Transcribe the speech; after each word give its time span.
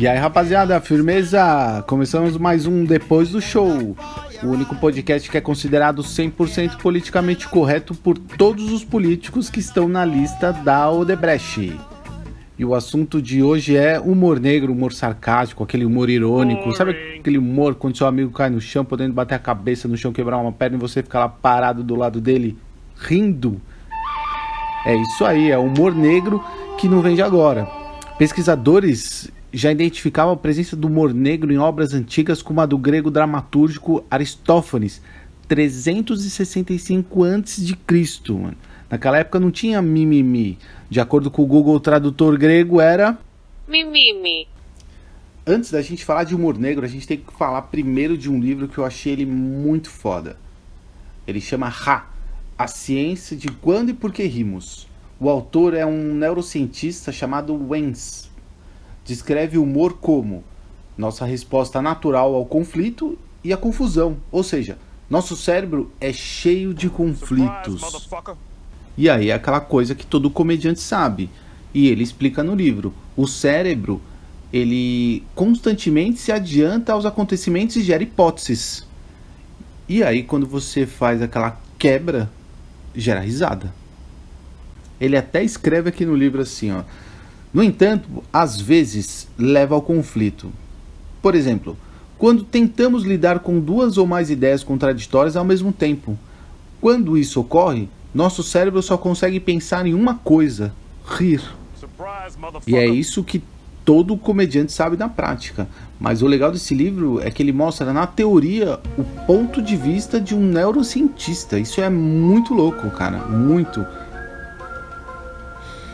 E 0.00 0.08
aí, 0.08 0.16
rapaziada, 0.16 0.80
firmeza? 0.80 1.84
Começamos 1.86 2.38
mais 2.38 2.64
um 2.64 2.86
Depois 2.86 3.28
do 3.28 3.38
Show. 3.38 3.94
O 4.42 4.46
único 4.46 4.74
podcast 4.76 5.30
que 5.30 5.36
é 5.36 5.42
considerado 5.42 6.02
100% 6.02 6.78
politicamente 6.78 7.46
correto 7.46 7.94
por 7.94 8.16
todos 8.16 8.72
os 8.72 8.82
políticos 8.82 9.50
que 9.50 9.60
estão 9.60 9.90
na 9.90 10.02
lista 10.02 10.54
da 10.54 10.90
Odebrecht. 10.90 11.78
E 12.58 12.64
o 12.64 12.74
assunto 12.74 13.20
de 13.20 13.42
hoje 13.42 13.76
é 13.76 14.00
humor 14.00 14.40
negro, 14.40 14.72
humor 14.72 14.94
sarcástico, 14.94 15.62
aquele 15.62 15.84
humor 15.84 16.08
irônico. 16.08 16.74
Sabe 16.74 17.18
aquele 17.18 17.36
humor 17.36 17.74
quando 17.74 17.98
seu 17.98 18.06
amigo 18.06 18.30
cai 18.30 18.48
no 18.48 18.58
chão, 18.58 18.86
podendo 18.86 19.12
bater 19.12 19.34
a 19.34 19.38
cabeça 19.38 19.86
no 19.86 19.98
chão, 19.98 20.14
quebrar 20.14 20.38
uma 20.38 20.50
perna 20.50 20.78
e 20.78 20.80
você 20.80 21.02
fica 21.02 21.18
lá 21.18 21.28
parado 21.28 21.84
do 21.84 21.94
lado 21.94 22.22
dele, 22.22 22.56
rindo? 22.96 23.60
É 24.86 24.96
isso 24.96 25.26
aí, 25.26 25.50
é 25.50 25.58
humor 25.58 25.94
negro 25.94 26.42
que 26.78 26.88
não 26.88 27.02
vem 27.02 27.14
de 27.14 27.20
agora. 27.20 27.68
Pesquisadores 28.16 29.30
já 29.52 29.72
identificavam 29.72 30.32
a 30.32 30.36
presença 30.36 30.76
do 30.76 30.86
humor 30.86 31.12
negro 31.12 31.52
em 31.52 31.58
obras 31.58 31.92
antigas 31.92 32.40
como 32.42 32.60
a 32.60 32.66
do 32.66 32.78
grego 32.78 33.10
dramatúrgico 33.10 34.04
Aristófanes, 34.10 35.02
365 35.48 37.24
a.C. 37.24 37.76
Naquela 38.88 39.18
época 39.18 39.40
não 39.40 39.50
tinha 39.50 39.82
mimimi. 39.82 40.58
De 40.88 41.00
acordo 41.00 41.30
com 41.30 41.42
o 41.42 41.46
Google 41.46 41.78
Tradutor 41.80 42.38
grego, 42.38 42.80
era. 42.80 43.18
Mimimi. 43.66 44.46
Antes 45.46 45.70
da 45.70 45.82
gente 45.82 46.04
falar 46.04 46.24
de 46.24 46.34
humor 46.34 46.56
negro, 46.56 46.84
a 46.84 46.88
gente 46.88 47.06
tem 47.06 47.16
que 47.16 47.32
falar 47.32 47.62
primeiro 47.62 48.16
de 48.16 48.30
um 48.30 48.38
livro 48.38 48.68
que 48.68 48.78
eu 48.78 48.84
achei 48.84 49.12
ele 49.12 49.26
muito 49.26 49.90
foda. 49.90 50.36
Ele 51.26 51.40
chama 51.40 51.68
Ra, 51.68 52.08
A 52.56 52.66
Ciência 52.66 53.36
de 53.36 53.48
Quando 53.48 53.90
e 53.90 53.94
Por 53.94 54.12
que 54.12 54.22
Rimos. 54.24 54.88
O 55.18 55.28
autor 55.28 55.74
é 55.74 55.84
um 55.84 56.14
neurocientista 56.14 57.10
chamado 57.10 57.54
Wens, 57.68 58.29
descreve 59.10 59.58
o 59.58 59.64
humor 59.64 59.94
como 59.94 60.44
nossa 60.96 61.24
resposta 61.24 61.82
natural 61.82 62.32
ao 62.32 62.46
conflito 62.46 63.18
e 63.42 63.52
à 63.52 63.56
confusão, 63.56 64.18
ou 64.30 64.44
seja, 64.44 64.78
nosso 65.08 65.36
cérebro 65.36 65.90
é 66.00 66.12
cheio 66.12 66.72
de 66.72 66.88
conflitos. 66.88 68.08
E 68.96 69.10
aí 69.10 69.30
é 69.30 69.34
aquela 69.34 69.60
coisa 69.60 69.96
que 69.96 70.06
todo 70.06 70.30
comediante 70.30 70.78
sabe, 70.78 71.28
e 71.74 71.88
ele 71.88 72.04
explica 72.04 72.44
no 72.44 72.54
livro. 72.54 72.94
O 73.16 73.26
cérebro, 73.26 74.00
ele 74.52 75.24
constantemente 75.34 76.20
se 76.20 76.30
adianta 76.30 76.92
aos 76.92 77.04
acontecimentos 77.04 77.74
e 77.74 77.82
gera 77.82 78.04
hipóteses. 78.04 78.86
E 79.88 80.04
aí 80.04 80.22
quando 80.22 80.46
você 80.46 80.86
faz 80.86 81.20
aquela 81.20 81.60
quebra, 81.76 82.30
gera 82.94 83.20
risada. 83.20 83.74
Ele 85.00 85.16
até 85.16 85.42
escreve 85.42 85.88
aqui 85.88 86.06
no 86.06 86.14
livro 86.14 86.40
assim, 86.40 86.70
ó: 86.70 86.84
no 87.52 87.62
entanto, 87.62 88.08
às 88.32 88.60
vezes 88.60 89.28
leva 89.38 89.74
ao 89.74 89.82
conflito. 89.82 90.50
Por 91.20 91.34
exemplo, 91.34 91.76
quando 92.16 92.44
tentamos 92.44 93.02
lidar 93.02 93.40
com 93.40 93.58
duas 93.58 93.96
ou 93.96 94.06
mais 94.06 94.30
ideias 94.30 94.62
contraditórias 94.62 95.36
ao 95.36 95.44
mesmo 95.44 95.72
tempo. 95.72 96.18
Quando 96.80 97.16
isso 97.16 97.40
ocorre, 97.40 97.88
nosso 98.14 98.42
cérebro 98.42 98.82
só 98.82 98.96
consegue 98.96 99.40
pensar 99.40 99.86
em 99.86 99.94
uma 99.94 100.14
coisa: 100.14 100.72
rir. 101.18 101.42
E 102.66 102.76
é 102.76 102.86
isso 102.86 103.24
que 103.24 103.42
todo 103.84 104.16
comediante 104.16 104.72
sabe 104.72 104.96
na 104.96 105.08
prática. 105.08 105.66
Mas 105.98 106.22
o 106.22 106.26
legal 106.26 106.52
desse 106.52 106.74
livro 106.74 107.20
é 107.20 107.30
que 107.30 107.42
ele 107.42 107.52
mostra 107.52 107.92
na 107.92 108.06
teoria 108.06 108.78
o 108.96 109.04
ponto 109.26 109.60
de 109.60 109.76
vista 109.76 110.20
de 110.20 110.34
um 110.34 110.40
neurocientista. 110.40 111.58
Isso 111.58 111.80
é 111.80 111.90
muito 111.90 112.54
louco, 112.54 112.90
cara, 112.90 113.18
muito. 113.26 113.84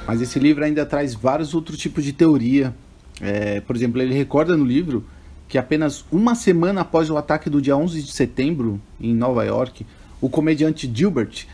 Mas 0.07 0.21
esse 0.21 0.39
livro 0.39 0.65
ainda 0.65 0.87
traz 0.87 1.15
vários 1.15 1.55
outros 1.55 1.79
tipos 1.79 2.05
de 2.05 2.13
teoria. 2.13 2.75
É, 3.21 3.61
por 3.61 3.75
exemplo, 3.75 4.01
ele 4.01 4.15
recorda 4.15 4.57
no 4.57 4.65
livro 4.65 5.05
que 5.49 5.59
apenas 5.59 6.05
uma 6.11 6.35
semana 6.35 6.83
após 6.83 7.11
o 7.11 7.17
ataque 7.17 7.49
do 7.49 7.61
dia 7.61 7.77
11 7.77 8.03
de 8.03 8.13
setembro 8.13 8.81
em 9.01 9.15
Nova 9.15 9.45
York, 9.45 9.87
o 10.21 10.29
comediante 10.29 10.91
Gilbert 10.93 11.47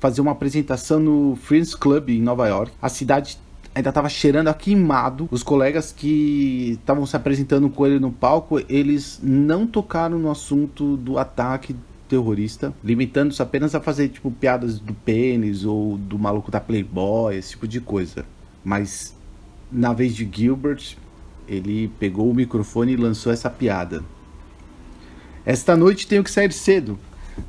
fazia 0.00 0.22
uma 0.22 0.32
apresentação 0.32 1.00
no 1.00 1.36
Friends 1.36 1.74
Club 1.74 2.10
em 2.10 2.22
Nova 2.22 2.46
York. 2.46 2.72
A 2.80 2.88
cidade 2.88 3.38
ainda 3.74 3.88
estava 3.88 4.08
cheirando 4.08 4.48
a 4.48 4.54
queimado. 4.54 5.28
Os 5.30 5.42
colegas 5.42 5.92
que 5.92 6.78
estavam 6.80 7.06
se 7.06 7.16
apresentando 7.16 7.68
com 7.70 7.86
ele 7.86 7.98
no 7.98 8.12
palco, 8.12 8.60
eles 8.68 9.20
não 9.22 9.66
tocaram 9.66 10.18
no 10.18 10.30
assunto 10.30 10.96
do 10.96 11.18
ataque 11.18 11.74
terrorista, 12.08 12.72
limitando-se 12.82 13.40
apenas 13.42 13.74
a 13.74 13.80
fazer 13.80 14.08
tipo 14.08 14.30
piadas 14.30 14.78
do 14.80 14.94
pênis 14.94 15.64
ou 15.64 15.96
do 15.96 16.18
maluco 16.18 16.50
da 16.50 16.60
Playboy, 16.60 17.36
esse 17.36 17.50
tipo 17.50 17.68
de 17.68 17.80
coisa. 17.80 18.24
Mas 18.64 19.14
na 19.70 19.92
vez 19.92 20.14
de 20.14 20.28
Gilbert, 20.30 20.96
ele 21.46 21.90
pegou 21.98 22.30
o 22.30 22.34
microfone 22.34 22.92
e 22.92 22.96
lançou 22.96 23.32
essa 23.32 23.48
piada. 23.48 24.02
Esta 25.44 25.76
noite 25.76 26.06
tenho 26.06 26.24
que 26.24 26.30
sair 26.30 26.52
cedo. 26.52 26.98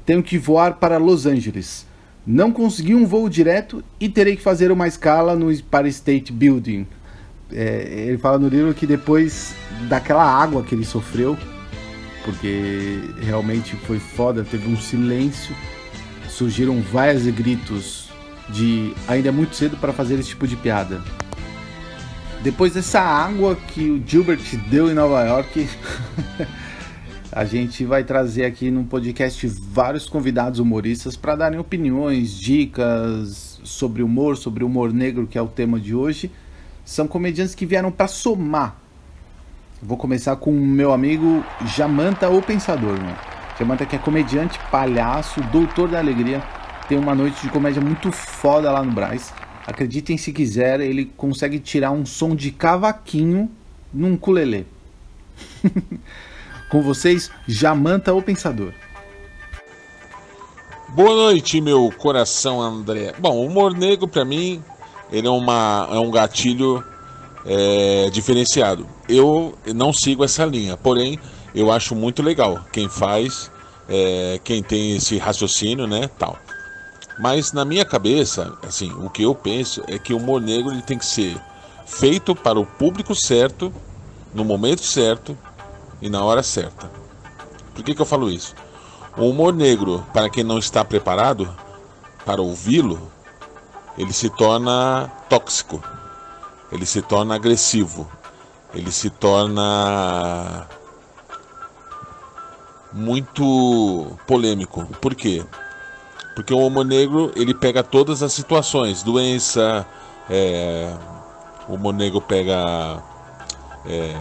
Tenho 0.06 0.24
que 0.24 0.38
voar 0.38 0.75
para 0.75 0.98
Los 0.98 1.25
Angeles. 1.25 1.86
Não 2.25 2.52
consegui 2.52 2.94
um 2.94 3.06
voo 3.06 3.28
direto 3.28 3.84
e 4.00 4.08
terei 4.08 4.36
que 4.36 4.42
fazer 4.44 4.72
uma 4.72 4.88
escala 4.88 5.36
no 5.36 5.52
Empire 5.52 5.90
State 5.90 6.31
Building. 6.31 6.86
É, 7.52 8.06
ele 8.08 8.18
fala 8.18 8.38
no 8.38 8.48
livro 8.48 8.74
que 8.74 8.86
depois 8.86 9.56
daquela 9.90 10.24
água 10.24 10.62
que 10.64 10.75
ele 10.75 10.86
sofreu, 10.86 11.36
porque 12.24 13.02
realmente 13.22 13.75
foi 13.75 14.00
foda, 14.00 14.44
teve 14.44 14.69
um 14.69 14.78
silêncio, 14.78 15.56
surgiram 16.28 16.81
vários 16.81 17.25
gritos 17.28 18.09
de 18.50 18.94
ainda 19.07 19.30
é 19.30 19.31
muito 19.31 19.56
cedo 19.56 19.78
para 19.78 19.94
fazer 19.94 20.16
esse 20.19 20.30
tipo 20.30 20.47
de 20.47 20.56
piada. 20.56 21.02
Depois 22.41 22.74
dessa 22.74 23.02
água 23.02 23.56
que 23.56 23.90
o 23.90 24.02
Gilbert 24.06 24.41
deu 24.69 24.90
em 24.90 24.94
Nova 24.94 25.24
York, 25.25 25.68
a 27.31 27.46
gente 27.46 27.84
vai 27.84 28.03
trazer 28.03 28.46
aqui 28.46 28.72
no 28.72 28.86
podcast 28.86 29.46
vários 29.47 30.07
convidados 30.07 30.59
humoristas 30.59 31.18
para 31.18 31.36
darem 31.36 31.59
opiniões, 31.59 32.31
dicas 32.31 33.59
sobre 33.63 34.01
humor, 34.01 34.38
sobre 34.38 34.63
humor 34.63 34.94
negro, 34.94 35.28
que 35.28 35.38
é 35.38 35.41
o 35.41 35.47
tema 35.47 35.80
de 35.80 35.94
hoje. 35.94 36.31
São 36.86 37.07
comediantes 37.07 37.53
que 37.53 37.66
vieram 37.66 37.91
para 37.91 38.07
somar 38.07 38.81
Vou 39.82 39.98
começar 39.98 40.36
com 40.36 40.52
o 40.52 40.66
meu 40.66 40.92
amigo 40.92 41.42
Jamanta 41.66 42.30
o 42.30 42.42
Pensador, 42.42 43.00
mano. 43.00 43.18
Jamanta 43.58 43.86
que 43.86 43.96
é 43.96 44.00
comediante, 44.00 44.60
palhaço, 44.70 45.42
doutor 45.54 45.88
da 45.88 46.00
alegria. 46.00 46.44
Tem 46.90 46.98
uma 46.98 47.16
noite 47.16 47.42
de 47.42 47.50
comédia 47.50 47.82
muito 47.82 48.12
foda 48.12 48.70
lá 48.72 48.84
no 48.84 48.92
Braz. 48.92 49.34
Acreditem 49.66 50.18
se 50.18 50.34
quiser, 50.34 50.82
ele 50.82 51.06
consegue 51.16 51.60
tirar 51.60 51.92
um 51.92 52.06
som 52.06 52.36
de 52.36 52.52
cavaquinho 52.52 53.50
num 53.94 54.18
culelê. 54.18 54.66
com 56.70 56.82
vocês, 56.82 57.32
Jamanta 57.48 58.14
o 58.14 58.22
Pensador. 58.22 58.74
Boa 60.90 61.16
noite, 61.16 61.62
meu 61.62 61.90
coração 61.98 62.60
André. 62.60 63.14
Bom, 63.18 63.38
o 63.38 63.46
humor 63.46 63.74
negro 63.74 64.10
para 64.10 64.26
mim, 64.26 64.62
ele 65.10 65.28
é, 65.28 65.32
uma, 65.32 65.88
é 65.90 66.00
um 66.00 66.12
gatilho 66.12 66.84
é, 67.46 68.10
diferenciado. 68.10 68.88
Eu 69.08 69.58
não 69.74 69.94
sigo 69.94 70.24
essa 70.24 70.46
linha, 70.46 70.78
porém 70.78 71.20
eu 71.54 71.72
acho 71.72 71.96
muito 71.96 72.22
legal 72.22 72.64
quem 72.72 72.88
faz, 72.90 73.52
é, 73.88 74.40
quem 74.44 74.62
tem 74.62 74.96
esse 74.96 75.18
raciocínio, 75.18 75.88
né, 75.88 76.10
tal. 76.18 76.38
Mas 77.20 77.52
na 77.52 77.66
minha 77.66 77.84
cabeça, 77.84 78.58
assim, 78.64 78.92
o 78.94 79.10
que 79.10 79.24
eu 79.24 79.36
penso 79.36 79.84
é 79.88 80.00
que 80.00 80.14
o 80.14 80.18
humor 80.18 80.42
negro 80.42 80.72
ele 80.72 80.82
tem 80.82 80.98
que 80.98 81.06
ser 81.06 81.40
feito 81.86 82.36
para 82.36 82.60
o 82.60 82.66
público 82.66 83.14
certo, 83.16 83.74
no 84.34 84.46
momento 84.46 84.84
certo 84.84 85.38
e 86.02 86.10
na 86.10 86.24
hora 86.24 86.44
certa. 86.44 86.90
Por 87.74 87.84
que, 87.84 87.94
que 87.94 88.02
eu 88.02 88.06
falo 88.06 88.30
isso? 88.30 88.56
O 89.18 89.30
humor 89.30 89.54
negro, 89.54 90.06
para 90.14 90.30
quem 90.30 90.44
não 90.44 90.60
está 90.60 90.86
preparado 90.86 91.54
para 92.26 92.42
ouvi-lo, 92.42 93.12
ele 93.98 94.14
se 94.14 94.30
torna 94.30 95.12
tóxico 95.28 95.84
ele 96.72 96.85
se 96.85 97.02
torna 97.02 97.35
agressivo, 97.35 98.09
ele 98.74 98.91
se 98.91 99.09
torna 99.09 100.68
muito 102.94 104.18
polêmico. 104.27 104.86
Por 105.01 105.16
quê? 105.16 105.44
Porque 106.36 106.54
o 106.54 106.60
homo 106.60 106.83
negro 106.83 107.31
ele 107.36 107.54
pega 107.54 107.83
todas 107.83 108.24
as 108.24 108.33
situações, 108.33 109.04
doença, 109.04 109.86
é, 110.30 110.94
o 111.68 111.74
homo 111.74 111.92
negro 111.92 112.21
pega 112.21 113.01
é, 113.86 114.15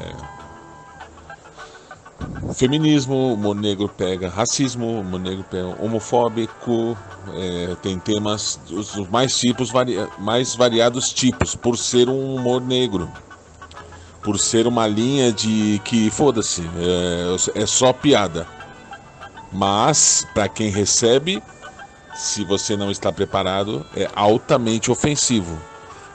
feminismo, 2.54 3.34
o 3.34 3.54
negro 3.54 3.88
pega 3.88 4.28
racismo, 4.28 5.00
o 5.00 5.18
negro 5.18 5.44
pega 5.48 5.76
homofóbico, 5.82 6.96
é, 7.34 7.76
tem 7.82 7.98
temas, 7.98 8.58
os, 8.70 8.96
mais 9.08 9.38
tipos, 9.38 9.70
varia, 9.70 10.08
mais 10.18 10.54
variados 10.54 11.12
tipos, 11.12 11.54
por 11.54 11.76
ser 11.76 12.08
um 12.08 12.34
humor 12.34 12.60
negro, 12.60 13.10
por 14.22 14.38
ser 14.38 14.66
uma 14.66 14.86
linha 14.86 15.32
de 15.32 15.80
que 15.84 16.10
foda-se, 16.10 16.62
é, 17.54 17.62
é 17.62 17.66
só 17.66 17.92
piada. 17.92 18.46
Mas 19.52 20.26
para 20.34 20.48
quem 20.48 20.68
recebe, 20.68 21.42
se 22.14 22.44
você 22.44 22.76
não 22.76 22.90
está 22.90 23.12
preparado, 23.12 23.86
é 23.96 24.08
altamente 24.14 24.90
ofensivo. 24.90 25.58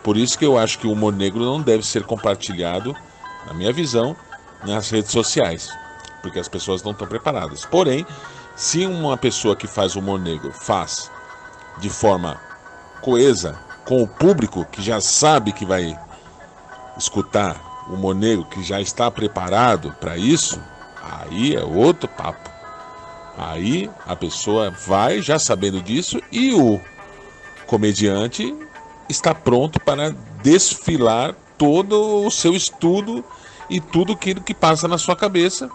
Por 0.04 0.18
isso 0.18 0.38
que 0.38 0.46
eu 0.46 0.58
acho 0.58 0.78
que 0.78 0.86
o 0.86 0.92
humor 0.92 1.14
negro 1.14 1.44
não 1.46 1.62
deve 1.62 1.84
ser 1.84 2.04
compartilhado 2.04 2.96
na 3.48 3.54
minha 3.54 3.72
visão, 3.72 4.16
nas 4.66 4.90
redes 4.90 5.12
sociais, 5.12 5.70
porque 6.24 6.40
as 6.40 6.48
pessoas 6.48 6.82
não 6.82 6.94
estão 6.94 7.06
preparadas. 7.06 7.66
Porém, 7.66 8.08
se 8.56 8.86
uma 8.86 9.18
pessoa 9.18 9.56
que 9.56 9.68
faz 9.68 9.96
humor 9.96 10.20
negro 10.20 10.52
faz 10.52 11.12
de 11.80 11.90
forma 11.90 12.40
coesa 13.02 13.60
com 13.86 14.02
o 14.02 14.08
público 14.08 14.66
que 14.66 14.82
já 14.82 15.02
sabe 15.02 15.52
que 15.52 15.66
vai 15.66 16.00
escutar 16.98 17.86
o 17.90 17.96
humor 17.96 18.16
negro, 18.16 18.46
que 18.46 18.64
já 18.64 18.80
está 18.80 19.12
preparado 19.12 19.94
para 20.00 20.18
isso, 20.18 20.60
aí 21.02 21.56
é 21.56 21.64
outro 21.64 22.08
papo. 22.08 22.50
Aí 23.38 23.90
a 24.06 24.16
pessoa 24.16 24.72
vai 24.72 25.22
já 25.22 25.38
sabendo 25.38 25.82
disso 25.82 26.22
e 26.32 26.54
o 26.54 26.80
comediante 27.66 28.56
está 29.10 29.36
pronto 29.36 29.80
para 29.80 30.16
desfilar 30.42 31.36
todo 31.58 32.26
o 32.26 32.32
seu 32.32 32.54
estudo 32.54 33.26
e 33.70 33.82
tudo 33.82 34.14
aquilo 34.14 34.42
que 34.42 34.54
passa 34.54 34.88
na 34.88 34.98
sua 34.98 35.16
cabeça. 35.16 35.70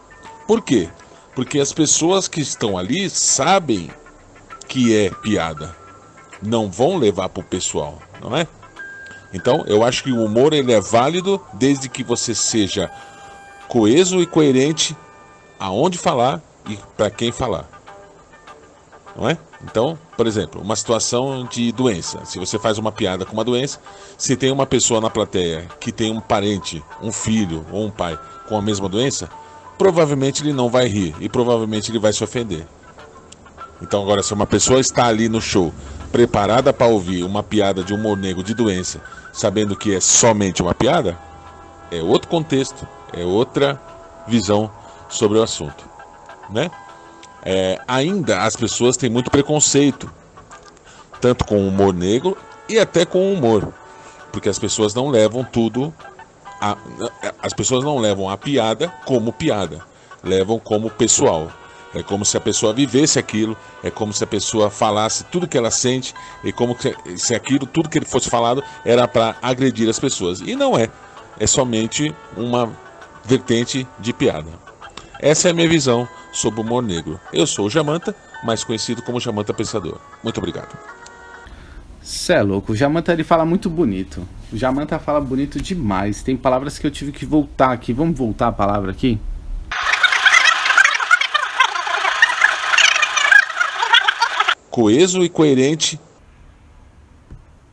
Por 0.48 0.62
quê? 0.62 0.88
Porque 1.34 1.60
as 1.60 1.74
pessoas 1.74 2.26
que 2.26 2.40
estão 2.40 2.78
ali 2.78 3.10
sabem 3.10 3.90
que 4.66 4.96
é 4.96 5.10
piada. 5.10 5.76
Não 6.42 6.70
vão 6.70 6.96
levar 6.96 7.28
para 7.28 7.42
o 7.42 7.44
pessoal, 7.44 7.98
não 8.22 8.34
é? 8.34 8.48
Então, 9.34 9.62
eu 9.66 9.84
acho 9.84 10.02
que 10.02 10.10
o 10.10 10.24
humor 10.24 10.54
ele 10.54 10.72
é 10.72 10.80
válido 10.80 11.38
desde 11.52 11.90
que 11.90 12.02
você 12.02 12.34
seja 12.34 12.90
coeso 13.68 14.22
e 14.22 14.26
coerente 14.26 14.96
aonde 15.60 15.98
falar 15.98 16.40
e 16.66 16.78
para 16.96 17.10
quem 17.10 17.30
falar. 17.30 17.68
Não 19.14 19.28
é? 19.28 19.36
Então, 19.62 19.98
por 20.16 20.26
exemplo, 20.26 20.62
uma 20.62 20.76
situação 20.76 21.44
de 21.44 21.72
doença. 21.72 22.24
Se 22.24 22.38
você 22.38 22.58
faz 22.58 22.78
uma 22.78 22.90
piada 22.90 23.26
com 23.26 23.34
uma 23.34 23.44
doença, 23.44 23.80
se 24.16 24.34
tem 24.34 24.50
uma 24.50 24.64
pessoa 24.64 24.98
na 24.98 25.10
plateia 25.10 25.68
que 25.78 25.92
tem 25.92 26.10
um 26.10 26.20
parente, 26.20 26.82
um 27.02 27.12
filho 27.12 27.66
ou 27.70 27.84
um 27.84 27.90
pai 27.90 28.18
com 28.48 28.56
a 28.56 28.62
mesma 28.62 28.88
doença, 28.88 29.28
provavelmente 29.78 30.42
ele 30.42 30.52
não 30.52 30.68
vai 30.68 30.86
rir 30.88 31.14
e 31.20 31.28
provavelmente 31.28 31.90
ele 31.90 32.00
vai 32.00 32.12
se 32.12 32.22
ofender. 32.22 32.66
Então, 33.80 34.02
agora, 34.02 34.22
se 34.22 34.34
uma 34.34 34.46
pessoa 34.46 34.80
está 34.80 35.06
ali 35.06 35.28
no 35.28 35.40
show 35.40 35.72
preparada 36.10 36.72
para 36.72 36.88
ouvir 36.88 37.22
uma 37.22 37.42
piada 37.42 37.84
de 37.84 37.94
humor 37.94 38.16
negro 38.16 38.42
de 38.42 38.52
doença, 38.52 39.00
sabendo 39.32 39.76
que 39.76 39.94
é 39.94 40.00
somente 40.00 40.60
uma 40.60 40.74
piada, 40.74 41.16
é 41.90 42.02
outro 42.02 42.28
contexto, 42.28 42.86
é 43.12 43.24
outra 43.24 43.80
visão 44.26 44.70
sobre 45.08 45.38
o 45.38 45.42
assunto, 45.42 45.88
né? 46.50 46.70
É, 47.44 47.80
ainda 47.86 48.42
as 48.42 48.56
pessoas 48.56 48.96
têm 48.96 49.08
muito 49.08 49.30
preconceito, 49.30 50.10
tanto 51.20 51.44
com 51.44 51.56
o 51.56 51.68
humor 51.68 51.94
negro 51.94 52.36
e 52.68 52.78
até 52.78 53.06
com 53.06 53.18
o 53.18 53.32
humor, 53.32 53.72
porque 54.32 54.48
as 54.48 54.58
pessoas 54.58 54.92
não 54.92 55.08
levam 55.08 55.44
tudo, 55.44 55.94
a, 56.60 56.76
as 57.42 57.52
pessoas 57.52 57.84
não 57.84 57.98
levam 57.98 58.28
a 58.28 58.36
piada 58.36 58.88
como 59.04 59.32
piada, 59.32 59.80
levam 60.22 60.58
como 60.58 60.90
pessoal. 60.90 61.50
É 61.94 62.02
como 62.02 62.22
se 62.22 62.36
a 62.36 62.40
pessoa 62.40 62.74
vivesse 62.74 63.18
aquilo, 63.18 63.56
é 63.82 63.90
como 63.90 64.12
se 64.12 64.22
a 64.22 64.26
pessoa 64.26 64.68
falasse 64.68 65.24
tudo 65.24 65.48
que 65.48 65.56
ela 65.56 65.70
sente, 65.70 66.14
e 66.44 66.52
como 66.52 66.76
se 67.16 67.34
aquilo, 67.34 67.66
tudo 67.66 67.88
que 67.88 67.96
ele 67.96 68.04
fosse 68.04 68.28
falado, 68.28 68.62
era 68.84 69.08
para 69.08 69.36
agredir 69.40 69.88
as 69.88 69.98
pessoas. 69.98 70.40
E 70.40 70.54
não 70.54 70.78
é. 70.78 70.90
É 71.40 71.46
somente 71.46 72.14
uma 72.36 72.70
vertente 73.24 73.88
de 73.98 74.12
piada. 74.12 74.50
Essa 75.18 75.48
é 75.48 75.50
a 75.50 75.54
minha 75.54 75.68
visão 75.68 76.06
sobre 76.30 76.60
o 76.60 76.62
humor 76.62 76.82
negro. 76.82 77.18
Eu 77.32 77.46
sou 77.46 77.66
o 77.66 77.70
Jamanta, 77.70 78.14
mais 78.44 78.62
conhecido 78.62 79.02
como 79.02 79.18
Jamanta 79.18 79.54
Pensador. 79.54 79.98
Muito 80.22 80.38
obrigado. 80.38 80.76
Cê 82.02 82.34
é 82.34 82.42
louco, 82.42 82.72
o 82.72 82.76
Jamanta 82.76 83.12
ele 83.12 83.24
fala 83.24 83.44
muito 83.44 83.68
bonito. 83.68 84.26
O 84.52 84.56
Jamanta 84.56 84.98
fala 84.98 85.20
bonito 85.20 85.60
demais. 85.60 86.22
Tem 86.22 86.36
palavras 86.36 86.78
que 86.78 86.86
eu 86.86 86.90
tive 86.90 87.12
que 87.12 87.26
voltar 87.26 87.72
aqui. 87.72 87.92
Vamos 87.92 88.16
voltar 88.16 88.48
a 88.48 88.52
palavra 88.52 88.90
aqui? 88.90 89.18
Coeso 94.70 95.22
e 95.22 95.28
coerente. 95.28 96.00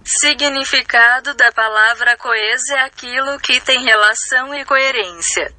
Significado 0.03 1.33
da 1.33 1.51
palavra 1.51 2.17
coeso 2.17 2.73
é 2.73 2.85
aquilo 2.85 3.39
que 3.39 3.61
tem 3.61 3.83
relação 3.83 4.53
e 4.53 4.65
coerência. 4.65 5.53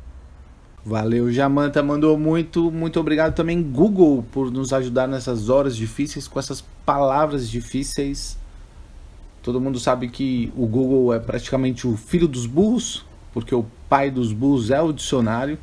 Valeu, 0.84 1.32
Jamanta 1.32 1.82
mandou 1.82 2.16
muito, 2.16 2.70
muito 2.70 3.00
obrigado 3.00 3.34
também 3.34 3.60
Google 3.60 4.24
por 4.30 4.52
nos 4.52 4.72
ajudar 4.72 5.08
nessas 5.08 5.48
horas 5.48 5.76
difíceis 5.76 6.28
com 6.28 6.38
essas 6.38 6.60
palavras 6.84 7.50
difíceis. 7.50 8.38
Todo 9.46 9.60
mundo 9.60 9.78
sabe 9.78 10.08
que 10.08 10.52
o 10.56 10.66
Google 10.66 11.14
é 11.14 11.20
praticamente 11.20 11.86
o 11.86 11.96
filho 11.96 12.26
dos 12.26 12.46
burros, 12.46 13.06
porque 13.32 13.54
o 13.54 13.64
pai 13.88 14.10
dos 14.10 14.32
burros 14.32 14.72
é 14.72 14.82
o 14.82 14.92
dicionário. 14.92 15.56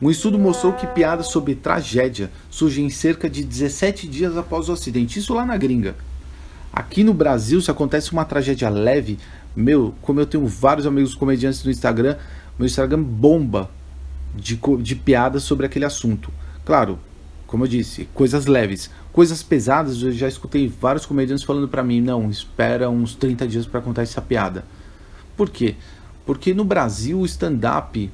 um 0.00 0.08
estudo 0.08 0.38
mostrou 0.38 0.74
que 0.74 0.86
piadas 0.86 1.26
sobre 1.26 1.56
tragédia 1.56 2.30
surgem 2.48 2.88
cerca 2.88 3.28
de 3.28 3.42
17 3.42 4.06
dias 4.06 4.36
após 4.36 4.68
o 4.68 4.72
acidente, 4.72 5.18
isso 5.18 5.34
lá 5.34 5.44
na 5.44 5.56
gringa. 5.56 5.96
Aqui 6.72 7.02
no 7.02 7.12
Brasil, 7.12 7.60
se 7.60 7.72
acontece 7.72 8.12
uma 8.12 8.24
tragédia 8.24 8.68
leve, 8.68 9.18
meu, 9.56 9.92
como 10.02 10.20
eu 10.20 10.26
tenho 10.26 10.46
vários 10.46 10.86
amigos 10.86 11.16
comediantes 11.16 11.64
no 11.64 11.70
Instagram, 11.72 12.16
meu 12.56 12.66
Instagram 12.66 13.02
bomba 13.02 13.68
de, 14.36 14.56
de 14.78 14.94
piadas 14.94 15.42
sobre 15.42 15.66
aquele 15.66 15.84
assunto. 15.84 16.32
Claro, 16.64 16.96
como 17.52 17.64
eu 17.64 17.68
disse, 17.68 18.08
coisas 18.14 18.46
leves. 18.46 18.88
Coisas 19.12 19.42
pesadas, 19.42 20.02
eu 20.02 20.10
já 20.10 20.26
escutei 20.26 20.68
vários 20.68 21.04
comediantes 21.04 21.44
falando 21.44 21.68
para 21.68 21.82
mim, 21.82 22.00
não, 22.00 22.30
espera 22.30 22.88
uns 22.88 23.14
30 23.14 23.46
dias 23.46 23.66
para 23.66 23.80
contar 23.80 24.02
essa 24.02 24.22
piada. 24.22 24.64
Por 25.36 25.50
quê? 25.50 25.74
Porque 26.24 26.54
no 26.54 26.64
Brasil 26.64 27.20
o 27.20 27.26
stand-up 27.26 28.10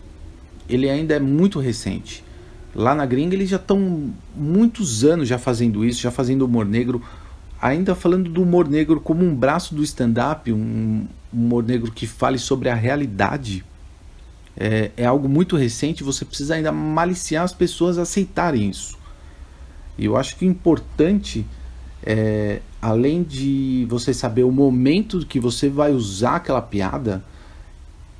ele 0.68 0.90
ainda 0.90 1.14
é 1.14 1.20
muito 1.20 1.60
recente. 1.60 2.24
Lá 2.74 2.94
na 2.94 3.06
gringa 3.06 3.34
eles 3.34 3.48
já 3.48 3.56
estão 3.56 4.12
muitos 4.34 5.04
anos 5.04 5.28
já 5.28 5.38
fazendo 5.38 5.84
isso, 5.84 6.00
já 6.00 6.10
fazendo 6.10 6.44
humor 6.44 6.66
negro, 6.66 7.02
ainda 7.60 7.94
falando 7.94 8.28
do 8.28 8.42
humor 8.42 8.68
negro 8.68 9.00
como 9.00 9.24
um 9.24 9.34
braço 9.34 9.74
do 9.74 9.82
stand-up, 9.84 10.52
um 10.52 11.06
humor 11.32 11.62
negro 11.62 11.92
que 11.92 12.06
fale 12.06 12.38
sobre 12.38 12.68
a 12.68 12.74
realidade 12.74 13.64
é, 14.58 14.90
é 14.96 15.06
algo 15.06 15.28
muito 15.28 15.56
recente, 15.56 16.02
você 16.02 16.24
precisa 16.24 16.56
ainda 16.56 16.72
maliciar 16.72 17.44
as 17.44 17.52
pessoas 17.52 17.98
a 17.98 18.02
aceitarem 18.02 18.68
isso. 18.68 18.97
E 19.98 20.04
eu 20.04 20.16
acho 20.16 20.36
que 20.36 20.46
o 20.46 20.48
importante 20.48 21.44
é, 22.02 22.60
além 22.80 23.22
de 23.22 23.86
você 23.88 24.14
saber 24.14 24.44
o 24.44 24.52
momento 24.52 25.26
que 25.26 25.40
você 25.40 25.68
vai 25.68 25.92
usar 25.92 26.36
aquela 26.36 26.62
piada, 26.62 27.24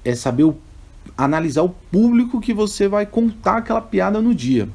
é 0.05 0.15
saber 0.15 0.45
o, 0.45 0.57
analisar 1.17 1.63
o 1.63 1.71
público 1.71 2.41
que 2.41 2.53
você 2.53 2.89
vai 2.89 3.07
contar 3.07 3.59
aquela 3.59 3.81
piada 3.81 4.21
no 4.21 4.35
dia. 4.35 4.69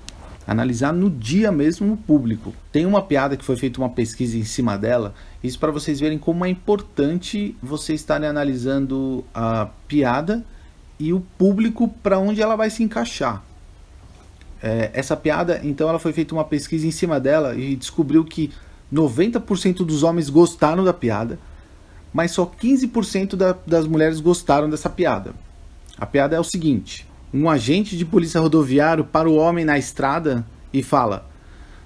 Analisar 0.45 0.91
no 0.91 1.09
dia 1.09 1.51
mesmo 1.51 1.93
o 1.93 1.97
público. 1.97 2.53
Tem 2.71 2.85
uma 2.85 3.01
piada 3.01 3.37
que 3.37 3.45
foi 3.45 3.55
feita 3.55 3.79
uma 3.79 3.89
pesquisa 3.89 4.37
em 4.37 4.43
cima 4.43 4.77
dela, 4.77 5.13
isso 5.43 5.59
para 5.59 5.71
vocês 5.71 5.99
verem 5.99 6.17
como 6.17 6.45
é 6.45 6.49
importante 6.49 7.55
você 7.61 7.93
estar 7.93 8.23
analisando 8.23 9.23
a 9.33 9.67
piada 9.87 10.43
e 10.99 11.13
o 11.13 11.21
público 11.37 11.87
para 12.01 12.19
onde 12.19 12.41
ela 12.41 12.55
vai 12.55 12.69
se 12.69 12.83
encaixar. 12.83 13.43
É, 14.65 14.91
essa 14.93 15.17
piada, 15.17 15.59
então, 15.61 15.89
ela 15.89 15.99
foi 15.99 16.13
feita 16.13 16.33
uma 16.33 16.45
pesquisa 16.45 16.87
em 16.87 16.91
cima 16.91 17.19
dela 17.19 17.53
e 17.53 17.75
descobriu 17.75 18.23
que 18.23 18.49
90% 18.93 19.85
dos 19.85 20.03
homens 20.03 20.29
gostaram 20.29 20.85
da 20.85 20.93
piada, 20.93 21.37
mas 22.13 22.31
só 22.31 22.45
15% 22.45 23.35
da, 23.35 23.57
das 23.67 23.85
mulheres 23.85 24.21
gostaram 24.21 24.69
dessa 24.69 24.89
piada. 24.89 25.33
A 25.97 26.05
piada 26.05 26.37
é 26.37 26.39
o 26.39 26.45
seguinte: 26.45 27.05
um 27.33 27.49
agente 27.49 27.97
de 27.97 28.05
polícia 28.05 28.39
rodoviário 28.39 29.03
para 29.03 29.29
o 29.29 29.35
homem 29.35 29.65
na 29.65 29.77
estrada 29.77 30.45
e 30.71 30.81
fala: 30.81 31.29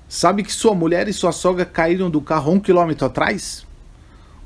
Sabe 0.08 0.44
que 0.44 0.54
sua 0.54 0.76
mulher 0.76 1.08
e 1.08 1.14
sua 1.14 1.32
sogra 1.32 1.66
caíram 1.66 2.12
do 2.12 2.22
carro 2.22 2.52
um 2.52 2.60
quilômetro 2.60 3.08
atrás? 3.08 3.66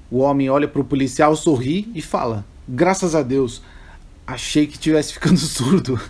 O 0.09 0.19
homem 0.19 0.49
olha 0.49 0.69
para 0.69 0.79
o 0.79 0.85
policial, 0.85 1.35
sorri 1.35 1.91
e 1.93 2.01
fala: 2.01 2.45
Graças 2.65 3.13
a 3.13 3.21
Deus, 3.21 3.61
achei 4.25 4.67
que 4.67 4.79
tivesse 4.79 5.11
ficando 5.11 5.35
surdo. 5.43 5.99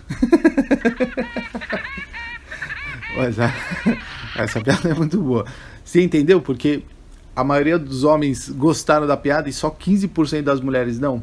Mas 3.22 3.38
a, 3.38 3.54
essa 4.34 4.60
piada 4.60 4.88
é 4.88 4.94
muito 4.94 5.22
boa. 5.22 5.46
Você 5.84 6.02
entendeu? 6.02 6.40
Porque 6.40 6.82
a 7.36 7.44
maioria 7.44 7.78
dos 7.78 8.02
homens 8.02 8.48
gostaram 8.48 9.06
da 9.06 9.16
piada 9.16 9.48
e 9.48 9.52
só 9.52 9.70
15% 9.70 10.42
das 10.42 10.60
mulheres 10.60 10.98
não. 10.98 11.22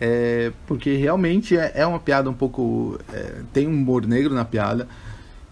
É, 0.00 0.52
porque 0.64 0.94
realmente 0.94 1.56
é, 1.56 1.72
é 1.74 1.84
uma 1.86 1.98
piada 1.98 2.30
um 2.30 2.34
pouco. 2.34 3.00
É, 3.12 3.40
tem 3.52 3.66
um 3.66 3.72
humor 3.72 4.06
negro 4.06 4.32
na 4.32 4.44
piada. 4.44 4.86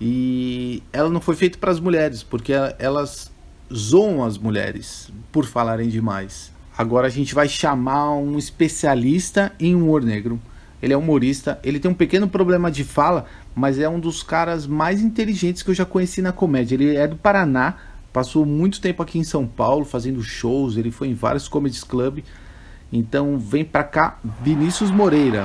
E 0.00 0.84
ela 0.92 1.10
não 1.10 1.20
foi 1.20 1.34
feita 1.34 1.58
para 1.58 1.72
as 1.72 1.80
mulheres, 1.80 2.22
porque 2.22 2.52
elas 2.78 3.32
zoam 3.74 4.22
as 4.22 4.38
mulheres 4.38 5.10
por 5.32 5.46
falarem 5.46 5.88
demais. 5.88 6.52
Agora 6.78 7.08
a 7.08 7.10
gente 7.10 7.34
vai 7.34 7.48
chamar 7.48 8.12
um 8.12 8.38
especialista 8.38 9.52
em 9.58 9.74
humor 9.74 10.04
negro 10.04 10.40
ele 10.82 10.92
é 10.92 10.96
humorista, 10.96 11.58
ele 11.64 11.80
tem 11.80 11.90
um 11.90 11.94
pequeno 11.94 12.28
problema 12.28 12.70
de 12.70 12.84
fala, 12.84 13.24
mas 13.54 13.78
é 13.78 13.88
um 13.88 13.98
dos 13.98 14.22
caras 14.22 14.66
mais 14.66 15.00
inteligentes 15.00 15.62
que 15.62 15.70
eu 15.70 15.74
já 15.74 15.84
conheci 15.84 16.20
na 16.20 16.32
comédia. 16.32 16.74
Ele 16.74 16.96
é 16.96 17.06
do 17.06 17.16
Paraná, 17.16 17.76
passou 18.12 18.44
muito 18.44 18.80
tempo 18.80 19.02
aqui 19.02 19.18
em 19.18 19.24
São 19.24 19.46
Paulo 19.46 19.84
fazendo 19.84 20.22
shows, 20.22 20.76
ele 20.76 20.90
foi 20.90 21.08
em 21.08 21.14
vários 21.14 21.48
comedy 21.48 21.80
club. 21.84 22.20
Então 22.92 23.38
vem 23.38 23.64
pra 23.64 23.82
cá, 23.82 24.18
Vinícius 24.42 24.90
Moreira. 24.90 25.44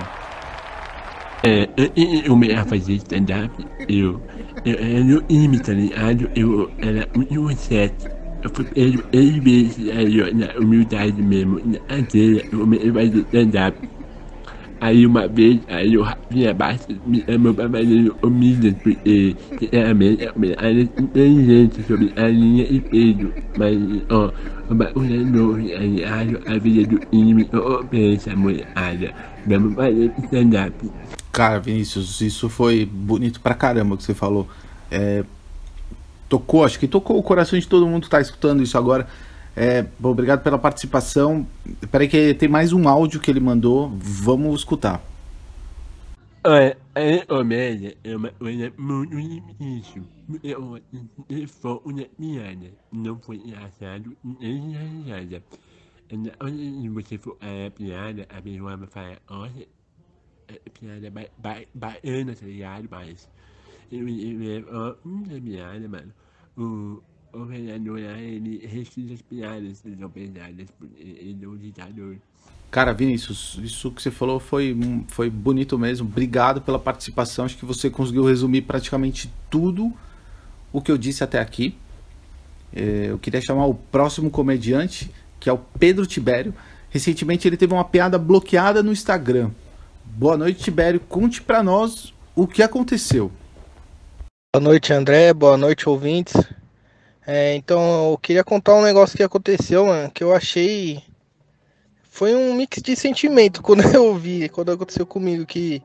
É, 1.44 1.68
antes 1.76 2.28
eu 2.28 2.36
me 2.36 2.56
fazer 2.66 2.94
stand-up, 2.94 3.66
eu, 3.90 4.22
eu 4.64 4.78
era 4.78 5.64
tá 5.64 5.74
ligado? 5.74 6.30
Eu 6.36 6.72
era 6.78 7.08
muito 7.16 7.60
certo. 7.62 8.08
Eu 8.44 8.50
fui 8.54 8.66
pego 8.66 9.02
três 9.04 9.36
vezes 9.38 9.78
na 10.34 10.60
humildade 10.60 11.20
mesmo, 11.22 11.60
na 11.66 11.80
eu 12.52 12.68
me 12.68 12.78
fazer 12.92 13.20
stand-up. 13.22 14.01
Aí 14.82 15.06
uma 15.06 15.28
vez, 15.28 15.60
aí 15.68 15.96
o 15.96 16.02
Rafinha 16.02 16.56
Bastos 16.56 16.98
me 17.06 17.24
chamou 17.24 17.54
pra 17.54 17.70
fazer 17.70 18.12
o 18.20 18.30
Midas, 18.32 18.74
porque 18.82 19.36
sinceramente 19.60 20.24
é 20.24 20.32
uma 20.32 20.48
área 20.58 20.82
inteligente 20.82 21.84
sobre 21.84 22.12
a 22.16 22.28
linha 22.28 22.66
e 22.68 22.82
peso. 22.82 23.32
Mas, 23.60 23.78
ó, 24.10 24.32
o 24.68 24.74
bagulho 24.74 25.22
é 25.22 25.24
novo, 25.24 25.58
aí 25.58 26.04
a 26.04 26.58
vida 26.58 26.88
do 26.88 27.00
IME, 27.16 27.48
ô, 27.54 27.84
pensa, 27.84 28.36
mulherada, 28.36 29.14
vamos 29.46 29.76
fazer 29.76 30.12
stand-up. 30.24 30.92
Cara, 31.32 31.60
Vinícius, 31.60 32.20
isso 32.20 32.50
foi 32.50 32.84
bonito 32.84 33.40
pra 33.40 33.54
caramba 33.54 33.96
que 33.96 34.04
você 34.04 34.16
falou. 34.16 34.50
É, 34.90 35.24
tocou, 36.28 36.66
acho 36.66 36.80
que 36.80 36.88
tocou 36.88 37.20
o 37.20 37.24
coração 37.24 37.60
de 37.60 37.68
todo 37.68 37.86
mundo 37.86 38.06
que 38.06 38.10
tá 38.10 38.20
escutando 38.20 38.64
isso 38.64 38.76
agora. 38.80 39.08
É, 39.56 39.86
bom, 40.00 40.12
obrigado 40.12 40.44
pela 40.44 40.58
participação. 40.58 41.46
Peraí 41.92 42.08
que 42.08 42.34
tem 42.34 42.48
mais 42.48 42.72
um 42.72 42.88
áudio 42.88 43.20
que 43.20 43.30
ele 43.30 43.40
mandou. 43.40 43.92
Vamos 43.98 44.62
escutar. 44.62 45.02
Olha, 46.44 46.76
a 46.96 47.02
é 48.04 48.16
uma 48.16 48.30
coisa 48.32 48.74
muito 48.78 49.16
difícil. 49.16 50.04
Eu 50.44 50.82
for 51.48 51.82
uma 51.86 52.04
piada. 52.04 52.72
Não 52.92 53.20
foi 53.20 53.38
engraçado 53.38 54.18
nem 54.24 54.74
engraçada. 55.02 55.44
Na 56.12 56.92
você 56.92 57.18
for 57.18 57.38
a 57.42 57.70
piada, 57.72 58.26
a 58.30 58.42
pessoa 58.42 58.76
vai 58.76 58.88
falar, 58.88 59.22
olha, 59.30 59.68
piada 60.74 61.12
ba 61.12 61.22
ba 61.38 61.62
baiana, 61.74 62.36
tá 62.36 62.46
ligado? 62.46 62.88
Mas, 62.90 63.30
eu, 63.92 64.08
eu, 64.08 64.44
eu, 64.44 64.68
ó, 64.72 64.96
hum, 65.06 65.24
a 65.26 65.42
piada, 65.42 65.88
mano. 65.88 66.14
O, 66.58 67.04
o 67.34 67.46
vereador 67.46 68.00
ele 68.00 68.66
resiste 68.66 69.14
as 69.14 69.22
piadas 69.22 69.78
são 69.78 70.10
pesadas, 70.10 70.68
ele 70.98 71.40
é 71.42 71.48
um 71.48 71.58
ditador. 71.58 72.18
Cara, 72.70 72.94
Vinícius, 72.94 73.60
isso 73.62 73.92
que 73.92 74.02
você 74.02 74.10
falou 74.10 74.40
foi, 74.40 74.78
foi 75.10 75.30
bonito 75.30 75.78
mesmo. 75.78 76.08
Obrigado 76.08 76.62
pela 76.62 76.80
participação. 76.80 77.44
Acho 77.44 77.58
que 77.58 77.66
você 77.66 77.90
conseguiu 77.90 78.24
resumir 78.24 78.62
praticamente 78.62 79.30
tudo 79.50 79.92
o 80.72 80.82
que 80.82 80.90
eu 80.90 80.98
disse 80.98 81.22
até 81.22 81.40
aqui. 81.40 81.76
É, 82.74 83.08
eu 83.10 83.20
queria 83.20 83.42
chamar 83.42 83.66
o 83.66 83.74
próximo 83.74 84.32
comediante, 84.32 85.12
que 85.38 85.50
é 85.50 85.54
o 85.54 85.58
Pedro 85.58 86.06
Tibério. 86.06 86.54
Recentemente 86.90 87.46
ele 87.46 87.58
teve 87.58 87.74
uma 87.74 87.84
piada 87.84 88.18
bloqueada 88.18 88.82
no 88.82 88.94
Instagram. 88.94 89.52
Boa 90.06 90.38
noite, 90.38 90.64
Tibério. 90.64 91.02
Conte 91.02 91.42
para 91.42 91.62
nós 91.62 92.14
o 92.34 92.48
que 92.48 92.64
aconteceu. 92.64 93.30
Boa 94.56 94.64
noite, 94.64 94.94
André. 94.94 95.34
Boa 95.34 95.58
noite, 95.58 95.90
ouvintes. 95.90 96.34
É, 97.26 97.56
então, 97.56 98.12
eu 98.12 98.18
queria 98.18 98.44
contar 98.44 98.76
um 98.76 98.82
negócio 98.82 99.16
que 99.16 99.24
aconteceu, 99.24 99.86
mano, 99.86 100.10
que 100.12 100.24
eu 100.24 100.34
achei. 100.34 101.04
Foi 102.10 102.36
um 102.36 102.54
mix 102.54 102.82
de 102.82 102.96
sentimento 102.96 103.62
quando 103.64 103.84
eu 103.96 104.16
vi, 104.16 104.50
quando 104.50 104.72
aconteceu 104.72 105.06
comigo, 105.06 105.46
que 105.46 105.82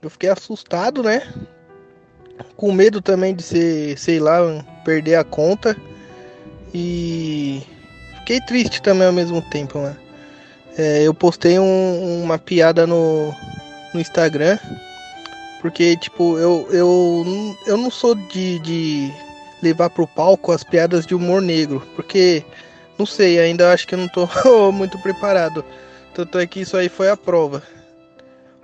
eu 0.00 0.08
fiquei 0.08 0.30
assustado, 0.30 1.02
né? 1.02 1.22
Com 2.56 2.72
medo 2.72 3.00
também 3.00 3.34
de 3.34 3.42
ser, 3.42 3.98
sei 3.98 4.18
lá, 4.18 4.38
perder 4.84 5.16
a 5.16 5.24
conta. 5.24 5.76
E 6.74 7.62
fiquei 8.18 8.40
triste 8.40 8.82
também 8.82 9.06
ao 9.06 9.12
mesmo 9.12 9.40
tempo. 9.42 9.78
É, 10.76 11.02
eu 11.02 11.14
postei 11.14 11.58
um, 11.58 12.22
uma 12.22 12.38
piada 12.38 12.86
no, 12.86 13.34
no 13.92 14.00
Instagram. 14.00 14.58
Porque, 15.60 15.96
tipo, 15.96 16.38
eu, 16.38 16.68
eu, 16.70 17.56
eu 17.66 17.76
não 17.76 17.90
sou 17.90 18.14
de, 18.14 18.58
de 18.60 19.12
levar 19.62 19.90
pro 19.90 20.06
palco 20.06 20.52
as 20.52 20.62
piadas 20.62 21.06
de 21.06 21.14
humor 21.14 21.40
negro, 21.40 21.82
porque 21.94 22.44
não 22.98 23.06
sei, 23.06 23.38
ainda 23.38 23.72
acho 23.72 23.86
que 23.86 23.94
eu 23.94 23.98
não 23.98 24.08
tô 24.08 24.28
muito 24.72 24.98
preparado. 24.98 25.64
Tanto 26.14 26.38
é 26.38 26.46
que 26.46 26.60
isso 26.60 26.76
aí 26.76 26.88
foi 26.88 27.10
a 27.10 27.16
prova. 27.16 27.62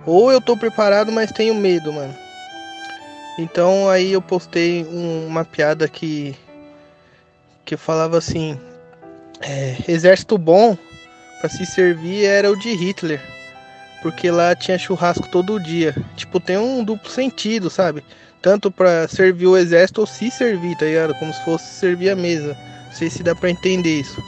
Ou 0.05 0.31
eu 0.31 0.41
tô 0.41 0.57
preparado, 0.57 1.11
mas 1.11 1.31
tenho 1.31 1.53
medo, 1.53 1.93
mano. 1.93 2.13
Então 3.37 3.89
aí 3.89 4.11
eu 4.11 4.21
postei 4.21 4.83
um, 4.85 5.27
uma 5.27 5.45
piada 5.45 5.87
que 5.87 6.35
que 7.65 7.77
falava 7.77 8.17
assim: 8.17 8.59
é, 9.41 9.77
exército 9.87 10.37
bom 10.37 10.77
para 11.39 11.49
se 11.49 11.65
servir 11.65 12.25
era 12.25 12.51
o 12.51 12.57
de 12.57 12.73
Hitler, 12.73 13.21
porque 14.01 14.29
lá 14.29 14.55
tinha 14.55 14.77
churrasco 14.77 15.27
todo 15.29 15.59
dia. 15.59 15.95
Tipo, 16.15 16.39
tem 16.39 16.57
um 16.57 16.83
duplo 16.83 17.09
sentido, 17.09 17.69
sabe? 17.69 18.03
Tanto 18.43 18.69
para 18.69 19.07
servir 19.07 19.47
o 19.47 19.57
exército 19.57 20.01
ou 20.01 20.05
se 20.05 20.29
servir, 20.29 20.77
tá 20.77 20.85
ligado? 20.85 21.15
Como 21.15 21.33
se 21.33 21.43
fosse 21.45 21.65
servir 21.65 22.09
a 22.09 22.15
mesa. 22.15 22.55
Não 22.87 22.93
sei 22.93 23.09
se 23.09 23.23
dá 23.23 23.33
para 23.33 23.49
entender 23.49 24.01
isso. 24.01 24.21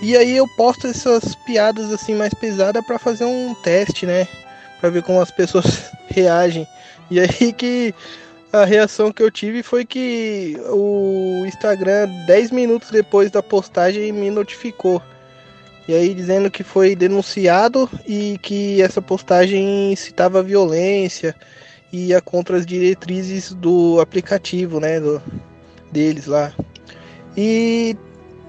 E 0.00 0.16
aí 0.16 0.36
eu 0.36 0.46
posto 0.56 0.86
essas 0.86 1.34
piadas 1.44 1.92
assim 1.92 2.14
mais 2.14 2.32
pesadas 2.32 2.84
para 2.86 2.98
fazer 2.98 3.24
um 3.24 3.52
teste, 3.56 4.06
né? 4.06 4.26
Para 4.80 4.88
ver 4.88 5.02
como 5.02 5.20
as 5.20 5.32
pessoas 5.32 5.90
reagem. 6.06 6.66
E 7.10 7.18
aí 7.18 7.52
que 7.52 7.92
a 8.52 8.64
reação 8.64 9.12
que 9.12 9.22
eu 9.22 9.30
tive 9.32 9.64
foi 9.64 9.84
que 9.84 10.56
o 10.68 11.42
Instagram 11.44 12.08
10 12.26 12.52
minutos 12.52 12.90
depois 12.90 13.32
da 13.32 13.42
postagem 13.42 14.12
me 14.12 14.30
notificou. 14.30 15.02
E 15.88 15.94
aí 15.94 16.14
dizendo 16.14 16.50
que 16.50 16.62
foi 16.62 16.94
denunciado 16.94 17.90
e 18.06 18.38
que 18.40 18.80
essa 18.80 19.02
postagem 19.02 19.94
citava 19.96 20.42
violência 20.42 21.34
ia 21.94 22.20
contra 22.20 22.56
as 22.56 22.66
diretrizes 22.66 23.52
do 23.52 24.00
aplicativo, 24.00 24.80
né, 24.80 25.00
do, 25.00 25.22
deles 25.92 26.26
lá. 26.26 26.52
E, 27.36 27.96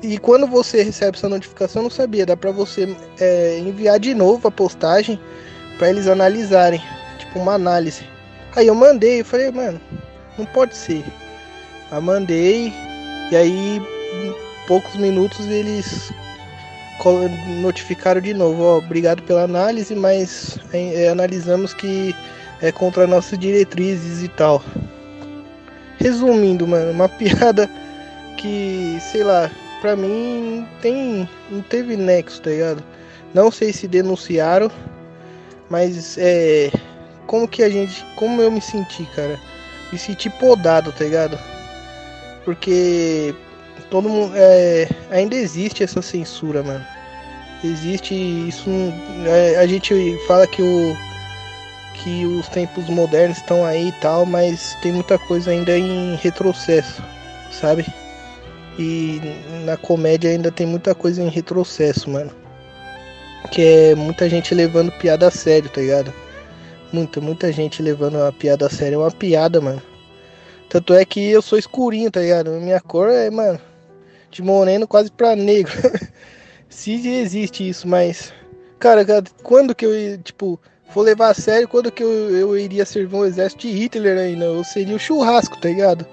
e 0.02 0.18
quando 0.18 0.48
você 0.48 0.84
recebe 0.84 1.18
essa 1.18 1.30
notificação, 1.30 1.84
não 1.84 1.90
sabia, 1.90 2.26
dá 2.26 2.36
para 2.36 2.52
você 2.52 2.96
é, 3.20 3.60
enviar 3.60 4.00
de 4.00 4.14
novo 4.14 4.48
a 4.48 4.52
postagem 4.52 5.20
para 5.78 5.90
eles 5.90 6.08
analisarem, 6.08 6.82
tipo 7.20 7.40
uma 7.40 7.54
análise. 7.54 8.04
Aí 8.56 8.68
eu 8.68 8.76
mandei, 8.76 9.22
eu 9.22 9.26
falei, 9.26 9.52
mano, 9.52 9.80
não 10.38 10.46
pode 10.46 10.76
ser. 10.76 11.04
Eu 11.92 12.02
mandei 12.02 12.74
e 13.32 13.36
aí 13.36 13.78
em 13.78 14.36
poucos 14.68 14.96
minutos 14.96 15.46
eles 15.48 16.12
notificaram 17.62 18.22
de 18.22 18.34
novo, 18.34 18.64
ó, 18.64 18.78
obrigado 18.78 19.22
pela 19.24 19.44
análise, 19.44 19.94
mas 19.94 20.58
é, 20.74 21.10
analisamos 21.10 21.74
que 21.74 22.16
é 22.66 22.72
contra 22.72 23.06
nossas 23.06 23.38
diretrizes 23.38 24.24
e 24.24 24.28
tal. 24.28 24.64
Resumindo, 26.00 26.68
mano, 26.68 26.92
uma 26.92 27.08
piada 27.10 27.70
que, 28.38 28.98
sei 29.12 29.24
lá, 29.24 29.50
pra 29.82 29.96
mim 29.96 30.60
não 30.60 30.82
tem. 30.82 31.30
não 31.50 31.62
teve 31.62 31.96
nexo, 31.96 32.42
tá 32.42 32.50
ligado? 32.50 32.84
Não 33.34 33.52
sei 33.52 33.72
se 33.72 33.88
denunciaram, 33.88 34.72
mas 35.70 36.18
é. 36.18 36.72
Como 37.28 37.48
que 37.48 37.64
a 37.64 37.70
gente. 37.70 38.04
Como 38.16 38.42
eu 38.42 38.52
me 38.52 38.62
senti, 38.62 39.06
cara? 39.16 39.40
Me 39.92 39.98
senti 40.00 40.30
podado, 40.30 40.92
tá 40.92 41.04
ligado? 41.04 41.38
Porque 42.44 43.34
todo 43.90 44.10
mundo. 44.10 44.34
É, 44.36 44.88
ainda 45.12 45.36
existe 45.36 45.84
essa 45.84 46.02
censura, 46.02 46.64
mano. 46.64 46.86
Existe 47.64 48.14
isso. 48.14 48.70
É, 49.28 49.58
a 49.58 49.68
gente 49.68 50.18
fala 50.28 50.46
que 50.48 50.62
o 50.62 50.96
que 52.04 52.26
os 52.26 52.48
tempos 52.50 52.90
modernos 52.90 53.38
estão 53.38 53.66
aí 53.66 53.90
e 53.90 53.92
tal, 53.94 54.26
mas 54.26 54.78
tem 54.82 54.92
muita 54.92 55.18
coisa 55.18 55.52
ainda 55.52 55.78
em 55.78 56.16
retrocesso, 56.16 57.04
sabe? 57.52 57.86
E 58.78 59.22
na 59.66 59.78
comédia 59.78 60.30
ainda 60.30 60.52
tem 60.52 60.68
muita 60.68 60.94
coisa 60.94 61.22
em 61.22 61.30
retrocesso, 61.30 62.10
mano. 62.10 62.32
Que 63.52 63.62
é 63.62 63.96
muita 63.96 64.30
gente 64.30 64.54
levando 64.54 64.92
piada 64.92 65.28
a 65.28 65.32
sério, 65.32 65.70
tá 65.70 65.82
ligado? 65.82 66.14
Muita, 66.92 67.22
muita 67.22 67.52
gente 67.52 67.82
levando 67.82 68.22
a 68.22 68.32
piada 68.32 68.68
a 68.68 68.70
sério. 68.70 68.96
É 68.96 68.98
uma 68.98 69.12
piada, 69.12 69.62
mano. 69.62 69.82
Tanto 70.70 70.94
é 70.94 71.06
que 71.06 71.30
eu 71.30 71.42
sou 71.42 71.58
escurinho, 71.58 72.12
tá 72.12 72.20
ligado? 72.20 72.52
Minha 72.52 72.82
cor 72.82 73.10
é, 73.10 73.30
mano, 73.30 73.60
de 74.30 74.42
moreno 74.42 74.88
quase 74.88 75.12
pra 75.12 75.36
negro. 75.36 75.74
Se 76.70 76.92
existe 76.92 77.68
isso, 77.68 77.88
mas. 77.88 78.34
Cara, 78.80 79.06
quando 79.42 79.74
que 79.74 79.86
eu, 79.86 80.18
tipo, 80.18 80.60
for 80.96 81.02
levar 81.02 81.32
a 81.32 81.34
sério, 81.34 81.68
quando 81.68 81.92
que 81.92 82.02
eu, 82.02 82.10
eu 82.10 82.58
iria 82.58 82.86
servir 82.86 83.18
um 83.18 83.26
exército 83.26 83.68
de 83.68 83.74
Hitler 83.74 84.18
ainda? 84.18 84.46
Eu 84.46 84.64
seria 84.64 84.96
o 84.96 85.00
churrasco, 85.00 85.60
tá 85.60 85.68
ligado? 85.68 86.06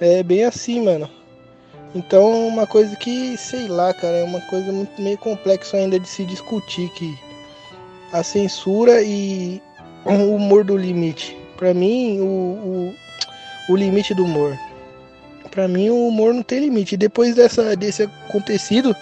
É 0.00 0.22
bem 0.22 0.42
assim, 0.42 0.82
mano. 0.82 1.06
Então, 1.94 2.48
uma 2.48 2.66
coisa 2.66 2.96
que, 2.96 3.36
sei 3.36 3.68
lá, 3.68 3.92
cara, 3.92 4.16
é 4.16 4.24
uma 4.24 4.40
coisa 4.40 4.72
muito 4.72 5.00
meio 5.02 5.18
complexa 5.18 5.76
ainda 5.76 6.00
de 6.00 6.08
se 6.08 6.24
discutir 6.24 6.88
que 6.94 7.14
a 8.10 8.22
censura 8.22 9.02
e 9.02 9.60
o 10.06 10.34
humor 10.34 10.64
do 10.64 10.78
limite. 10.78 11.36
Para 11.58 11.74
mim, 11.74 12.20
o, 12.20 12.24
o, 12.24 12.94
o, 13.68 13.76
limite 13.76 14.14
do 14.14 14.24
humor. 14.24 14.58
Para 15.50 15.68
mim, 15.68 15.90
o 15.90 16.08
humor 16.08 16.32
não 16.32 16.42
tem 16.42 16.60
limite. 16.60 16.96
Depois 16.96 17.34
dessa, 17.34 17.76
desse 17.76 18.04
acontecido, 18.04 18.96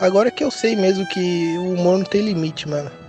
agora 0.00 0.28
que 0.28 0.42
eu 0.42 0.50
sei 0.50 0.74
mesmo 0.74 1.06
que 1.06 1.56
o 1.56 1.74
humor 1.74 1.98
não 1.98 2.04
tem 2.04 2.20
limite, 2.20 2.68
mano. 2.68 3.03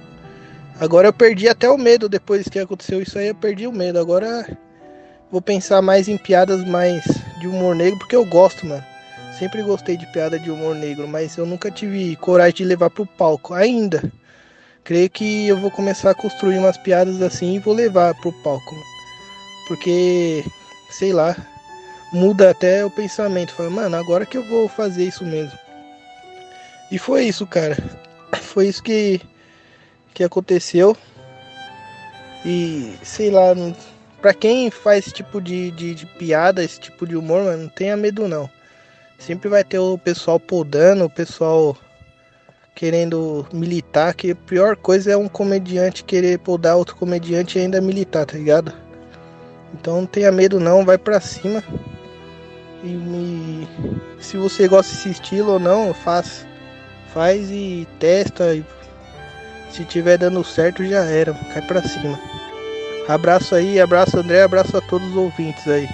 Agora 0.80 1.08
eu 1.08 1.14
perdi 1.14 1.48
até 1.48 1.70
o 1.70 1.78
medo 1.78 2.10
depois 2.10 2.50
que 2.50 2.60
aconteceu 2.60 3.02
isso 3.02 3.18
aí, 3.18 3.28
eu 3.30 3.36
perdi 3.36 3.66
o 3.66 3.72
medo. 3.72 3.98
Agora 3.98 4.46
vou 5.32 5.42
pensar 5.42 5.82
mais 5.82 6.08
em 6.08 6.18
piadas 6.18 6.64
mais 6.66 7.04
de 7.40 7.48
humor 7.48 7.76
negro, 7.76 7.98
porque 8.00 8.16
eu 8.16 8.26
gosto, 8.26 8.66
mano. 8.66 8.84
Sempre 9.40 9.62
gostei 9.64 9.98
de 9.98 10.06
piada 10.08 10.40
de 10.40 10.50
humor 10.50 10.76
negro, 10.76 11.08
mas 11.08 11.38
eu 11.38 11.46
nunca 11.46 11.70
tive 11.70 12.16
coragem 12.18 12.56
de 12.56 12.66
levar 12.66 12.90
pro 12.90 13.06
palco 13.06 13.54
ainda. 13.54 14.12
Creio 14.84 15.10
que 15.10 15.48
eu 15.48 15.58
vou 15.58 15.72
começar 15.72 16.12
a 16.12 16.16
construir 16.16 16.58
umas 16.58 16.78
piadas 16.78 17.22
assim 17.22 17.56
e 17.56 17.60
vou 17.60 17.74
levar 17.74 18.14
pro 18.16 18.32
palco. 18.32 18.76
Porque, 19.68 20.44
sei 20.92 21.12
lá, 21.12 21.36
muda 22.14 22.52
até 22.52 22.86
o 22.86 22.90
pensamento. 22.90 23.54
Fala, 23.54 23.70
mano, 23.70 23.96
agora 23.98 24.26
que 24.26 24.38
eu 24.38 24.48
vou 24.48 24.70
fazer 24.70 25.06
isso 25.06 25.26
mesmo. 25.26 25.58
E 26.92 26.98
foi 26.98 27.26
isso, 27.26 27.48
cara. 27.48 27.76
Foi 28.42 28.68
isso 28.68 28.84
que, 28.84 29.20
que 30.16 30.24
aconteceu. 30.24 30.98
E 32.44 32.96
sei 33.04 33.30
lá, 33.30 33.54
pra 34.22 34.34
quem 34.34 34.72
faz 34.72 35.06
esse 35.06 35.14
tipo 35.14 35.40
de, 35.40 35.70
de, 35.72 35.94
de 35.94 36.06
piada, 36.06 36.64
esse 36.64 36.80
tipo 36.80 37.06
de 37.06 37.16
humor, 37.16 37.44
mano, 37.44 37.64
não 37.64 37.70
tenha 37.70 37.96
medo 37.96 38.28
não. 38.28 38.50
Sempre 39.20 39.50
vai 39.50 39.64
ter 39.64 39.78
o 39.78 39.98
pessoal 39.98 40.40
podando, 40.40 41.06
o 41.06 41.10
pessoal 41.10 41.78
querendo 42.74 43.48
militar, 43.54 44.14
que 44.14 44.32
a 44.32 44.36
pior 44.36 44.76
coisa 44.76 45.12
é 45.12 45.18
um 45.18 45.28
comediante 45.28 46.04
querer 46.04 46.40
podar 46.40 46.76
outro 46.76 46.96
comediante 46.96 47.58
e 47.58 47.62
ainda 47.62 47.80
militar, 47.80 48.26
tá 48.26 48.38
ligado? 48.38 48.74
Então 49.74 50.02
não 50.02 50.06
tenha 50.06 50.32
medo 50.32 50.60
não, 50.60 50.86
vai 50.86 50.98
pra 50.98 51.20
cima. 51.20 51.64
E 52.84 52.88
me... 52.88 53.68
se 54.20 54.38
você 54.38 54.68
gosta 54.68 54.94
desse 54.94 55.10
estilo 55.10 55.54
ou 55.54 55.60
não, 55.60 55.94
faz. 55.94 56.46
Faz 57.14 57.50
e 57.50 57.88
testa. 57.98 58.44
Se 59.76 59.84
tiver 59.84 60.18
dando 60.18 60.42
certo 60.42 60.86
já 60.86 61.04
era, 61.04 61.34
cai 61.34 61.62
pra 61.62 61.84
cima. 61.84 62.18
Abraço 63.10 63.54
aí, 63.54 63.80
abraço 63.80 64.18
André, 64.18 64.42
abraço 64.42 64.78
a 64.78 64.82
todos 64.82 65.06
os 65.10 65.16
ouvintes 65.18 65.68
aí. 65.68 65.88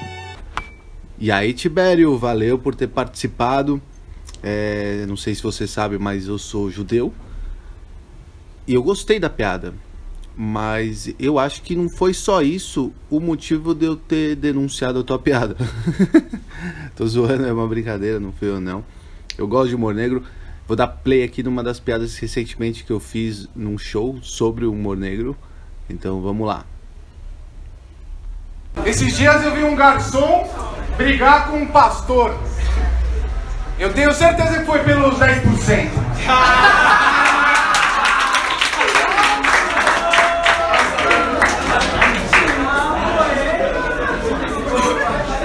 E 1.18 1.32
aí, 1.32 1.52
Tibério, 1.52 2.16
valeu 2.16 2.60
por 2.60 2.76
ter 2.76 2.88
participado. 2.88 3.82
É, 4.44 5.04
não 5.08 5.18
sei 5.18 5.34
se 5.34 5.42
você 5.42 5.66
sabe, 5.66 5.98
mas 5.98 6.28
eu 6.28 6.38
sou 6.38 6.70
judeu. 6.70 7.12
E 8.68 8.74
eu 8.76 8.84
gostei 8.84 9.20
da 9.20 9.30
piada. 9.30 9.74
Mas 10.38 11.14
eu 11.20 11.38
acho 11.40 11.62
que 11.64 11.76
não 11.76 11.90
foi 11.90 12.14
só 12.14 12.42
isso 12.42 12.94
o 13.10 13.20
motivo 13.20 13.74
de 13.74 13.86
eu 13.86 13.96
ter 13.96 14.36
denunciado 14.36 15.00
a 15.00 15.04
tua 15.04 15.20
piada. 15.20 15.56
Tô 16.96 17.06
zoando, 17.06 17.46
é 17.46 17.52
uma 17.54 17.68
brincadeira, 17.68 18.20
não 18.20 18.32
foi 18.32 18.48
eu 18.48 18.62
não. 18.62 18.86
Eu 19.38 19.48
gosto 19.48 19.70
de 19.70 19.76
humor 19.76 19.94
negro. 19.94 20.24
Vou 20.68 20.76
dar 20.78 20.88
play 20.88 21.24
aqui 21.24 21.44
numa 21.44 21.64
das 21.64 21.80
piadas 21.80 22.18
recentemente 22.18 22.84
que 22.84 22.92
eu 22.92 23.00
fiz 23.00 23.50
num 23.56 23.78
show 23.78 24.20
sobre 24.22 24.66
o 24.66 24.72
humor 24.72 24.96
negro. 24.96 25.36
Então 25.90 26.22
vamos 26.22 26.48
lá. 26.48 26.66
Esses 28.86 29.18
dias 29.18 29.44
eu 29.44 29.54
vi 29.54 29.64
um 29.64 29.76
garçom 29.76 30.50
brigar 30.98 31.50
com 31.50 31.58
um 31.58 31.68
pastor. 31.68 32.38
Eu 33.78 33.92
tenho 33.94 34.14
certeza 34.14 34.60
que 34.60 34.66
foi 34.66 34.80
pelos 34.84 35.18
10%. 35.18 35.90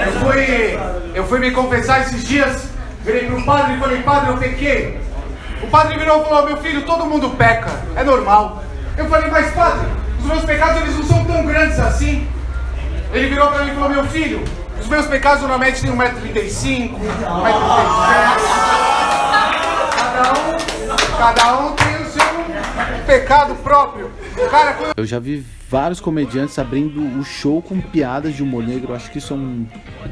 Eu 0.04 0.12
fui, 0.20 0.78
eu 1.14 1.26
fui 1.26 1.38
me 1.40 1.50
confessar 1.50 2.02
esses 2.02 2.28
dias, 2.28 2.68
virei 3.04 3.26
pro 3.26 3.44
padre 3.44 3.74
e 3.74 3.80
falei, 3.80 4.02
padre, 4.02 4.30
eu 4.30 4.36
pequei. 4.36 5.05
O 5.62 5.66
padre 5.68 5.98
virou 5.98 6.22
e 6.22 6.24
falou, 6.24 6.46
meu 6.46 6.56
filho, 6.58 6.82
todo 6.82 7.06
mundo 7.06 7.30
peca, 7.30 7.70
é 7.96 8.04
normal. 8.04 8.62
Eu 8.96 9.08
falei, 9.08 9.30
mas 9.30 9.52
padre, 9.52 9.86
os 10.18 10.24
meus 10.24 10.44
pecados 10.44 10.82
eles 10.82 10.96
não 10.96 11.04
são 11.04 11.24
tão 11.24 11.44
grandes 11.46 11.78
assim. 11.78 12.26
Ele 13.12 13.28
virou 13.28 13.48
para 13.48 13.64
mim 13.64 13.72
e 13.72 13.74
falou, 13.74 13.90
meu 13.90 14.04
filho, 14.04 14.42
os 14.80 14.88
meus 14.88 15.06
pecados 15.06 15.40
normalmente 15.40 15.80
têm 15.80 15.90
1,35m, 15.90 16.94
1,37m. 16.94 16.96
Cada 19.96 20.32
um, 20.32 20.56
cada 21.18 21.58
um 21.60 21.72
tem 21.72 21.96
o 22.02 22.06
seu 22.06 22.24
pecado 23.06 23.54
próprio. 23.56 24.10
Cara, 24.50 24.74
quando... 24.74 24.92
Eu 24.96 25.06
já 25.06 25.18
vi 25.18 25.44
vários 25.68 26.00
comediantes 26.00 26.58
abrindo 26.58 27.00
o 27.18 27.24
show 27.24 27.60
com 27.62 27.80
piadas 27.80 28.34
de 28.34 28.42
humor 28.42 28.62
negro. 28.62 28.94
Acho 28.94 29.10
que 29.10 29.18
isso 29.18 29.32
é 29.32 29.36
um 29.36 29.66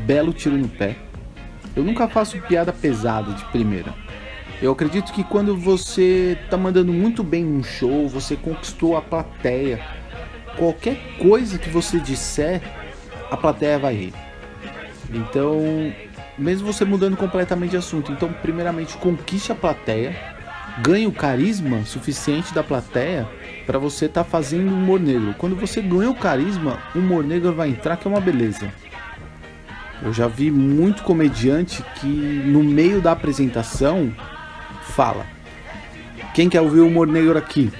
belo 0.07 0.33
tiro 0.33 0.57
no 0.57 0.69
pé. 0.69 0.97
Eu 1.77 1.83
nunca 1.83 2.09
faço 2.09 2.41
piada 2.43 2.73
pesada 2.73 3.33
de 3.33 3.45
primeira. 3.47 3.93
Eu 4.63 4.73
acredito 4.73 5.13
que 5.13 5.25
quando 5.25 5.57
você 5.57 6.39
tá 6.49 6.57
mandando 6.57 6.93
muito 6.93 7.23
bem 7.23 7.45
num 7.45 7.63
show, 7.63 8.09
você 8.09 8.37
conquistou 8.37 8.97
a 8.97 9.03
plateia. 9.03 9.81
Qualquer 10.57 10.97
coisa 11.19 11.59
que 11.59 11.69
você 11.69 11.99
disser, 11.99 12.63
a 13.31 13.37
plateia 13.37 13.79
vai 13.79 13.95
rir. 13.95 14.15
Então, 15.11 15.93
mesmo 16.39 16.73
você 16.73 16.85
mudando 16.85 17.17
completamente 17.17 17.73
de 17.73 17.77
assunto, 17.77 18.13
então 18.13 18.33
primeiramente 18.33 18.97
conquiste 18.97 19.53
a 19.53 19.55
plateia, 19.55 20.17
ganhe 20.81 21.07
o 21.07 21.13
carisma 21.13 21.85
suficiente 21.85 22.55
da 22.55 22.63
plateia 22.63 23.29
para 23.67 23.79
você 23.79 24.07
estar 24.07 24.25
tá 24.25 24.31
fazendo 24.31 24.73
humor 24.73 25.01
negro. 25.01 25.35
Quando 25.37 25.57
você 25.57 25.83
ganha 25.83 26.11
o 26.11 26.15
carisma, 26.15 26.79
o 26.95 27.01
humor 27.01 27.25
negro 27.25 27.53
vai 27.53 27.71
entrar 27.71 27.97
que 27.97 28.07
é 28.07 28.11
uma 28.11 28.21
beleza. 28.21 28.73
Eu 30.03 30.13
já 30.13 30.27
vi 30.29 30.51
muito 30.51 31.03
comediante 31.03 31.83
que 31.97 32.07
no 32.07 32.63
meio 32.63 33.01
da 33.01 33.13
apresentação 33.13 34.13
fala: 34.85 35.27
"Quem 36.35 36.49
quer 36.49 36.61
ouvir 36.61 36.81
o 36.81 36.87
humor 36.87 37.07
negro 37.07 37.37
aqui?" 37.37 37.73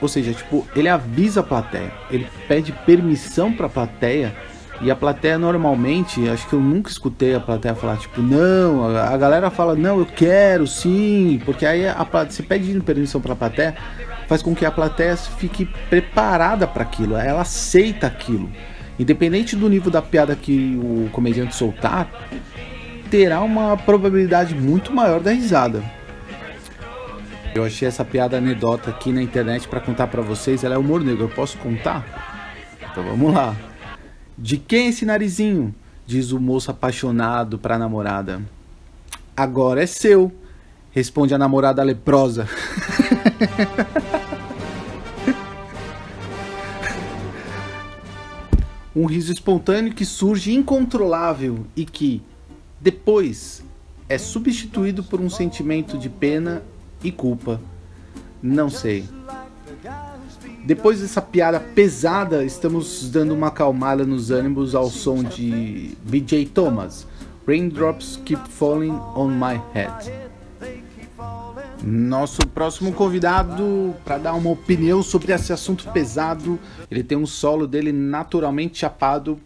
Ou 0.00 0.08
seja, 0.08 0.32
tipo, 0.32 0.66
ele 0.74 0.88
avisa 0.88 1.40
a 1.40 1.42
plateia, 1.42 1.92
ele 2.10 2.26
pede 2.48 2.72
permissão 2.72 3.52
para 3.52 3.66
a 3.66 3.68
plateia 3.68 4.34
e 4.82 4.90
a 4.90 4.96
plateia 4.96 5.38
normalmente, 5.38 6.26
acho 6.30 6.48
que 6.48 6.54
eu 6.54 6.60
nunca 6.60 6.90
escutei 6.90 7.34
a 7.34 7.40
plateia 7.40 7.74
falar, 7.74 7.98
tipo, 7.98 8.22
não, 8.22 8.96
a, 8.96 9.14
galera 9.18 9.50
fala, 9.50 9.76
não, 9.76 9.98
eu 9.98 10.06
quero, 10.06 10.66
sim, 10.66 11.38
porque 11.44 11.66
aí 11.66 11.86
a, 11.86 12.06
você 12.26 12.42
pede 12.42 12.80
permissão 12.80 13.20
para 13.20 13.34
a 13.34 13.36
plateia, 13.36 13.76
faz 14.26 14.42
com 14.42 14.54
que 14.54 14.64
a 14.64 14.70
plateia 14.70 15.14
fique 15.18 15.68
preparada 15.90 16.66
para 16.66 16.82
aquilo, 16.82 17.14
ela 17.14 17.42
aceita 17.42 18.06
aquilo. 18.06 18.50
Independente 18.98 19.54
do 19.54 19.68
nível 19.68 19.90
da 19.90 20.00
piada 20.00 20.34
que 20.34 20.78
o 20.82 21.10
comediante 21.12 21.54
soltar, 21.54 22.08
terá 23.10 23.42
uma 23.42 23.76
probabilidade 23.76 24.54
muito 24.54 24.94
maior 24.94 25.20
da 25.20 25.30
risada. 25.30 25.82
Eu 27.54 27.64
achei 27.64 27.88
essa 27.88 28.04
piada 28.04 28.38
anedota 28.38 28.90
aqui 28.90 29.10
na 29.12 29.20
internet 29.20 29.66
para 29.66 29.80
contar 29.80 30.06
para 30.06 30.22
vocês, 30.22 30.62
ela 30.62 30.76
é 30.76 30.78
humor 30.78 31.02
negro, 31.02 31.24
eu 31.24 31.28
posso 31.28 31.58
contar? 31.58 32.54
Então 32.90 33.02
vamos 33.02 33.34
lá. 33.34 33.56
De 34.38 34.56
quem 34.56 34.86
é 34.86 34.88
esse 34.90 35.04
narizinho? 35.04 35.74
Diz 36.06 36.30
o 36.30 36.38
moço 36.38 36.70
apaixonado 36.70 37.58
para 37.58 37.74
a 37.74 37.78
namorada. 37.78 38.40
Agora 39.36 39.82
é 39.82 39.86
seu, 39.86 40.32
responde 40.92 41.34
a 41.34 41.38
namorada 41.38 41.82
leprosa. 41.82 42.48
um 48.94 49.06
riso 49.06 49.32
espontâneo 49.32 49.92
que 49.92 50.04
surge 50.04 50.52
incontrolável 50.54 51.66
e 51.74 51.84
que, 51.84 52.22
depois, 52.80 53.64
é 54.08 54.18
substituído 54.18 55.02
por 55.02 55.20
um 55.20 55.28
sentimento 55.30 55.98
de 55.98 56.08
pena 56.08 56.62
e 57.02 57.10
culpa. 57.10 57.60
Não 58.42 58.70
sei. 58.70 59.04
Depois 60.64 61.00
dessa 61.00 61.22
piada 61.22 61.58
pesada, 61.58 62.44
estamos 62.44 63.10
dando 63.10 63.34
uma 63.34 63.48
acalmada 63.48 64.04
nos 64.04 64.30
ânimos 64.30 64.74
ao 64.74 64.90
som 64.90 65.22
de 65.22 65.96
BJ 66.02 66.46
Thomas. 66.46 67.06
Raindrops 67.46 68.20
Keep 68.24 68.48
Falling 68.48 68.98
on 69.14 69.28
My 69.28 69.60
Head. 69.72 70.12
Nosso 71.82 72.46
próximo 72.48 72.92
convidado 72.92 73.94
para 74.04 74.18
dar 74.18 74.34
uma 74.34 74.50
opinião 74.50 75.02
sobre 75.02 75.32
esse 75.32 75.50
assunto 75.50 75.90
pesado, 75.92 76.58
ele 76.90 77.02
tem 77.02 77.16
um 77.16 77.26
solo 77.26 77.66
dele 77.66 77.90
naturalmente 77.90 78.78
chapado. 78.78 79.40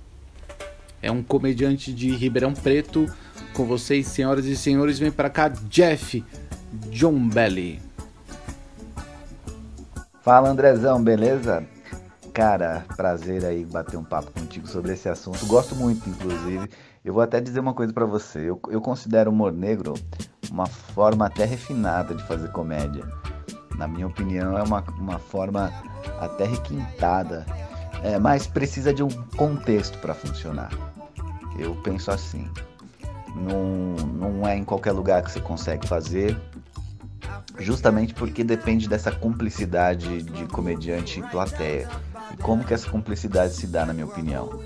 É 1.00 1.12
um 1.12 1.22
comediante 1.22 1.92
de 1.92 2.10
Ribeirão 2.10 2.52
Preto. 2.52 3.06
Com 3.52 3.64
vocês, 3.64 4.08
senhoras 4.08 4.46
e 4.46 4.56
senhores, 4.56 4.98
vem 4.98 5.12
para 5.12 5.30
cá 5.30 5.48
Jeff 5.48 6.24
John 6.90 7.28
Belly. 7.28 7.80
Fala 10.22 10.48
Andrezão, 10.48 11.02
beleza? 11.02 11.64
Cara, 12.32 12.84
prazer 12.96 13.44
aí 13.44 13.64
bater 13.64 13.96
um 13.96 14.02
papo 14.02 14.32
contigo 14.32 14.66
sobre 14.66 14.92
esse 14.92 15.08
assunto. 15.08 15.46
Gosto 15.46 15.76
muito, 15.76 16.08
inclusive. 16.08 16.68
Eu 17.04 17.14
vou 17.14 17.22
até 17.22 17.40
dizer 17.40 17.60
uma 17.60 17.74
coisa 17.74 17.92
para 17.92 18.04
você. 18.04 18.40
Eu, 18.40 18.58
eu 18.70 18.80
considero 18.80 19.30
o 19.30 19.32
humor 19.32 19.52
negro 19.52 19.94
uma 20.50 20.66
forma 20.66 21.26
até 21.26 21.44
refinada 21.44 22.14
de 22.14 22.26
fazer 22.26 22.50
comédia. 22.50 23.04
Na 23.76 23.86
minha 23.86 24.06
opinião, 24.06 24.58
é 24.58 24.62
uma, 24.62 24.80
uma 24.98 25.18
forma 25.18 25.72
até 26.20 26.44
requintada, 26.44 27.44
é, 28.02 28.18
mas 28.18 28.46
precisa 28.46 28.92
de 28.92 29.02
um 29.02 29.08
contexto 29.36 29.98
para 29.98 30.14
funcionar. 30.14 30.70
Eu 31.58 31.74
penso 31.82 32.10
assim. 32.10 32.48
Não, 33.36 33.94
não 34.06 34.48
é 34.48 34.56
em 34.56 34.64
qualquer 34.64 34.92
lugar 34.92 35.22
que 35.22 35.30
você 35.30 35.40
consegue 35.40 35.86
fazer. 35.86 36.40
Justamente 37.58 38.14
porque 38.14 38.42
depende 38.42 38.88
dessa 38.88 39.10
cumplicidade 39.10 40.22
de 40.22 40.46
comediante 40.46 41.20
e 41.20 41.22
plateia. 41.22 41.88
E 42.32 42.36
como 42.36 42.64
que 42.64 42.74
essa 42.74 42.88
cumplicidade 42.90 43.54
se 43.54 43.66
dá, 43.66 43.86
na 43.86 43.92
minha 43.92 44.06
opinião? 44.06 44.60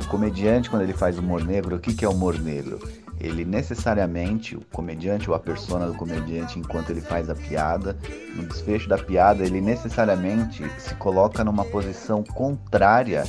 O 0.00 0.06
comediante, 0.08 0.70
quando 0.70 0.82
ele 0.82 0.92
faz 0.92 1.18
humor 1.18 1.44
negro, 1.44 1.76
o 1.76 1.78
que, 1.78 1.94
que 1.94 2.04
é 2.04 2.08
humor 2.08 2.38
negro? 2.38 2.80
Ele 3.20 3.44
necessariamente, 3.44 4.56
o 4.56 4.64
comediante 4.72 5.30
ou 5.30 5.36
a 5.36 5.38
persona 5.38 5.86
do 5.86 5.94
comediante, 5.94 6.58
enquanto 6.58 6.90
ele 6.90 7.00
faz 7.00 7.30
a 7.30 7.34
piada, 7.34 7.96
no 8.34 8.44
desfecho 8.44 8.88
da 8.88 8.98
piada, 8.98 9.44
ele 9.44 9.60
necessariamente 9.60 10.64
se 10.78 10.94
coloca 10.96 11.44
numa 11.44 11.64
posição 11.64 12.24
contrária 12.24 13.24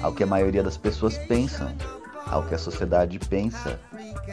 ao 0.00 0.14
que 0.14 0.22
a 0.22 0.26
maioria 0.26 0.62
das 0.62 0.76
pessoas 0.78 1.18
pensam, 1.18 1.74
ao 2.26 2.44
que 2.46 2.54
a 2.54 2.58
sociedade 2.58 3.18
pensa. 3.18 3.78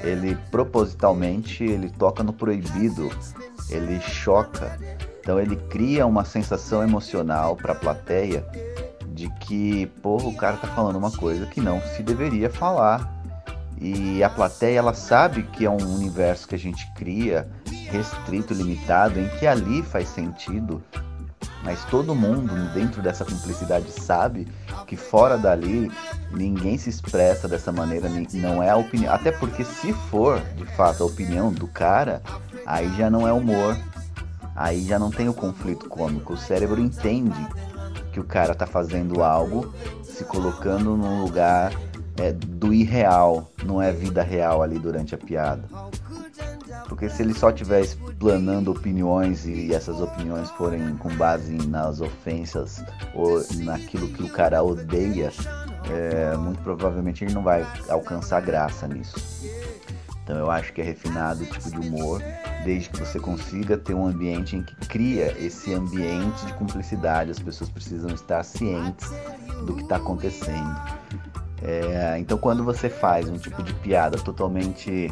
Ele 0.03 0.35
propositalmente 0.49 1.63
ele 1.63 1.89
toca 1.89 2.23
no 2.23 2.33
proibido, 2.33 3.09
ele 3.69 3.99
choca. 3.99 4.77
Então 5.19 5.39
ele 5.39 5.55
cria 5.55 6.05
uma 6.05 6.25
sensação 6.25 6.83
emocional 6.83 7.55
para 7.55 7.73
a 7.73 7.75
plateia 7.75 8.45
de 9.07 9.29
que, 9.39 9.85
porra, 10.01 10.27
o 10.27 10.35
cara 10.35 10.57
tá 10.57 10.67
falando 10.69 10.95
uma 10.95 11.11
coisa 11.11 11.45
que 11.45 11.61
não 11.61 11.81
se 11.81 12.01
deveria 12.01 12.49
falar. 12.49 13.19
E 13.79 14.23
a 14.23 14.29
plateia 14.29 14.79
ela 14.79 14.93
sabe 14.93 15.43
que 15.43 15.65
é 15.65 15.69
um 15.69 15.95
universo 15.95 16.47
que 16.47 16.55
a 16.55 16.59
gente 16.59 16.91
cria 16.93 17.47
restrito, 17.89 18.53
limitado, 18.53 19.19
em 19.19 19.27
que 19.37 19.45
ali 19.45 19.81
faz 19.83 20.07
sentido 20.07 20.81
mas 21.63 21.83
todo 21.85 22.15
mundo 22.15 22.73
dentro 22.73 23.01
dessa 23.01 23.23
cumplicidade 23.23 23.91
sabe 23.91 24.47
que 24.87 24.95
fora 24.95 25.37
dali 25.37 25.91
ninguém 26.31 26.77
se 26.77 26.89
expressa 26.89 27.47
dessa 27.47 27.71
maneira, 27.71 28.09
não 28.33 28.61
é 28.61 28.69
a 28.69 28.77
opinião. 28.77 29.13
Até 29.13 29.31
porque 29.31 29.63
se 29.63 29.93
for 29.93 30.41
de 30.55 30.65
fato 30.75 31.03
a 31.03 31.05
opinião 31.05 31.51
do 31.51 31.67
cara, 31.67 32.21
aí 32.65 32.91
já 32.97 33.09
não 33.09 33.27
é 33.27 33.33
humor, 33.33 33.77
aí 34.55 34.85
já 34.85 34.97
não 34.97 35.11
tem 35.11 35.29
o 35.29 35.33
conflito 35.33 35.87
cômico. 35.87 36.33
O 36.33 36.37
cérebro 36.37 36.81
entende 36.81 37.47
que 38.11 38.19
o 38.19 38.23
cara 38.23 38.53
tá 38.53 38.65
fazendo 38.65 39.23
algo, 39.23 39.73
se 40.03 40.23
colocando 40.25 40.97
num 40.97 41.21
lugar 41.21 41.73
é, 42.17 42.31
do 42.31 42.73
irreal, 42.73 43.49
não 43.63 43.81
é 43.81 43.91
vida 43.91 44.21
real 44.21 44.61
ali 44.61 44.77
durante 44.77 45.15
a 45.15 45.17
piada. 45.17 45.63
Porque 46.91 47.07
se 47.07 47.21
ele 47.21 47.33
só 47.33 47.51
estiver 47.51 47.79
explanando 47.79 48.69
opiniões 48.69 49.45
e 49.45 49.73
essas 49.73 50.01
opiniões 50.01 50.49
forem 50.51 50.97
com 50.97 51.07
base 51.15 51.53
nas 51.65 52.01
ofensas 52.01 52.83
ou 53.15 53.41
naquilo 53.63 54.09
que 54.09 54.21
o 54.21 54.29
cara 54.29 54.61
odeia, 54.61 55.31
é, 55.89 56.35
muito 56.35 56.61
provavelmente 56.61 57.23
ele 57.23 57.33
não 57.33 57.43
vai 57.43 57.65
alcançar 57.87 58.41
graça 58.41 58.89
nisso. 58.89 59.15
Então 60.21 60.35
eu 60.37 60.51
acho 60.51 60.73
que 60.73 60.81
é 60.81 60.83
refinado 60.83 61.43
o 61.43 61.45
tipo 61.45 61.71
de 61.71 61.79
humor, 61.79 62.21
desde 62.65 62.89
que 62.89 62.99
você 62.99 63.21
consiga 63.21 63.77
ter 63.77 63.93
um 63.93 64.05
ambiente 64.05 64.57
em 64.57 64.61
que 64.61 64.75
cria 64.87 65.33
esse 65.39 65.73
ambiente 65.73 66.45
de 66.45 66.53
cumplicidade. 66.55 67.31
As 67.31 67.39
pessoas 67.39 67.69
precisam 67.69 68.09
estar 68.09 68.43
cientes 68.43 69.09
do 69.65 69.75
que 69.75 69.83
está 69.83 69.95
acontecendo. 69.95 70.75
É, 71.63 72.17
então 72.19 72.37
quando 72.37 72.65
você 72.65 72.89
faz 72.89 73.29
um 73.29 73.37
tipo 73.37 73.63
de 73.63 73.73
piada 73.75 74.17
totalmente 74.17 75.09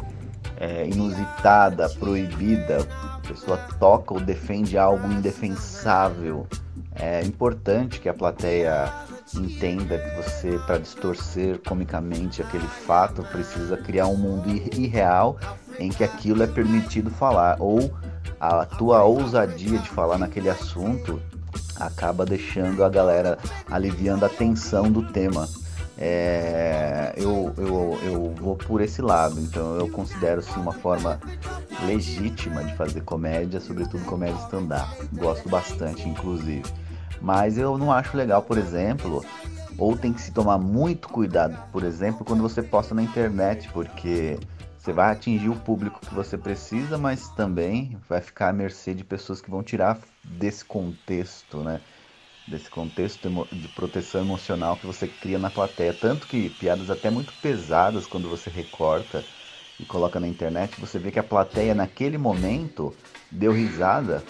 é, 0.60 0.86
inusitada, 0.86 1.88
proibida, 1.88 2.86
a 3.02 3.26
pessoa 3.26 3.56
toca 3.78 4.12
ou 4.12 4.20
defende 4.20 4.76
algo 4.76 5.10
indefensável. 5.10 6.46
É 6.94 7.22
importante 7.22 7.98
que 7.98 8.08
a 8.08 8.14
plateia 8.14 8.92
entenda 9.34 9.98
que 9.98 10.16
você, 10.16 10.58
para 10.66 10.78
distorcer 10.78 11.58
comicamente 11.66 12.42
aquele 12.42 12.66
fato, 12.66 13.22
precisa 13.22 13.76
criar 13.78 14.06
um 14.06 14.16
mundo 14.16 14.50
irreal 14.76 15.38
em 15.78 15.88
que 15.88 16.04
aquilo 16.04 16.42
é 16.42 16.46
permitido 16.46 17.10
falar, 17.10 17.56
ou 17.58 17.90
a 18.38 18.66
tua 18.66 19.02
ousadia 19.04 19.78
de 19.78 19.88
falar 19.88 20.18
naquele 20.18 20.50
assunto 20.50 21.20
acaba 21.76 22.26
deixando 22.26 22.84
a 22.84 22.88
galera 22.88 23.38
aliviando 23.70 24.26
a 24.26 24.28
tensão 24.28 24.90
do 24.90 25.02
tema 25.10 25.48
é, 26.00 27.12
eu, 27.16 27.52
eu, 27.58 27.98
eu 28.02 28.34
vou 28.34 28.56
por 28.56 28.80
esse 28.80 29.02
lado. 29.02 29.38
Então 29.38 29.76
eu 29.76 29.88
considero 29.90 30.42
sim 30.42 30.58
uma 30.58 30.72
forma 30.72 31.20
legítima 31.84 32.64
de 32.64 32.74
fazer 32.74 33.02
comédia, 33.02 33.60
sobretudo 33.60 34.04
comédia 34.04 34.40
stand-up. 34.44 34.90
Gosto 35.12 35.48
bastante, 35.48 36.08
inclusive. 36.08 36.64
Mas 37.20 37.58
eu 37.58 37.76
não 37.76 37.92
acho 37.92 38.16
legal, 38.16 38.42
por 38.42 38.56
exemplo, 38.56 39.22
ou 39.76 39.96
tem 39.96 40.12
que 40.12 40.22
se 40.22 40.32
tomar 40.32 40.58
muito 40.58 41.08
cuidado, 41.08 41.56
por 41.70 41.84
exemplo, 41.84 42.24
quando 42.24 42.42
você 42.42 42.62
posta 42.62 42.94
na 42.94 43.02
internet, 43.02 43.68
porque 43.72 44.38
você 44.78 44.92
vai 44.92 45.12
atingir 45.12 45.50
o 45.50 45.56
público 45.56 46.00
que 46.00 46.14
você 46.14 46.38
precisa, 46.38 46.96
mas 46.96 47.28
também 47.28 47.98
vai 48.08 48.22
ficar 48.22 48.48
à 48.48 48.52
mercê 48.52 48.94
de 48.94 49.04
pessoas 49.04 49.40
que 49.42 49.50
vão 49.50 49.62
tirar 49.62 49.98
desse 50.24 50.64
contexto, 50.64 51.58
né? 51.58 51.82
Desse 52.50 52.68
contexto 52.68 53.30
de 53.52 53.68
proteção 53.68 54.20
emocional 54.20 54.76
que 54.76 54.86
você 54.86 55.06
cria 55.06 55.38
na 55.38 55.48
plateia. 55.48 55.94
Tanto 55.94 56.26
que 56.26 56.50
piadas 56.50 56.90
até 56.90 57.08
muito 57.08 57.32
pesadas, 57.40 58.06
quando 58.06 58.28
você 58.28 58.50
recorta 58.50 59.24
e 59.78 59.84
coloca 59.84 60.18
na 60.20 60.28
internet, 60.28 60.78
você 60.78 60.98
vê 60.98 61.10
que 61.10 61.18
a 61.18 61.22
plateia 61.22 61.74
naquele 61.74 62.18
momento 62.18 62.94
deu 63.30 63.52
risada, 63.52 64.22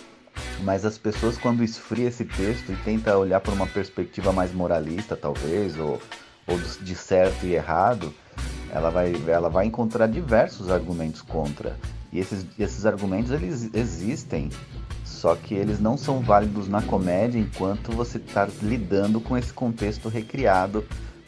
mas 0.62 0.84
as 0.84 0.98
pessoas 0.98 1.36
quando 1.36 1.64
esfria 1.64 2.08
esse 2.08 2.24
texto 2.24 2.70
e 2.70 2.76
tenta 2.76 3.16
olhar 3.16 3.40
por 3.40 3.54
uma 3.54 3.66
perspectiva 3.66 4.32
mais 4.32 4.52
moralista, 4.52 5.16
talvez, 5.16 5.76
ou, 5.78 6.00
ou 6.46 6.58
de 6.58 6.94
certo 6.94 7.46
e 7.46 7.54
errado, 7.54 8.14
ela 8.70 8.90
vai, 8.90 9.12
ela 9.26 9.48
vai 9.48 9.66
encontrar 9.66 10.06
diversos 10.06 10.70
argumentos 10.70 11.22
contra. 11.22 11.76
E 12.12 12.18
esses, 12.18 12.46
esses 12.58 12.86
argumentos 12.86 13.30
eles 13.32 13.70
existem 13.72 14.50
só 15.20 15.36
que 15.36 15.54
eles 15.54 15.78
não 15.78 15.98
são 15.98 16.20
válidos 16.20 16.66
na 16.66 16.80
comédia 16.80 17.38
enquanto 17.38 17.92
você 17.92 18.16
está 18.16 18.48
lidando 18.62 19.20
com 19.20 19.36
esse 19.36 19.52
contexto 19.52 20.08
recriado 20.08 20.82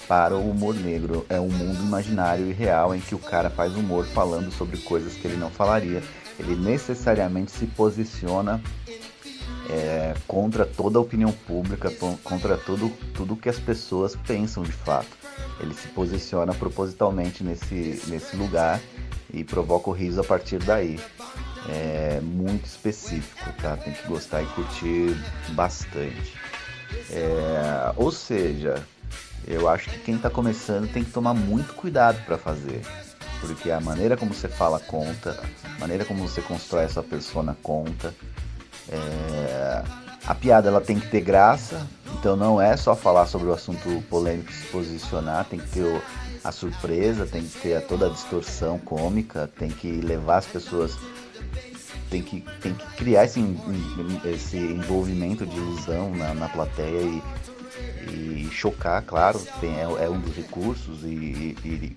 para 0.08 0.34
o 0.34 0.50
humor 0.50 0.74
negro. 0.74 1.26
É 1.28 1.38
um 1.38 1.50
mundo 1.50 1.82
imaginário 1.82 2.48
e 2.48 2.54
real 2.54 2.94
em 2.94 3.00
que 3.00 3.14
o 3.14 3.18
cara 3.18 3.50
faz 3.50 3.76
humor 3.76 4.06
falando 4.06 4.50
sobre 4.50 4.78
coisas 4.78 5.12
que 5.12 5.26
ele 5.26 5.36
não 5.36 5.50
falaria. 5.50 6.02
Ele 6.38 6.56
necessariamente 6.56 7.52
se 7.52 7.66
posiciona 7.66 8.62
é, 9.68 10.14
contra 10.26 10.64
toda 10.64 10.98
a 10.98 11.02
opinião 11.02 11.30
pública, 11.30 11.92
contra 12.24 12.56
tudo, 12.56 12.90
tudo 13.12 13.36
que 13.36 13.50
as 13.50 13.58
pessoas 13.58 14.16
pensam 14.16 14.62
de 14.62 14.72
fato. 14.72 15.18
Ele 15.60 15.74
se 15.74 15.88
posiciona 15.88 16.54
propositalmente 16.54 17.44
nesse, 17.44 18.02
nesse 18.06 18.36
lugar 18.36 18.80
e 19.30 19.44
provoca 19.44 19.90
o 19.90 19.92
riso 19.92 20.18
a 20.18 20.24
partir 20.24 20.60
daí 20.60 20.98
é 21.68 22.20
muito 22.20 22.66
específico, 22.66 23.52
tá? 23.60 23.76
Tem 23.76 23.92
que 23.92 24.06
gostar 24.08 24.42
e 24.42 24.46
curtir 24.46 25.16
bastante. 25.50 26.34
É, 27.10 27.92
ou 27.96 28.10
seja, 28.10 28.82
eu 29.46 29.68
acho 29.68 29.90
que 29.90 29.98
quem 29.98 30.16
está 30.16 30.30
começando 30.30 30.90
tem 30.92 31.04
que 31.04 31.10
tomar 31.10 31.34
muito 31.34 31.74
cuidado 31.74 32.22
para 32.24 32.38
fazer, 32.38 32.82
porque 33.40 33.70
a 33.70 33.80
maneira 33.80 34.16
como 34.16 34.34
você 34.34 34.48
fala 34.48 34.78
conta, 34.78 35.42
a 35.64 35.80
maneira 35.80 36.04
como 36.04 36.26
você 36.26 36.40
constrói 36.40 36.84
essa 36.84 37.02
persona 37.02 37.56
conta. 37.62 38.14
É, 38.88 39.82
a 40.26 40.34
piada 40.34 40.68
ela 40.68 40.80
tem 40.80 41.00
que 41.00 41.08
ter 41.08 41.20
graça, 41.20 41.86
então 42.18 42.36
não 42.36 42.60
é 42.60 42.76
só 42.76 42.94
falar 42.94 43.26
sobre 43.26 43.48
o 43.48 43.52
assunto 43.52 44.02
polêmico 44.08 44.52
se 44.52 44.66
posicionar, 44.66 45.44
tem 45.46 45.58
que 45.58 45.68
ter 45.68 45.82
o, 45.82 46.00
a 46.44 46.52
surpresa, 46.52 47.26
tem 47.26 47.42
que 47.42 47.58
ter 47.58 47.80
toda 47.86 48.06
a 48.06 48.08
distorção 48.08 48.78
cômica, 48.78 49.50
tem 49.58 49.68
que 49.68 50.00
levar 50.00 50.38
as 50.38 50.46
pessoas 50.46 50.96
tem 52.12 52.22
que, 52.22 52.44
tem 52.60 52.74
que 52.74 52.86
criar 52.96 53.24
esse, 53.24 53.40
esse 54.26 54.58
envolvimento 54.58 55.46
de 55.46 55.56
ilusão 55.56 56.14
na, 56.14 56.34
na 56.34 56.46
plateia 56.46 57.00
e, 57.00 57.22
e 58.12 58.50
chocar, 58.52 59.02
claro, 59.02 59.40
tem, 59.60 59.74
é, 59.74 59.82
é 59.82 60.10
um 60.10 60.20
dos 60.20 60.36
recursos 60.36 61.02
e, 61.04 61.56
e, 61.64 61.96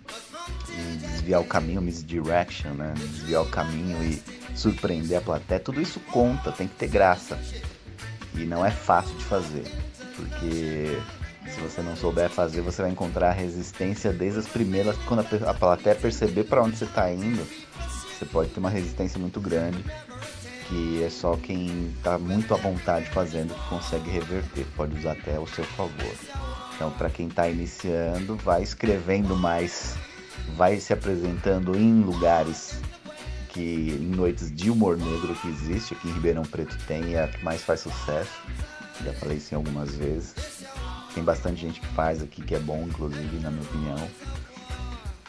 e, 0.77 0.97
desviar 0.99 1.41
o 1.41 1.45
caminho, 1.45 1.81
misdirection, 1.81 2.69
né? 2.75 2.93
Desviar 2.97 3.41
o 3.41 3.49
caminho 3.49 4.01
e 4.05 4.21
surpreender 4.55 5.17
a 5.17 5.21
plateia, 5.21 5.59
tudo 5.59 5.81
isso 5.81 5.99
conta, 5.99 6.49
tem 6.49 6.67
que 6.67 6.75
ter 6.75 6.87
graça. 6.87 7.37
E 8.35 8.45
não 8.45 8.65
é 8.65 8.71
fácil 8.71 9.15
de 9.17 9.25
fazer, 9.25 9.65
porque 10.15 10.97
se 11.49 11.59
você 11.59 11.81
não 11.81 11.95
souber 11.97 12.29
fazer, 12.29 12.61
você 12.61 12.81
vai 12.81 12.91
encontrar 12.91 13.33
resistência 13.33 14.13
desde 14.13 14.39
as 14.39 14.47
primeiras, 14.47 14.95
quando 15.05 15.19
a, 15.19 15.49
a 15.49 15.53
plateia 15.53 15.95
perceber 15.95 16.45
para 16.45 16.63
onde 16.63 16.77
você 16.77 16.85
está 16.85 17.11
indo, 17.11 17.45
você 18.17 18.25
pode 18.25 18.49
ter 18.49 18.59
uma 18.59 18.69
resistência 18.69 19.19
muito 19.19 19.41
grande 19.41 19.83
que 20.67 21.03
é 21.03 21.09
só 21.09 21.35
quem 21.35 21.89
está 21.95 22.17
muito 22.17 22.53
à 22.53 22.57
vontade 22.57 23.05
fazendo 23.11 23.53
que 23.53 23.69
consegue 23.69 24.09
reverter, 24.09 24.65
pode 24.75 24.97
usar 24.97 25.11
até 25.11 25.35
ao 25.35 25.45
seu 25.47 25.63
favor. 25.63 26.15
Então, 26.75 26.91
para 26.91 27.09
quem 27.09 27.27
está 27.27 27.47
iniciando, 27.47 28.35
vai 28.35 28.63
escrevendo 28.63 29.35
mais, 29.35 29.95
vai 30.55 30.79
se 30.79 30.91
apresentando 30.91 31.77
em 31.77 32.01
lugares 32.01 32.81
que 33.49 33.97
em 34.01 34.15
noites 34.15 34.51
de 34.51 34.69
humor 34.69 34.97
negro 34.97 35.35
que 35.35 35.47
existe 35.47 35.93
aqui 35.93 36.09
em 36.09 36.13
Ribeirão 36.13 36.43
Preto 36.43 36.77
tem 36.87 37.13
é 37.13 37.23
a 37.23 37.27
que 37.27 37.43
mais 37.43 37.61
faz 37.61 37.81
sucesso. 37.81 38.41
Já 39.03 39.13
falei 39.13 39.37
isso 39.37 39.55
algumas 39.55 39.95
vezes. 39.95 40.33
Tem 41.13 41.23
bastante 41.23 41.61
gente 41.61 41.79
que 41.79 41.87
faz 41.87 42.21
aqui 42.21 42.41
que 42.41 42.55
é 42.55 42.59
bom, 42.59 42.85
inclusive, 42.87 43.39
na 43.39 43.51
minha 43.51 43.63
opinião. 43.63 44.09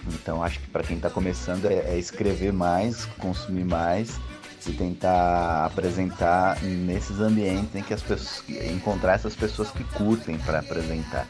Então 0.09 0.43
acho 0.43 0.61
que 0.61 0.69
para 0.69 0.83
quem 0.83 0.97
está 0.97 1.11
começando 1.11 1.67
é, 1.67 1.75
é, 1.75 1.99
escrever 1.99 2.53
mais, 2.53 3.05
consumir 3.19 3.65
mais 3.65 4.19
se 4.67 4.73
tentar 4.73 5.67
apresentar 5.67 6.61
nesses 6.63 7.21
ambientes 7.21 7.73
em 7.77 7.83
que 7.83 7.95
as 7.95 8.03
pessoas 8.03 8.43
encontrar 8.73 9.15
essas 9.15 9.37
pessoas 9.37 9.71
que 9.71 9.85
curtem 9.85 10.39
para 10.39 10.59
apresentar. 10.59 11.29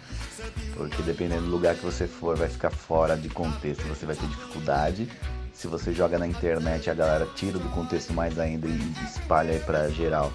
Porque 0.74 1.02
dependendo 1.02 1.42
do 1.42 1.50
lugar 1.50 1.74
que 1.74 1.84
você 1.84 2.06
for, 2.06 2.34
vai 2.36 2.48
ficar 2.48 2.70
fora 2.70 3.14
de 3.14 3.28
contexto, 3.28 3.82
você 3.82 4.06
vai 4.06 4.16
ter 4.16 4.26
dificuldade. 4.26 5.08
Se 5.52 5.66
você 5.66 5.92
joga 5.92 6.18
na 6.18 6.26
internet, 6.26 6.88
a 6.88 6.94
galera 6.94 7.26
tira 7.34 7.58
do 7.58 7.68
contexto 7.70 8.14
mais 8.14 8.38
ainda 8.38 8.66
e 8.68 8.92
espalha 9.04 9.52
aí 9.52 9.60
para 9.60 9.90
geral, 9.90 10.32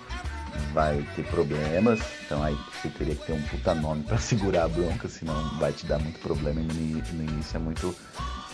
vai 0.73 1.05
ter 1.15 1.25
problemas. 1.27 1.99
Então 2.25 2.43
aí 2.43 2.57
você 2.81 2.89
teria 2.89 3.15
que 3.15 3.25
ter 3.25 3.33
um 3.33 3.41
puta 3.43 3.73
nome 3.73 4.03
para 4.03 4.17
segurar 4.19 4.65
a 4.65 4.67
bronca, 4.67 5.07
senão 5.07 5.57
vai 5.57 5.71
te 5.71 5.85
dar 5.85 5.99
muito 5.99 6.19
problema 6.19 6.61
e 6.61 6.63
no 7.13 7.23
início 7.23 7.57
é 7.57 7.59
muito 7.59 7.95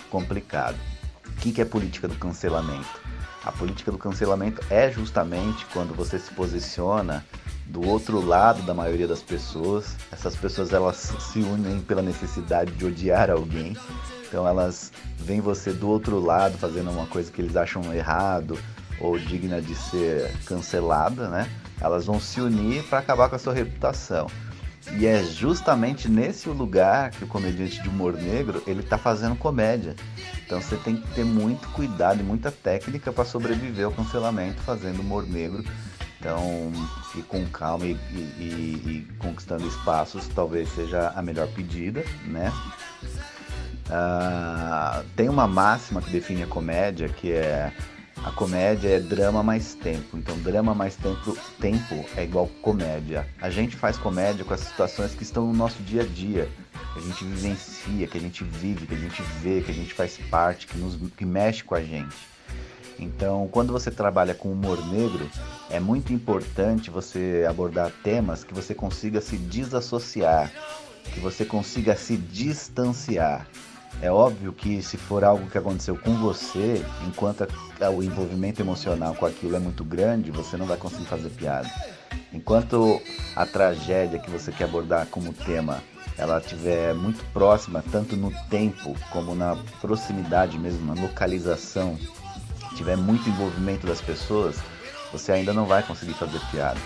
complicado. 0.09 0.77
O 1.25 1.39
que, 1.39 1.51
que 1.51 1.61
é 1.61 1.65
política 1.65 2.07
do 2.07 2.15
cancelamento? 2.15 2.99
A 3.43 3.51
política 3.51 3.91
do 3.91 3.97
cancelamento 3.97 4.61
é 4.69 4.91
justamente 4.91 5.65
quando 5.67 5.93
você 5.95 6.19
se 6.19 6.33
posiciona 6.33 7.23
do 7.67 7.85
outro 7.87 8.19
lado 8.25 8.61
da 8.63 8.73
maioria 8.73 9.07
das 9.07 9.21
pessoas. 9.21 9.95
Essas 10.11 10.35
pessoas 10.35 10.73
elas 10.73 11.13
se 11.19 11.39
unem 11.39 11.79
pela 11.79 12.01
necessidade 12.01 12.71
de 12.71 12.85
odiar 12.85 13.29
alguém. 13.29 13.77
Então 14.27 14.47
elas 14.47 14.91
veem 15.17 15.39
você 15.39 15.71
do 15.71 15.87
outro 15.87 16.19
lado 16.19 16.57
fazendo 16.57 16.89
uma 16.89 17.05
coisa 17.07 17.31
que 17.31 17.41
eles 17.41 17.55
acham 17.55 17.93
errado 17.93 18.57
ou 18.99 19.17
digna 19.17 19.61
de 19.61 19.75
ser 19.75 20.31
cancelada, 20.45 21.29
né? 21.29 21.49
Elas 21.79 22.05
vão 22.05 22.19
se 22.19 22.41
unir 22.41 22.83
para 22.83 22.99
acabar 22.99 23.29
com 23.29 23.35
a 23.35 23.39
sua 23.39 23.53
reputação. 23.53 24.27
E 24.93 25.05
é 25.05 25.21
justamente 25.23 26.09
nesse 26.09 26.47
lugar 26.49 27.11
que 27.11 27.23
o 27.23 27.27
comediante 27.27 27.81
de 27.81 27.89
humor 27.89 28.13
negro 28.13 28.63
ele 28.65 28.79
está 28.79 28.97
fazendo 28.97 29.35
comédia. 29.35 29.95
Então 30.45 30.61
você 30.61 30.77
tem 30.77 30.95
que 30.95 31.07
ter 31.13 31.25
muito 31.25 31.67
cuidado 31.69 32.21
e 32.21 32.23
muita 32.23 32.51
técnica 32.51 33.11
para 33.11 33.25
sobreviver 33.25 33.85
ao 33.85 33.91
cancelamento 33.91 34.61
fazendo 34.61 35.01
humor 35.01 35.27
negro. 35.27 35.63
Então, 36.19 36.71
ir 37.15 37.21
com 37.23 37.45
calma 37.45 37.85
e, 37.85 37.91
e, 37.91 38.43
e, 38.85 39.07
conquistando 39.19 39.67
espaços 39.67 40.27
talvez 40.29 40.67
seja 40.69 41.09
a 41.15 41.21
melhor 41.21 41.47
pedida, 41.49 42.03
né? 42.25 42.51
Uh, 43.87 45.05
tem 45.15 45.29
uma 45.29 45.47
máxima 45.47 46.01
que 46.01 46.09
define 46.09 46.43
a 46.43 46.47
comédia 46.47 47.07
que 47.07 47.31
é 47.31 47.71
a 48.23 48.31
comédia 48.31 48.89
é 48.89 48.99
drama 48.99 49.43
mais 49.43 49.73
tempo. 49.73 50.17
Então, 50.17 50.37
drama 50.39 50.73
mais 50.73 50.95
tempo, 50.95 51.37
tempo 51.59 52.05
é 52.15 52.23
igual 52.23 52.47
comédia. 52.61 53.27
A 53.41 53.49
gente 53.49 53.75
faz 53.75 53.97
comédia 53.97 54.43
com 54.43 54.53
as 54.53 54.61
situações 54.61 55.13
que 55.13 55.23
estão 55.23 55.47
no 55.47 55.53
nosso 55.53 55.81
dia 55.83 56.01
a 56.01 56.05
dia, 56.05 56.49
que 56.93 56.99
a 56.99 57.01
gente 57.01 57.23
vivencia, 57.23 58.07
que 58.07 58.17
a 58.17 58.21
gente 58.21 58.43
vive, 58.43 58.87
que 58.87 58.95
a 58.95 58.97
gente 58.97 59.21
vê, 59.41 59.61
que 59.61 59.71
a 59.71 59.73
gente 59.73 59.93
faz 59.93 60.17
parte, 60.29 60.67
que, 60.67 60.77
nos, 60.77 60.97
que 61.11 61.25
mexe 61.25 61.63
com 61.63 61.75
a 61.75 61.81
gente. 61.81 62.15
Então, 62.99 63.47
quando 63.51 63.71
você 63.71 63.91
trabalha 63.91 64.33
com 64.33 64.51
humor 64.51 64.83
negro, 64.87 65.29
é 65.69 65.79
muito 65.79 66.11
importante 66.11 66.89
você 66.89 67.45
abordar 67.47 67.91
temas 68.03 68.43
que 68.43 68.53
você 68.53 68.73
consiga 68.73 69.21
se 69.21 69.37
desassociar, 69.37 70.51
que 71.13 71.19
você 71.19 71.45
consiga 71.45 71.95
se 71.95 72.17
distanciar. 72.17 73.47
É 74.01 74.11
óbvio 74.11 74.53
que 74.53 74.81
se 74.81 74.95
for 74.95 75.23
algo 75.23 75.49
que 75.49 75.57
aconteceu 75.57 75.97
com 75.97 76.13
você, 76.15 76.83
enquanto 77.07 77.47
o 77.95 78.03
envolvimento 78.03 78.61
emocional 78.61 79.15
com 79.15 79.25
aquilo 79.25 79.55
é 79.55 79.59
muito 79.59 79.83
grande, 79.83 80.29
você 80.29 80.55
não 80.55 80.67
vai 80.67 80.77
conseguir 80.77 81.05
fazer 81.05 81.29
piada. 81.29 81.69
Enquanto 82.31 83.01
a 83.35 83.45
tragédia 83.45 84.19
que 84.19 84.29
você 84.29 84.51
quer 84.51 84.65
abordar 84.65 85.07
como 85.07 85.33
tema, 85.33 85.81
ela 86.17 86.39
estiver 86.39 86.93
muito 86.93 87.23
próxima, 87.31 87.83
tanto 87.91 88.15
no 88.15 88.31
tempo 88.49 88.95
como 89.11 89.33
na 89.33 89.55
proximidade 89.81 90.57
mesmo, 90.59 90.93
na 90.93 91.01
localização, 91.01 91.97
tiver 92.75 92.97
muito 92.97 93.27
envolvimento 93.29 93.87
das 93.87 94.01
pessoas, 94.01 94.57
você 95.11 95.31
ainda 95.31 95.53
não 95.53 95.65
vai 95.65 95.81
conseguir 95.81 96.13
fazer 96.13 96.39
piada. 96.51 96.79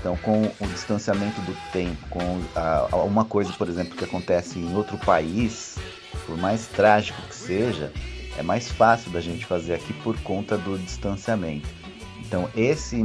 Então, 0.00 0.16
com 0.18 0.50
o 0.60 0.66
distanciamento 0.68 1.40
do 1.42 1.56
tempo, 1.72 1.96
com 2.10 2.40
a, 2.54 3.04
uma 3.04 3.24
coisa, 3.24 3.52
por 3.54 3.68
exemplo, 3.68 3.96
que 3.96 4.04
acontece 4.04 4.58
em 4.58 4.74
outro 4.74 4.98
país, 4.98 5.76
por 6.26 6.36
mais 6.36 6.66
trágico 6.66 7.20
que 7.22 7.34
seja, 7.34 7.92
é 8.36 8.42
mais 8.42 8.70
fácil 8.70 9.10
da 9.10 9.20
gente 9.20 9.46
fazer 9.46 9.74
aqui 9.74 9.92
por 9.92 10.18
conta 10.20 10.56
do 10.58 10.78
distanciamento. 10.78 11.68
Então, 12.20 12.48
esse, 12.56 13.04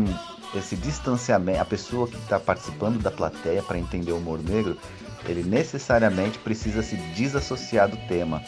esse 0.55 0.75
distanciamento, 0.75 1.60
a 1.60 1.65
pessoa 1.65 2.08
que 2.08 2.17
está 2.17 2.39
participando 2.39 3.01
da 3.01 3.12
plateia 3.12 3.62
para 3.62 3.77
entender 3.77 4.12
o 4.12 4.17
humor 4.17 4.41
negro, 4.41 4.77
ele 5.25 5.43
necessariamente 5.43 6.39
precisa 6.39 6.82
se 6.82 6.95
desassociar 7.15 7.89
do 7.89 7.97
tema. 8.08 8.41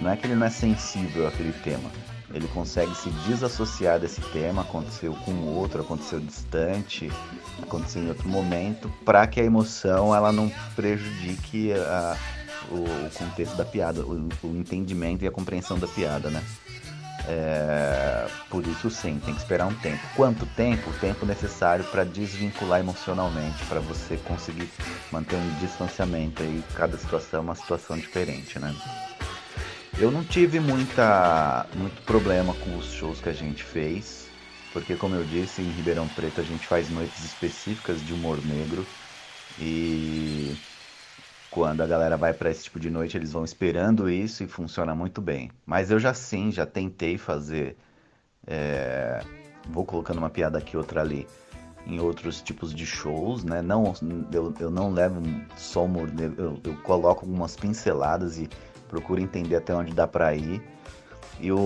Não 0.00 0.10
é 0.10 0.16
que 0.16 0.26
ele 0.26 0.34
não 0.34 0.46
é 0.46 0.50
sensível 0.50 1.28
àquele 1.28 1.52
tema. 1.52 1.90
Ele 2.32 2.48
consegue 2.48 2.92
se 2.96 3.10
desassociar 3.28 4.00
desse 4.00 4.20
tema, 4.32 4.62
aconteceu 4.62 5.14
com 5.24 5.30
o 5.30 5.54
outro, 5.54 5.82
aconteceu 5.82 6.18
distante, 6.18 7.12
aconteceu 7.62 8.02
em 8.02 8.08
outro 8.08 8.28
momento, 8.28 8.90
para 9.04 9.24
que 9.28 9.40
a 9.40 9.44
emoção 9.44 10.12
ela 10.12 10.32
não 10.32 10.50
prejudique 10.74 11.72
a, 11.72 12.16
o, 12.74 13.06
o 13.06 13.10
contexto 13.10 13.56
da 13.56 13.64
piada, 13.64 14.00
o, 14.00 14.28
o, 14.42 14.56
entendimento 14.56 15.24
e 15.24 15.28
a 15.28 15.30
compreensão 15.30 15.78
da 15.78 15.86
piada, 15.86 16.28
né? 16.30 16.42
É, 17.26 18.26
por 18.50 18.66
isso 18.66 18.90
sim, 18.90 19.18
tem 19.24 19.34
que 19.34 19.40
esperar 19.40 19.66
um 19.66 19.74
tempo. 19.74 20.02
Quanto 20.14 20.44
tempo? 20.44 20.90
O 20.90 20.92
tempo 20.94 21.24
necessário 21.24 21.84
para 21.84 22.04
desvincular 22.04 22.80
emocionalmente, 22.80 23.64
para 23.64 23.80
você 23.80 24.18
conseguir 24.18 24.68
manter 25.10 25.36
um 25.36 25.54
distanciamento 25.60 26.42
aí. 26.42 26.62
Cada 26.74 26.98
situação 26.98 27.40
é 27.40 27.42
uma 27.42 27.54
situação 27.54 27.96
diferente, 27.96 28.58
né? 28.58 28.74
Eu 29.98 30.10
não 30.10 30.24
tive 30.24 30.58
muita, 30.58 31.66
muito 31.76 32.02
problema 32.02 32.52
com 32.54 32.76
os 32.76 32.92
shows 32.92 33.20
que 33.20 33.28
a 33.28 33.32
gente 33.32 33.62
fez, 33.62 34.26
porque 34.72 34.96
como 34.96 35.14
eu 35.14 35.24
disse, 35.24 35.62
em 35.62 35.70
Ribeirão 35.70 36.08
Preto 36.08 36.40
a 36.40 36.44
gente 36.44 36.66
faz 36.66 36.90
noites 36.90 37.24
específicas 37.24 38.04
de 38.04 38.12
humor 38.12 38.44
negro 38.44 38.84
e 39.58 40.56
quando 41.54 41.82
a 41.82 41.86
galera 41.86 42.16
vai 42.16 42.34
para 42.34 42.50
esse 42.50 42.64
tipo 42.64 42.80
de 42.80 42.90
noite, 42.90 43.16
eles 43.16 43.32
vão 43.32 43.44
esperando 43.44 44.10
isso 44.10 44.42
e 44.42 44.48
funciona 44.48 44.92
muito 44.92 45.22
bem. 45.22 45.52
Mas 45.64 45.88
eu 45.88 46.00
já 46.00 46.12
sim, 46.12 46.50
já 46.50 46.66
tentei 46.66 47.16
fazer. 47.16 47.76
É... 48.44 49.22
Vou 49.70 49.84
colocando 49.84 50.18
uma 50.18 50.28
piada 50.28 50.58
aqui, 50.58 50.76
outra 50.76 51.00
ali, 51.00 51.28
em 51.86 52.00
outros 52.00 52.42
tipos 52.42 52.74
de 52.74 52.84
shows, 52.84 53.44
né? 53.44 53.62
Não, 53.62 53.94
eu, 54.32 54.52
eu 54.58 54.68
não 54.68 54.90
levo 54.90 55.22
só 55.56 55.84
humor, 55.84 56.10
eu, 56.36 56.60
eu 56.64 56.76
coloco 56.82 57.24
algumas 57.24 57.54
pinceladas 57.54 58.36
e 58.36 58.50
procuro 58.88 59.20
entender 59.20 59.54
até 59.54 59.72
onde 59.72 59.94
dá 59.94 60.08
para 60.08 60.34
ir. 60.34 60.60
E 61.38 61.52
o, 61.52 61.56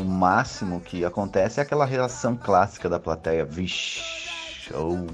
o, 0.00 0.04
máximo 0.04 0.80
que 0.80 1.04
acontece 1.04 1.60
é 1.60 1.62
aquela 1.62 1.84
reação 1.84 2.34
clássica 2.34 2.88
da 2.88 2.98
plateia, 2.98 3.44
vixe, 3.44 4.72
ou 4.74 5.06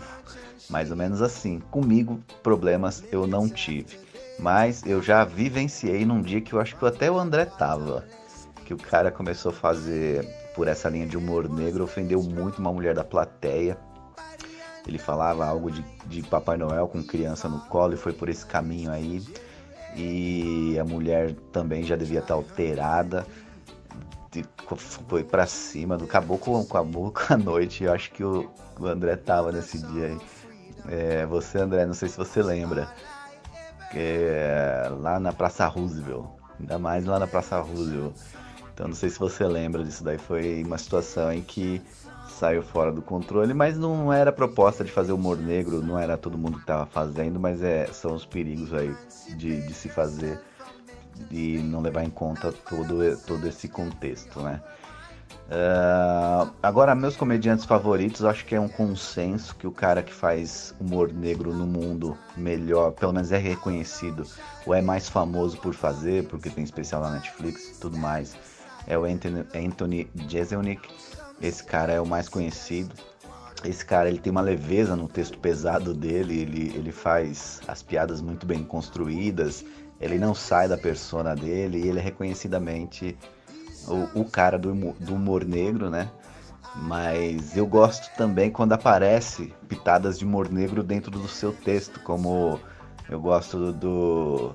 mais 0.70 0.90
ou 0.92 0.96
menos 0.96 1.20
assim. 1.20 1.58
Comigo, 1.70 2.20
problemas 2.42 3.02
eu 3.10 3.26
não 3.26 3.48
tive. 3.48 4.03
Mas 4.38 4.82
eu 4.84 5.02
já 5.02 5.24
vivenciei 5.24 6.04
num 6.04 6.20
dia 6.20 6.40
que 6.40 6.52
eu 6.52 6.60
acho 6.60 6.76
que 6.76 6.84
até 6.84 7.10
o 7.10 7.18
André 7.18 7.44
tava. 7.44 8.04
Que 8.64 8.74
o 8.74 8.78
cara 8.78 9.10
começou 9.10 9.52
a 9.52 9.54
fazer 9.54 10.26
por 10.54 10.68
essa 10.68 10.88
linha 10.88 11.06
de 11.06 11.16
humor 11.16 11.48
negro, 11.48 11.84
ofendeu 11.84 12.22
muito 12.22 12.58
uma 12.58 12.72
mulher 12.72 12.94
da 12.94 13.04
plateia. 13.04 13.76
Ele 14.86 14.98
falava 14.98 15.46
algo 15.46 15.70
de, 15.70 15.84
de 16.06 16.22
Papai 16.22 16.56
Noel 16.56 16.88
com 16.88 17.02
criança 17.02 17.48
no 17.48 17.60
colo 17.66 17.94
e 17.94 17.96
foi 17.96 18.12
por 18.12 18.28
esse 18.28 18.44
caminho 18.44 18.90
aí. 18.90 19.22
E 19.96 20.76
a 20.78 20.84
mulher 20.84 21.32
também 21.52 21.84
já 21.84 21.96
devia 21.96 22.18
estar 22.18 22.34
alterada. 22.34 23.26
Foi 25.08 25.22
para 25.22 25.46
cima, 25.46 25.96
do 25.96 26.06
caboclo, 26.06 26.64
com 26.66 26.76
a 26.76 27.36
noite. 27.36 27.84
Eu 27.84 27.92
acho 27.92 28.10
que 28.10 28.24
o, 28.24 28.50
o 28.78 28.86
André 28.86 29.16
tava 29.16 29.52
nesse 29.52 29.78
dia 29.78 30.06
aí. 30.06 30.18
É, 30.88 31.26
você, 31.26 31.58
André, 31.58 31.86
não 31.86 31.94
sei 31.94 32.08
se 32.08 32.16
você 32.16 32.42
lembra 32.42 32.88
é, 33.96 34.88
lá 35.00 35.18
na 35.18 35.32
Praça 35.32 35.66
Roosevelt. 35.66 36.26
Ainda 36.60 36.78
mais 36.78 37.04
lá 37.04 37.18
na 37.18 37.26
Praça 37.26 37.60
Roosevelt. 37.60 38.14
Então 38.72 38.88
não 38.88 38.94
sei 38.94 39.10
se 39.10 39.18
você 39.18 39.44
lembra 39.44 39.84
disso 39.84 40.02
daí. 40.02 40.18
Foi 40.18 40.62
uma 40.64 40.78
situação 40.78 41.32
em 41.32 41.42
que 41.42 41.82
saiu 42.28 42.62
fora 42.62 42.90
do 42.90 43.00
controle, 43.00 43.54
mas 43.54 43.78
não 43.78 44.12
era 44.12 44.32
proposta 44.32 44.82
de 44.84 44.90
fazer 44.90 45.12
humor 45.12 45.38
negro, 45.38 45.82
não 45.82 45.98
era 45.98 46.16
todo 46.16 46.36
mundo 46.36 46.54
que 46.54 46.62
estava 46.62 46.86
fazendo, 46.86 47.38
mas 47.38 47.62
é, 47.62 47.86
são 47.86 48.14
os 48.14 48.26
perigos 48.26 48.72
aí 48.74 48.94
de, 49.36 49.66
de 49.66 49.74
se 49.74 49.88
fazer 49.88 50.40
e 51.30 51.58
não 51.58 51.80
levar 51.80 52.04
em 52.04 52.10
conta 52.10 52.52
todo, 52.52 53.16
todo 53.26 53.46
esse 53.46 53.68
contexto, 53.68 54.40
né? 54.40 54.60
Uh, 55.44 56.50
agora, 56.62 56.94
meus 56.94 57.16
comediantes 57.16 57.64
favoritos, 57.64 58.24
acho 58.24 58.46
que 58.46 58.54
é 58.54 58.60
um 58.60 58.68
consenso 58.68 59.54
que 59.56 59.66
o 59.66 59.70
cara 59.70 60.02
que 60.02 60.12
faz 60.12 60.74
humor 60.80 61.12
negro 61.12 61.52
no 61.52 61.66
mundo 61.66 62.16
melhor, 62.36 62.92
pelo 62.92 63.12
menos 63.12 63.30
é 63.30 63.38
reconhecido, 63.38 64.26
ou 64.66 64.74
é 64.74 64.80
mais 64.80 65.08
famoso 65.08 65.58
por 65.58 65.74
fazer, 65.74 66.26
porque 66.28 66.48
tem 66.48 66.64
especial 66.64 67.02
na 67.02 67.10
Netflix 67.10 67.76
e 67.76 67.80
tudo 67.80 67.98
mais, 67.98 68.34
é 68.86 68.98
o 68.98 69.04
Anthony, 69.04 69.44
Anthony 69.54 70.10
Jeselnik. 70.28 70.88
Esse 71.42 71.62
cara 71.62 71.92
é 71.92 72.00
o 72.00 72.06
mais 72.06 72.28
conhecido. 72.28 72.94
Esse 73.64 73.84
cara 73.84 74.08
ele 74.08 74.18
tem 74.18 74.30
uma 74.30 74.40
leveza 74.40 74.94
no 74.96 75.08
texto 75.08 75.38
pesado 75.38 75.94
dele, 75.94 76.40
ele, 76.40 76.72
ele 76.76 76.92
faz 76.92 77.60
as 77.66 77.82
piadas 77.82 78.20
muito 78.20 78.44
bem 78.44 78.62
construídas, 78.62 79.64
ele 80.00 80.18
não 80.18 80.34
sai 80.34 80.68
da 80.68 80.76
persona 80.76 81.34
dele 81.34 81.78
e 81.78 81.88
ele 81.88 81.98
é 81.98 82.02
reconhecidamente 82.02 83.16
o, 83.86 84.20
o 84.20 84.24
cara 84.24 84.58
do 84.58 84.72
humor, 84.72 84.94
do 85.00 85.14
humor 85.14 85.44
negro, 85.44 85.90
né? 85.90 86.10
Mas 86.76 87.56
eu 87.56 87.66
gosto 87.66 88.10
também 88.16 88.50
quando 88.50 88.72
aparece 88.72 89.52
pitadas 89.68 90.18
de 90.18 90.24
humor 90.24 90.50
negro 90.50 90.82
dentro 90.82 91.10
do 91.10 91.28
seu 91.28 91.52
texto, 91.52 92.00
como 92.00 92.58
eu 93.08 93.20
gosto 93.20 93.72
do 93.72 94.54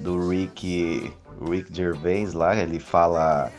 do 0.00 0.28
Rick 0.28 1.12
Rick 1.48 1.74
Gervais 1.74 2.32
lá, 2.32 2.54
ele 2.56 2.78
fala 2.78 3.50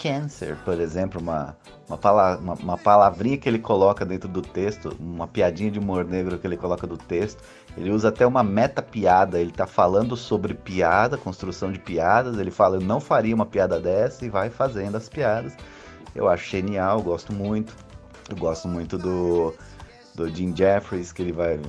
cancer, 0.00 0.56
por 0.64 0.80
exemplo, 0.80 1.20
uma 1.20 1.56
uma, 1.88 1.98
pala 1.98 2.36
uma, 2.38 2.54
uma, 2.54 2.78
palavrinha 2.78 3.36
que 3.36 3.48
ele 3.48 3.58
coloca 3.58 4.06
dentro 4.06 4.28
do 4.28 4.40
texto, 4.40 4.96
uma 5.00 5.26
piadinha 5.26 5.70
de 5.70 5.78
humor 5.78 6.04
negro 6.04 6.38
que 6.38 6.46
ele 6.46 6.56
coloca 6.56 6.86
do 6.86 6.96
texto. 6.96 7.42
Ele 7.76 7.90
usa 7.90 8.08
até 8.08 8.26
uma 8.26 8.42
meta 8.42 8.82
piada, 8.82 9.38
ele 9.38 9.52
tá 9.52 9.66
falando 9.66 10.16
sobre 10.16 10.54
piada, 10.54 11.16
construção 11.16 11.70
de 11.70 11.78
piadas. 11.78 12.38
Ele 12.38 12.50
fala, 12.50 12.76
eu 12.76 12.80
não 12.80 13.00
faria 13.00 13.34
uma 13.34 13.46
piada 13.46 13.80
dessa 13.80 14.24
e 14.24 14.28
vai 14.28 14.50
fazendo 14.50 14.96
as 14.96 15.08
piadas. 15.08 15.54
Eu 16.14 16.28
acho 16.28 16.50
genial, 16.50 17.00
gosto 17.02 17.32
muito. 17.32 17.74
Eu 18.28 18.36
gosto 18.36 18.68
muito 18.68 18.98
do, 18.98 19.54
do 20.14 20.28
Jim 20.28 20.54
Jeffries, 20.54 21.12
que 21.12 21.22
ele 21.22 21.32
vai, 21.32 21.60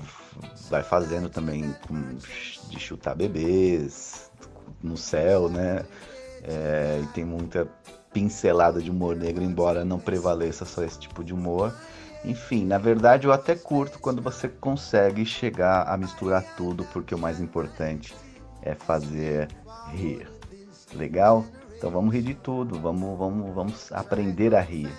vai 0.69 0.83
fazendo 0.83 1.29
também 1.29 1.73
com, 1.87 2.15
de 2.69 2.79
chutar 2.79 3.15
bebês 3.15 4.31
no 4.81 4.97
céu, 4.97 5.49
né? 5.49 5.85
É, 6.43 6.99
e 7.03 7.07
tem 7.07 7.23
muita 7.23 7.67
pincelada 8.11 8.81
de 8.81 8.91
humor 8.91 9.15
negro, 9.15 9.43
embora 9.43 9.85
não 9.85 9.99
prevaleça 9.99 10.65
só 10.65 10.83
esse 10.83 10.99
tipo 10.99 11.23
de 11.23 11.33
humor. 11.33 11.73
Enfim, 12.23 12.65
na 12.65 12.77
verdade 12.77 13.25
eu 13.25 13.34
até 13.34 13.55
curto 13.55 13.99
quando 13.99 14.21
você 14.21 14.47
consegue 14.47 15.25
chegar 15.25 15.84
a 15.88 15.97
misturar 15.97 16.43
tudo, 16.55 16.84
porque 16.86 17.15
o 17.15 17.17
mais 17.17 17.39
importante 17.39 18.15
é 18.62 18.75
fazer 18.75 19.47
rir. 19.91 20.29
Legal? 20.93 21.45
Então 21.77 21.89
vamos 21.89 22.13
rir 22.13 22.21
de 22.21 22.36
tudo, 22.36 22.79
vamos, 22.79 23.17
vamos, 23.17 23.55
vamos 23.55 23.91
aprender 23.91 24.53
a 24.53 24.62
rir. 24.62 24.91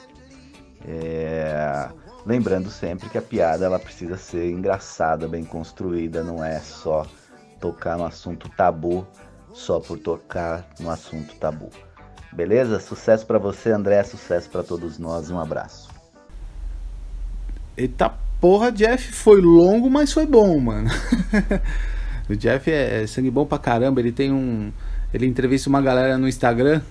É... 0.86 1.88
Lembrando 2.26 2.70
sempre 2.70 3.08
que 3.08 3.18
a 3.18 3.22
piada 3.22 3.64
ela 3.64 3.78
precisa 3.78 4.16
ser 4.16 4.50
engraçada, 4.50 5.28
bem 5.28 5.44
construída, 5.44 6.22
não 6.22 6.44
é 6.44 6.58
só 6.60 7.06
tocar 7.60 7.96
no 7.96 8.04
assunto 8.04 8.48
tabu 8.50 9.06
só 9.52 9.78
por 9.78 9.98
tocar 9.98 10.66
no 10.80 10.90
assunto 10.90 11.34
tabu. 11.36 11.70
Beleza? 12.32 12.80
Sucesso 12.80 13.26
para 13.26 13.38
você, 13.38 13.70
André. 13.70 14.02
Sucesso 14.02 14.48
para 14.48 14.62
todos 14.62 14.98
nós. 14.98 15.30
Um 15.30 15.38
abraço. 15.38 15.90
Eita 17.76 18.10
porra, 18.42 18.72
Jeff, 18.72 19.12
foi 19.12 19.40
longo, 19.40 19.88
mas 19.88 20.12
foi 20.12 20.26
bom, 20.26 20.58
mano. 20.58 20.90
o 22.28 22.34
Jeff 22.34 22.70
é 22.70 23.06
sangue 23.06 23.30
bom 23.30 23.46
pra 23.46 23.56
caramba. 23.56 24.00
Ele 24.00 24.12
tem 24.12 24.32
um. 24.32 24.72
Ele 25.14 25.26
entrevista 25.26 25.68
uma 25.68 25.80
galera 25.80 26.18
no 26.18 26.28
Instagram. 26.28 26.82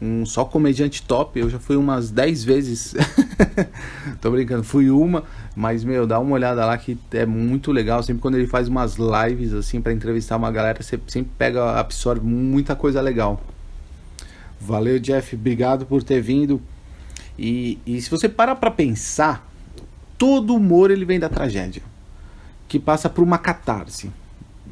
Um 0.00 0.26
só 0.26 0.44
comediante 0.44 1.02
top. 1.02 1.38
Eu 1.38 1.48
já 1.48 1.58
fui 1.58 1.76
umas 1.76 2.10
10 2.10 2.44
vezes. 2.44 2.94
Tô 4.20 4.30
brincando, 4.30 4.64
fui 4.64 4.90
uma. 4.90 5.22
Mas, 5.54 5.84
meu, 5.84 6.06
dá 6.06 6.18
uma 6.18 6.34
olhada 6.34 6.64
lá 6.66 6.76
que 6.76 6.98
é 7.12 7.24
muito 7.24 7.70
legal. 7.70 8.02
Sempre 8.02 8.22
quando 8.22 8.34
ele 8.36 8.46
faz 8.46 8.66
umas 8.66 8.96
lives 8.96 9.52
assim 9.52 9.80
para 9.80 9.92
entrevistar 9.92 10.36
uma 10.36 10.50
galera, 10.50 10.82
você 10.82 10.98
sempre 11.06 11.30
pega, 11.38 11.78
absorve 11.78 12.26
muita 12.26 12.74
coisa 12.74 13.00
legal. 13.00 13.40
Valeu, 14.60 14.98
Jeff. 14.98 15.36
Obrigado 15.36 15.86
por 15.86 16.02
ter 16.02 16.20
vindo. 16.20 16.60
E, 17.38 17.78
e 17.86 18.00
se 18.00 18.10
você 18.10 18.28
parar 18.28 18.56
para 18.56 18.70
pensar, 18.70 19.46
todo 20.18 20.54
humor 20.54 20.90
ele 20.90 21.04
vem 21.04 21.18
da 21.18 21.28
tragédia, 21.28 21.82
que 22.68 22.78
passa 22.78 23.08
por 23.08 23.22
uma 23.22 23.38
catarse. 23.38 24.10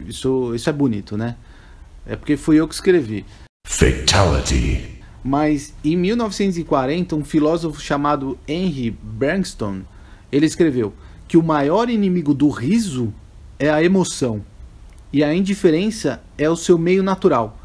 Isso, 0.06 0.54
isso 0.54 0.68
é 0.68 0.72
bonito, 0.72 1.16
né? 1.16 1.36
É 2.06 2.16
porque 2.16 2.36
fui 2.36 2.56
eu 2.56 2.68
que 2.68 2.74
escrevi. 2.74 3.24
Fatality. 3.66 5.00
Mas 5.22 5.74
em 5.82 5.96
1940, 5.96 7.16
um 7.16 7.24
filósofo 7.24 7.80
chamado 7.80 8.38
Henry 8.46 8.90
Bernstein, 8.90 9.86
ele 10.30 10.46
escreveu 10.46 10.92
que 11.26 11.36
o 11.36 11.42
maior 11.42 11.88
inimigo 11.88 12.34
do 12.34 12.48
riso 12.50 13.12
é 13.58 13.70
a 13.70 13.82
emoção 13.82 14.44
e 15.12 15.24
a 15.24 15.34
indiferença 15.34 16.22
é 16.36 16.50
o 16.50 16.56
seu 16.56 16.76
meio 16.76 17.02
natural. 17.02 17.58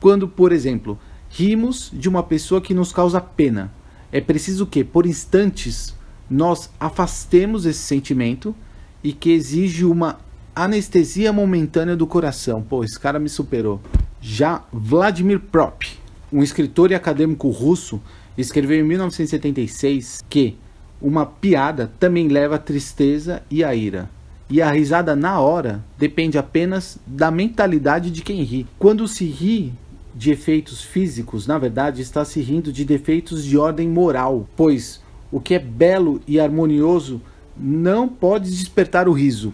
Quando, 0.00 0.26
por 0.26 0.50
exemplo, 0.52 0.98
Rimos 1.30 1.90
de 1.92 2.08
uma 2.08 2.22
pessoa 2.22 2.60
que 2.60 2.74
nos 2.74 2.92
causa 2.92 3.20
pena. 3.20 3.72
É 4.10 4.20
preciso 4.20 4.66
que, 4.66 4.82
por 4.82 5.06
instantes, 5.06 5.94
nós 6.30 6.70
afastemos 6.78 7.66
esse 7.66 7.80
sentimento 7.80 8.54
e 9.02 9.12
que 9.12 9.30
exige 9.30 9.84
uma 9.84 10.18
anestesia 10.54 11.32
momentânea 11.32 11.96
do 11.96 12.06
coração. 12.06 12.62
Pô, 12.62 12.82
esse 12.82 12.98
cara 12.98 13.18
me 13.18 13.28
superou. 13.28 13.80
Já 14.20 14.64
Vladimir 14.72 15.40
Prop, 15.40 15.84
um 16.32 16.42
escritor 16.42 16.90
e 16.90 16.94
acadêmico 16.94 17.48
russo, 17.48 18.00
escreveu 18.36 18.80
em 18.80 18.82
1976 18.82 20.22
que 20.28 20.56
uma 21.00 21.24
piada 21.24 21.90
também 21.98 22.28
leva 22.28 22.56
a 22.56 22.58
tristeza 22.58 23.42
e 23.50 23.62
a 23.62 23.74
ira. 23.74 24.10
E 24.50 24.60
a 24.62 24.70
risada 24.70 25.14
na 25.14 25.38
hora 25.40 25.84
depende 25.98 26.38
apenas 26.38 26.98
da 27.06 27.30
mentalidade 27.30 28.10
de 28.10 28.22
quem 28.22 28.42
ri. 28.42 28.66
Quando 28.78 29.06
se 29.06 29.26
ri 29.26 29.72
de 30.14 30.32
efeitos 30.32 30.82
físicos, 30.82 31.46
na 31.46 31.58
verdade, 31.58 32.02
está 32.02 32.24
se 32.24 32.40
rindo 32.40 32.72
de 32.72 32.84
defeitos 32.84 33.44
de 33.44 33.56
ordem 33.56 33.88
moral, 33.88 34.48
pois 34.56 35.00
o 35.30 35.40
que 35.40 35.54
é 35.54 35.58
belo 35.58 36.20
e 36.26 36.38
harmonioso 36.38 37.20
não 37.56 38.08
pode 38.08 38.50
despertar 38.50 39.08
o 39.08 39.12
riso. 39.12 39.52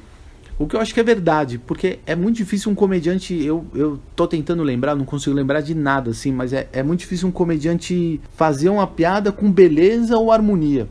O 0.59 0.67
que 0.67 0.77
eu 0.77 0.81
acho 0.81 0.95
que 0.95 1.01
é 1.01 1.03
verdade, 1.03 1.59
porque 1.59 1.99
é 2.07 2.15
muito 2.15 2.37
difícil 2.37 2.71
um 2.71 2.75
comediante. 2.75 3.35
Eu, 3.45 3.67
eu 3.75 3.99
tô 4.15 4.27
tentando 4.27 4.63
lembrar, 4.63 4.95
não 4.95 5.05
consigo 5.05 5.35
lembrar 5.35 5.61
de 5.61 5.75
nada 5.75 6.11
assim, 6.11 6.31
mas 6.31 6.53
é, 6.53 6.69
é 6.73 6.83
muito 6.83 7.01
difícil 7.01 7.29
um 7.29 7.33
comediante 7.33 8.21
fazer 8.37 8.69
uma 8.69 8.87
piada 8.87 9.33
com 9.33 9.51
beleza 9.51 10.17
ou 10.17 10.31
harmonia. 10.31 10.87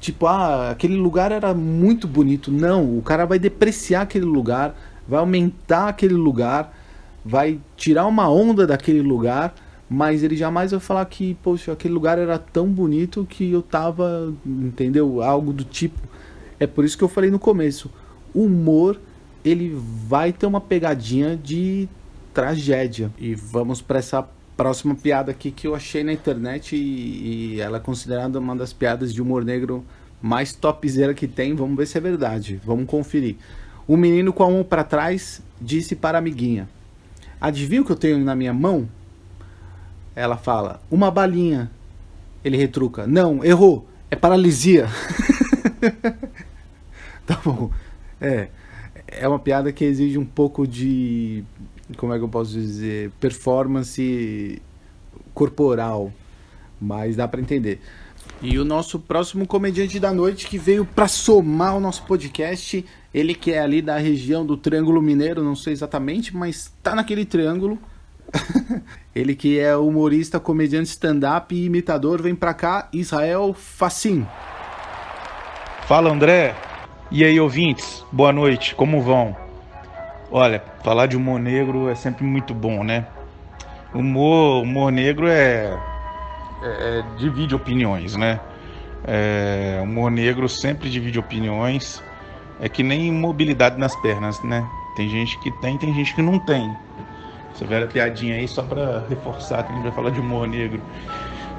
Tipo, 0.00 0.26
ah, 0.26 0.70
aquele 0.70 0.96
lugar 0.96 1.30
era 1.30 1.54
muito 1.54 2.08
bonito. 2.08 2.50
Não, 2.50 2.98
o 2.98 3.02
cara 3.02 3.24
vai 3.24 3.38
depreciar 3.38 4.02
aquele 4.02 4.24
lugar, 4.24 4.76
vai 5.06 5.20
aumentar 5.20 5.88
aquele 5.88 6.14
lugar 6.14 6.74
vai 7.28 7.60
tirar 7.76 8.06
uma 8.06 8.28
onda 8.30 8.66
daquele 8.66 9.02
lugar, 9.02 9.54
mas 9.88 10.22
ele 10.22 10.36
jamais 10.36 10.70
vai 10.70 10.80
falar 10.80 11.04
que, 11.06 11.34
poxa, 11.42 11.72
aquele 11.72 11.94
lugar 11.94 12.18
era 12.18 12.38
tão 12.38 12.68
bonito 12.68 13.26
que 13.28 13.50
eu 13.50 13.62
tava, 13.62 14.34
entendeu? 14.44 15.22
Algo 15.22 15.52
do 15.52 15.64
tipo. 15.64 15.98
É 16.60 16.66
por 16.66 16.84
isso 16.84 16.98
que 16.98 17.04
eu 17.04 17.08
falei 17.08 17.30
no 17.30 17.38
começo, 17.38 17.90
o 18.34 18.42
humor 18.42 19.00
ele 19.44 19.74
vai 20.06 20.32
ter 20.32 20.46
uma 20.46 20.60
pegadinha 20.60 21.36
de 21.36 21.88
tragédia. 22.34 23.10
E 23.18 23.34
vamos 23.34 23.80
para 23.80 23.98
essa 23.98 24.28
próxima 24.56 24.94
piada 24.94 25.30
aqui 25.30 25.50
que 25.50 25.66
eu 25.66 25.74
achei 25.74 26.02
na 26.02 26.12
internet 26.12 26.76
e, 26.76 27.54
e 27.54 27.60
ela 27.60 27.78
é 27.78 27.80
considerada 27.80 28.38
uma 28.38 28.56
das 28.56 28.72
piadas 28.72 29.14
de 29.14 29.22
humor 29.22 29.44
negro 29.44 29.84
mais 30.20 30.52
topzera 30.52 31.14
que 31.14 31.28
tem. 31.28 31.54
Vamos 31.54 31.76
ver 31.76 31.86
se 31.86 31.96
é 31.96 32.00
verdade. 32.00 32.60
Vamos 32.64 32.86
conferir. 32.86 33.36
O 33.86 33.96
menino 33.96 34.32
com 34.32 34.42
a 34.42 34.50
mão 34.50 34.64
para 34.64 34.84
trás 34.84 35.40
disse 35.60 35.96
para 35.96 36.18
a 36.18 36.20
amiguinha: 36.20 36.68
Adivinha 37.40 37.80
o 37.80 37.84
que 37.84 37.92
eu 37.92 37.96
tenho 37.96 38.18
na 38.18 38.34
minha 38.34 38.52
mão? 38.52 38.88
Ela 40.18 40.36
fala, 40.36 40.82
uma 40.90 41.12
balinha. 41.12 41.70
Ele 42.44 42.56
retruca, 42.56 43.06
não, 43.06 43.44
errou, 43.44 43.88
é 44.10 44.16
paralisia. 44.16 44.88
tá 47.24 47.38
bom. 47.44 47.70
É, 48.20 48.48
é 49.06 49.28
uma 49.28 49.38
piada 49.38 49.72
que 49.72 49.84
exige 49.84 50.18
um 50.18 50.24
pouco 50.24 50.66
de, 50.66 51.44
como 51.96 52.12
é 52.12 52.18
que 52.18 52.24
eu 52.24 52.28
posso 52.28 52.50
dizer, 52.50 53.12
performance 53.20 54.60
corporal, 55.32 56.12
mas 56.80 57.14
dá 57.14 57.28
para 57.28 57.40
entender. 57.40 57.80
E 58.42 58.58
o 58.58 58.64
nosso 58.64 58.98
próximo 58.98 59.46
comediante 59.46 60.00
da 60.00 60.12
noite 60.12 60.48
que 60.48 60.58
veio 60.58 60.84
para 60.84 61.06
somar 61.06 61.76
o 61.76 61.80
nosso 61.80 62.02
podcast, 62.02 62.84
ele 63.14 63.36
que 63.36 63.52
é 63.52 63.60
ali 63.60 63.80
da 63.80 63.96
região 63.98 64.44
do 64.44 64.56
Triângulo 64.56 65.00
Mineiro, 65.00 65.44
não 65.44 65.54
sei 65.54 65.72
exatamente, 65.74 66.36
mas 66.36 66.72
tá 66.82 66.96
naquele 66.96 67.24
triângulo. 67.24 67.78
ele 69.14 69.34
que 69.34 69.58
é 69.58 69.76
humorista, 69.76 70.38
comediante 70.40 70.88
stand-up 70.88 71.54
e 71.54 71.64
imitador, 71.66 72.22
vem 72.22 72.34
pra 72.34 72.54
cá, 72.54 72.88
Israel 72.92 73.54
Facim. 73.54 74.26
Fala 75.86 76.10
André, 76.10 76.54
e 77.10 77.24
aí 77.24 77.40
ouvintes, 77.40 78.04
boa 78.12 78.32
noite, 78.32 78.74
como 78.74 79.00
vão? 79.00 79.36
Olha, 80.30 80.62
falar 80.84 81.06
de 81.06 81.16
humor 81.16 81.40
negro 81.40 81.88
é 81.88 81.94
sempre 81.94 82.24
muito 82.24 82.52
bom, 82.52 82.84
né? 82.84 83.06
Humor, 83.94 84.62
humor 84.62 84.92
negro 84.92 85.26
é 85.26 85.74
é, 86.62 86.98
é, 86.98 87.04
divide 87.16 87.54
opiniões, 87.54 88.16
né? 88.16 88.40
É, 89.06 89.78
humor 89.82 90.10
negro 90.10 90.48
sempre 90.48 90.90
divide 90.90 91.18
opiniões. 91.18 92.02
É 92.60 92.68
que 92.68 92.82
nem 92.82 93.12
mobilidade 93.12 93.78
nas 93.78 93.94
pernas, 93.96 94.42
né? 94.42 94.68
Tem 94.96 95.08
gente 95.08 95.38
que 95.38 95.50
tem, 95.60 95.78
tem 95.78 95.94
gente 95.94 96.14
que 96.14 96.22
não 96.22 96.38
tem. 96.40 96.76
Essa 97.58 97.66
velha 97.66 97.88
piadinha 97.88 98.36
aí 98.36 98.46
só 98.46 98.62
para 98.62 99.02
reforçar 99.08 99.64
que 99.64 99.72
a 99.72 99.74
gente 99.74 99.82
vai 99.82 99.92
falar 99.92 100.10
de 100.10 100.20
humor 100.20 100.46
negro. 100.46 100.80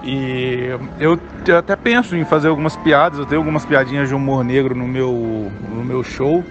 E 0.02 0.70
eu, 0.98 1.20
eu, 1.46 1.58
até 1.58 1.76
penso 1.76 2.16
em 2.16 2.24
fazer 2.24 2.48
algumas 2.48 2.78
piadas, 2.78 3.20
eu 3.20 3.26
tenho 3.26 3.42
algumas 3.42 3.66
piadinhas 3.66 4.08
de 4.08 4.16
humor 4.16 4.46
negro 4.46 4.74
no 4.74 4.88
meu, 4.88 5.52
no 5.70 5.84
meu 5.84 6.02
show, 6.02 6.42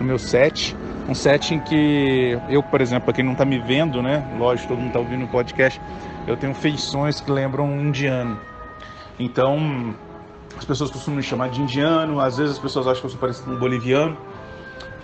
no 0.00 0.04
meu 0.04 0.18
set. 0.18 0.76
Um 1.08 1.14
set 1.14 1.54
em 1.54 1.60
que 1.60 2.36
eu, 2.48 2.64
por 2.64 2.80
exemplo, 2.80 3.04
para 3.04 3.14
quem 3.14 3.24
não 3.24 3.32
está 3.32 3.44
me 3.44 3.60
vendo, 3.60 4.02
né? 4.02 4.26
Lógico, 4.36 4.70
todo 4.70 4.78
mundo 4.78 4.88
está 4.88 4.98
ouvindo 4.98 5.24
o 5.24 5.28
podcast 5.28 5.80
eu 6.26 6.36
tenho 6.36 6.54
feições 6.54 7.20
que 7.20 7.30
lembram 7.30 7.64
um 7.64 7.80
indiano. 7.80 8.38
Então, 9.18 9.94
As 10.58 10.64
pessoas 10.64 10.90
costumam 10.90 11.18
me 11.18 11.22
chamar 11.22 11.50
de 11.50 11.60
indiano, 11.60 12.18
às 12.18 12.38
vezes 12.38 12.54
as 12.54 12.58
pessoas 12.58 12.86
acham 12.86 13.00
que 13.00 13.06
eu 13.06 13.10
sou 13.10 13.20
parecido 13.20 13.44
com 13.46 13.56
um 13.56 13.58
boliviano. 13.58 14.16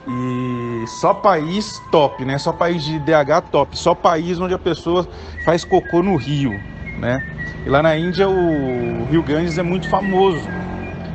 E 0.07 0.85
só 0.87 1.15
país 1.15 1.81
top, 1.91 2.25
né? 2.25 2.39
Só 2.39 2.53
país 2.53 2.83
de 2.83 2.99
DH 2.99 3.51
top. 3.51 3.79
Só 3.79 3.95
país 3.95 4.41
onde 4.41 4.55
a 4.55 4.59
pessoa 4.59 5.07
faz 5.45 5.65
cocô 5.65 6.03
no 6.03 6.17
rio, 6.17 6.61
né? 6.99 7.23
E 7.65 7.69
lá 7.69 7.83
na 7.83 7.97
Índia 7.97 8.29
o 8.29 9.07
Rio 9.11 9.23
Ganges 9.23 9.59
é 9.59 9.63
muito 9.63 9.89
famoso. 9.89 10.49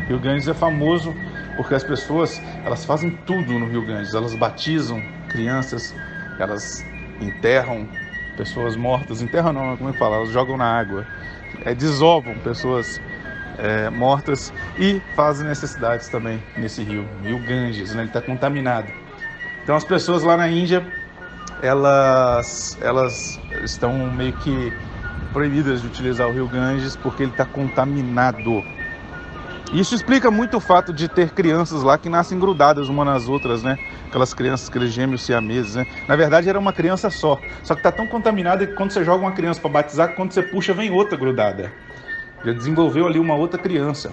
O 0.06 0.08
Rio 0.10 0.20
Ganges 0.20 0.48
é 0.48 0.54
famoso 0.54 1.14
porque 1.58 1.76
as 1.76 1.84
pessoas 1.84 2.42
elas 2.64 2.86
fazem 2.86 3.12
tudo 3.26 3.60
no 3.60 3.68
Rio 3.68 3.86
Ganges. 3.86 4.14
Elas 4.14 4.34
batizam 4.36 5.02
crianças, 5.28 5.94
elas 6.40 6.86
enterram 7.20 7.88
pessoas 8.38 8.76
mortas, 8.76 9.22
enterram 9.22 9.52
não, 9.52 9.76
como 9.76 9.90
é 9.90 9.94
que 9.94 10.00
fala? 10.00 10.18
Elas 10.18 10.30
jogam 10.30 10.56
na 10.56 10.66
água, 10.66 11.06
é, 11.66 11.74
desovam 11.74 12.36
pessoas 12.36 13.02
é, 13.58 13.90
mortas 13.90 14.54
e 14.78 15.02
fazem 15.16 15.48
necessidades 15.48 16.10
também 16.10 16.42
nesse 16.58 16.84
rio, 16.84 17.08
Rio 17.24 17.40
Ganges, 17.40 17.94
né? 17.94 18.02
ele 18.02 18.10
está 18.10 18.22
contaminado. 18.22 18.92
Então 19.64 19.76
as 19.76 19.84
pessoas 19.84 20.24
lá 20.24 20.38
na 20.38 20.48
Índia, 20.48 20.86
elas, 21.62 22.78
elas 22.82 23.40
estão 23.64 23.94
meio 24.12 24.34
que 24.34 24.74
proibidas 25.34 25.82
de 25.82 25.88
utilizar 25.88 26.28
o 26.28 26.32
Rio 26.32 26.48
Ganges 26.48 26.96
porque 26.96 27.24
ele 27.24 27.32
está 27.32 27.46
contaminado. 27.46 28.64
Isso 29.74 29.94
explica 29.94 30.32
muito 30.32 30.58
o 30.58 30.60
fato 30.62 30.94
de 30.94 31.10
ter 31.10 31.32
crianças 31.32 31.84
lá 31.84 31.98
que 31.98 32.08
nascem 32.08 32.40
grudadas 32.40 32.88
uma 32.88 33.04
nas 33.04 33.28
outras, 33.28 33.64
né? 33.64 33.78
Aquelas 34.08 34.34
crianças, 34.34 34.70
aqueles 34.70 34.94
gêmeos 34.94 35.26
siameses, 35.26 35.76
né? 35.76 35.86
Na 36.08 36.16
verdade 36.16 36.48
era 36.48 36.58
uma 36.58 36.72
criança 36.72 37.10
só. 37.10 37.38
Só 37.64 37.76
que 37.76 37.84
tá 37.84 37.92
tão 37.92 38.08
contaminada 38.08 38.66
que 38.66 38.74
quando 38.74 38.92
você 38.92 39.04
joga 39.04 39.22
uma 39.22 39.34
criança 39.34 39.60
para 39.60 39.70
batizar, 39.70 40.16
quando 40.16 40.32
você 40.32 40.42
puxa 40.42 40.74
vem 40.74 40.90
outra 40.90 41.18
grudada. 41.18 41.74
Já 42.44 42.54
desenvolveu 42.54 43.08
ali 43.08 43.20
uma 43.20 43.36
outra 43.36 43.60
criança. 43.60 44.12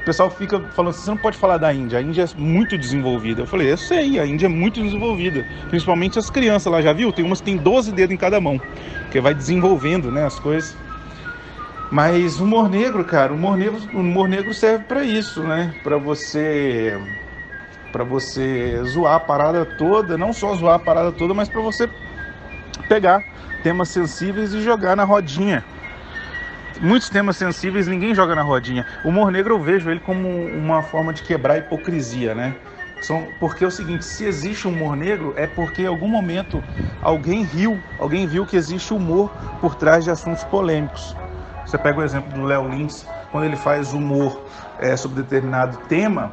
O 0.00 0.04
pessoal 0.04 0.30
fica 0.30 0.60
falando 0.74 0.90
assim, 0.90 1.04
você 1.04 1.10
não 1.10 1.16
pode 1.16 1.38
falar 1.38 1.56
da 1.56 1.72
Índia, 1.72 1.98
a 1.98 2.02
Índia 2.02 2.24
é 2.24 2.38
muito 2.38 2.76
desenvolvida. 2.76 3.40
Eu 3.40 3.46
falei, 3.46 3.72
eu 3.72 3.76
sei, 3.78 4.18
a 4.18 4.26
Índia 4.26 4.46
é 4.46 4.48
muito 4.50 4.82
desenvolvida. 4.82 5.46
Principalmente 5.70 6.18
as 6.18 6.28
crianças 6.28 6.70
lá, 6.70 6.82
já 6.82 6.92
viu? 6.92 7.10
Tem 7.10 7.24
umas 7.24 7.40
que 7.40 7.46
tem 7.46 7.56
12 7.56 7.90
dedos 7.90 8.12
em 8.12 8.18
cada 8.18 8.38
mão. 8.38 8.60
Que 9.10 9.18
vai 9.18 9.34
desenvolvendo, 9.34 10.12
né, 10.12 10.26
as 10.26 10.38
coisas. 10.38 10.76
Mas 11.90 12.38
o 12.40 12.44
humor 12.44 12.68
negro, 12.68 13.02
cara, 13.04 13.32
o 13.32 13.36
humor 13.36 13.56
negro, 13.56 13.78
o 13.94 14.00
humor 14.00 14.28
negro 14.28 14.52
serve 14.52 14.84
para 14.84 15.04
isso, 15.04 15.42
né? 15.42 15.72
Para 15.82 15.96
você 15.96 16.98
para 17.92 18.02
você 18.02 18.82
zoar 18.82 19.14
a 19.14 19.20
parada 19.20 19.64
toda, 19.64 20.18
não 20.18 20.32
só 20.32 20.52
zoar 20.56 20.74
a 20.74 20.78
parada 20.80 21.12
toda, 21.12 21.32
mas 21.32 21.48
para 21.48 21.60
você 21.60 21.88
pegar 22.88 23.24
temas 23.62 23.88
sensíveis 23.88 24.52
e 24.52 24.60
jogar 24.60 24.96
na 24.96 25.04
rodinha. 25.04 25.64
Muitos 26.80 27.08
temas 27.08 27.36
sensíveis 27.36 27.86
ninguém 27.86 28.14
joga 28.14 28.34
na 28.34 28.42
rodinha. 28.42 28.84
O 29.04 29.08
humor 29.08 29.30
negro 29.30 29.54
eu 29.54 29.60
vejo 29.60 29.90
ele 29.90 30.00
como 30.00 30.28
uma 30.28 30.82
forma 30.82 31.12
de 31.12 31.22
quebrar 31.22 31.54
a 31.54 31.58
hipocrisia, 31.58 32.34
né? 32.34 32.54
Porque 33.38 33.62
é 33.62 33.66
o 33.66 33.70
seguinte, 33.70 34.04
se 34.04 34.24
existe 34.24 34.66
humor 34.66 34.96
negro 34.96 35.34
é 35.36 35.46
porque 35.46 35.82
em 35.82 35.86
algum 35.86 36.08
momento 36.08 36.64
alguém 37.02 37.44
riu, 37.44 37.78
alguém 37.98 38.26
viu 38.26 38.46
que 38.46 38.56
existe 38.56 38.92
humor 38.92 39.30
por 39.60 39.74
trás 39.74 40.04
de 40.04 40.10
assuntos 40.10 40.42
polêmicos. 40.44 41.14
Você 41.66 41.78
pega 41.78 42.00
o 42.00 42.02
exemplo 42.02 42.32
do 42.32 42.44
Léo 42.44 42.68
Lins, 42.68 43.06
quando 43.30 43.44
ele 43.44 43.56
faz 43.56 43.92
humor 43.92 44.40
é, 44.78 44.96
sobre 44.96 45.22
determinado 45.22 45.76
tema, 45.88 46.32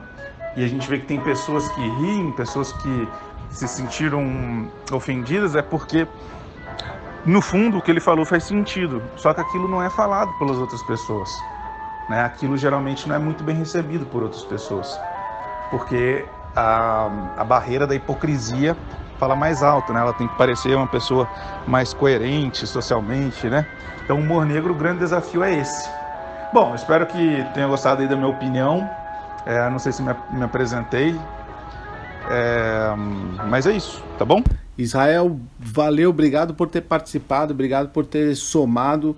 e 0.56 0.64
a 0.64 0.68
gente 0.68 0.88
vê 0.90 0.98
que 1.00 1.06
tem 1.06 1.20
pessoas 1.20 1.68
que 1.70 1.82
riem, 1.82 2.32
pessoas 2.32 2.72
que 2.72 3.08
se 3.50 3.68
sentiram 3.68 4.70
ofendidas, 4.92 5.56
é 5.56 5.62
porque 5.62 6.08
no 7.26 7.42
fundo 7.42 7.78
o 7.78 7.82
que 7.82 7.92
ele 7.92 8.00
falou 8.00 8.26
faz 8.26 8.44
sentido, 8.44 9.02
só 9.16 9.34
que 9.34 9.42
aquilo 9.42 9.68
não 9.68 9.82
é 9.82 9.90
falado 9.90 10.32
pelas 10.40 10.58
outras 10.58 10.82
pessoas. 10.84 11.30
Né? 12.10 12.24
Aquilo 12.24 12.58
geralmente 12.58 13.08
não 13.08 13.16
é 13.16 13.20
muito 13.20 13.44
bem 13.44 13.56
recebido 13.56 14.06
por 14.06 14.24
outras 14.24 14.44
pessoas, 14.44 15.00
porque 15.70 16.26
a, 16.56 17.10
a 17.38 17.44
barreira 17.44 17.86
da 17.86 17.96
hipocrisia 17.96 18.76
fala 19.18 19.36
mais 19.36 19.62
alto, 19.62 19.94
né? 19.94 20.02
Ela 20.02 20.14
tem 20.14 20.28
que 20.28 20.36
parecer 20.36 20.76
uma 20.76 20.88
pessoa 20.88 21.30
mais 21.68 21.94
coerente 21.94 22.66
socialmente, 22.66 23.48
né? 23.48 23.68
Então, 24.04 24.18
o 24.18 24.20
humor 24.20 24.46
negro, 24.48 24.74
o 24.74 24.76
grande 24.76 25.00
desafio 25.00 25.44
é 25.44 25.54
esse. 25.54 25.88
Bom, 26.52 26.74
espero 26.74 27.06
que 27.06 27.46
tenha 27.54 27.68
gostado 27.68 28.02
aí 28.02 28.08
da 28.08 28.16
minha 28.16 28.28
opinião. 28.28 28.90
É, 29.46 29.70
não 29.70 29.78
sei 29.78 29.92
se 29.92 30.02
me, 30.02 30.14
me 30.32 30.44
apresentei, 30.44 31.20
é, 32.30 32.94
mas 33.48 33.66
é 33.66 33.72
isso, 33.72 34.04
tá 34.18 34.26
bom? 34.26 34.44
Israel, 34.78 35.40
valeu, 35.60 36.10
obrigado 36.10 36.54
por 36.54 36.68
ter 36.68 36.82
participado, 36.82 37.54
obrigado 37.54 37.90
por 37.90 38.06
ter 38.06 38.36
somado. 38.36 39.16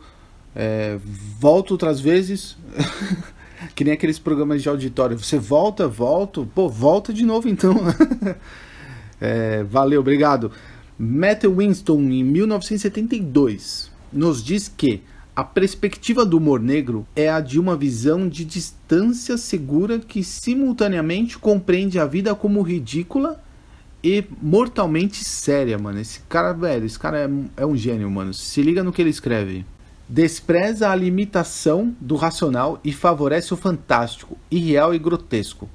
É, 0.55 0.97
volto 1.39 1.71
outras 1.71 1.99
vezes, 1.99 2.57
que 3.75 3.83
nem 3.83 3.93
aqueles 3.93 4.19
programas 4.19 4.61
de 4.61 4.69
auditório. 4.69 5.17
Você 5.17 5.37
volta, 5.37 5.87
volto, 5.87 6.47
pô, 6.53 6.69
volta 6.69 7.13
de 7.13 7.23
novo 7.23 7.47
então. 7.47 7.75
é, 9.19 9.63
valeu, 9.63 10.01
obrigado. 10.01 10.51
Matt 10.97 11.45
Winston, 11.45 11.99
em 12.01 12.23
1972, 12.23 13.91
nos 14.11 14.43
diz 14.43 14.67
que 14.67 15.01
a 15.35 15.43
perspectiva 15.43 16.23
do 16.23 16.37
humor 16.37 16.59
negro 16.59 17.07
é 17.15 17.27
a 17.27 17.39
de 17.39 17.59
uma 17.59 17.75
visão 17.75 18.29
de 18.29 18.45
distância 18.45 19.35
segura 19.35 19.97
que 19.97 20.23
simultaneamente 20.23 21.39
compreende 21.39 21.99
a 21.99 22.05
vida 22.05 22.35
como 22.35 22.61
ridícula 22.61 23.42
e 24.03 24.23
mortalmente 24.41 25.23
séria, 25.23 25.77
mano. 25.77 25.99
Esse 25.99 26.19
cara, 26.27 26.51
velho, 26.51 26.85
esse 26.85 26.99
cara 26.99 27.19
é, 27.19 27.61
é 27.63 27.65
um 27.65 27.75
gênio, 27.75 28.11
mano. 28.11 28.33
Se 28.33 28.61
liga 28.61 28.83
no 28.83 28.91
que 28.91 29.01
ele 29.01 29.09
escreve. 29.09 29.65
Despreza 30.09 30.89
a 30.89 30.95
limitação 30.95 31.95
do 32.01 32.15
racional 32.15 32.79
e 32.83 32.91
favorece 32.91 33.53
o 33.53 33.57
fantástico, 33.57 34.37
irreal 34.51 34.93
e 34.93 34.99
grotesco. 34.99 35.69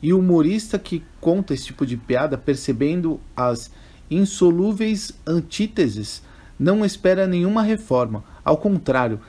E 0.00 0.12
o 0.12 0.20
humorista 0.20 0.78
que 0.78 1.02
conta 1.20 1.52
esse 1.52 1.66
tipo 1.66 1.84
de 1.84 1.96
piada, 1.96 2.38
percebendo 2.38 3.20
as 3.36 3.70
insolúveis 4.08 5.12
antíteses, 5.26 6.22
não 6.58 6.84
espera 6.84 7.26
nenhuma 7.26 7.62
reforma. 7.62 8.22
Ao 8.44 8.56
contrário, 8.56 9.20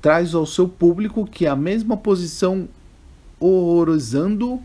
traz 0.00 0.34
ao 0.34 0.44
seu 0.44 0.68
público 0.68 1.26
que 1.26 1.46
a 1.46 1.56
mesma 1.56 1.96
posição 1.96 2.68
horrorizando 3.40 4.60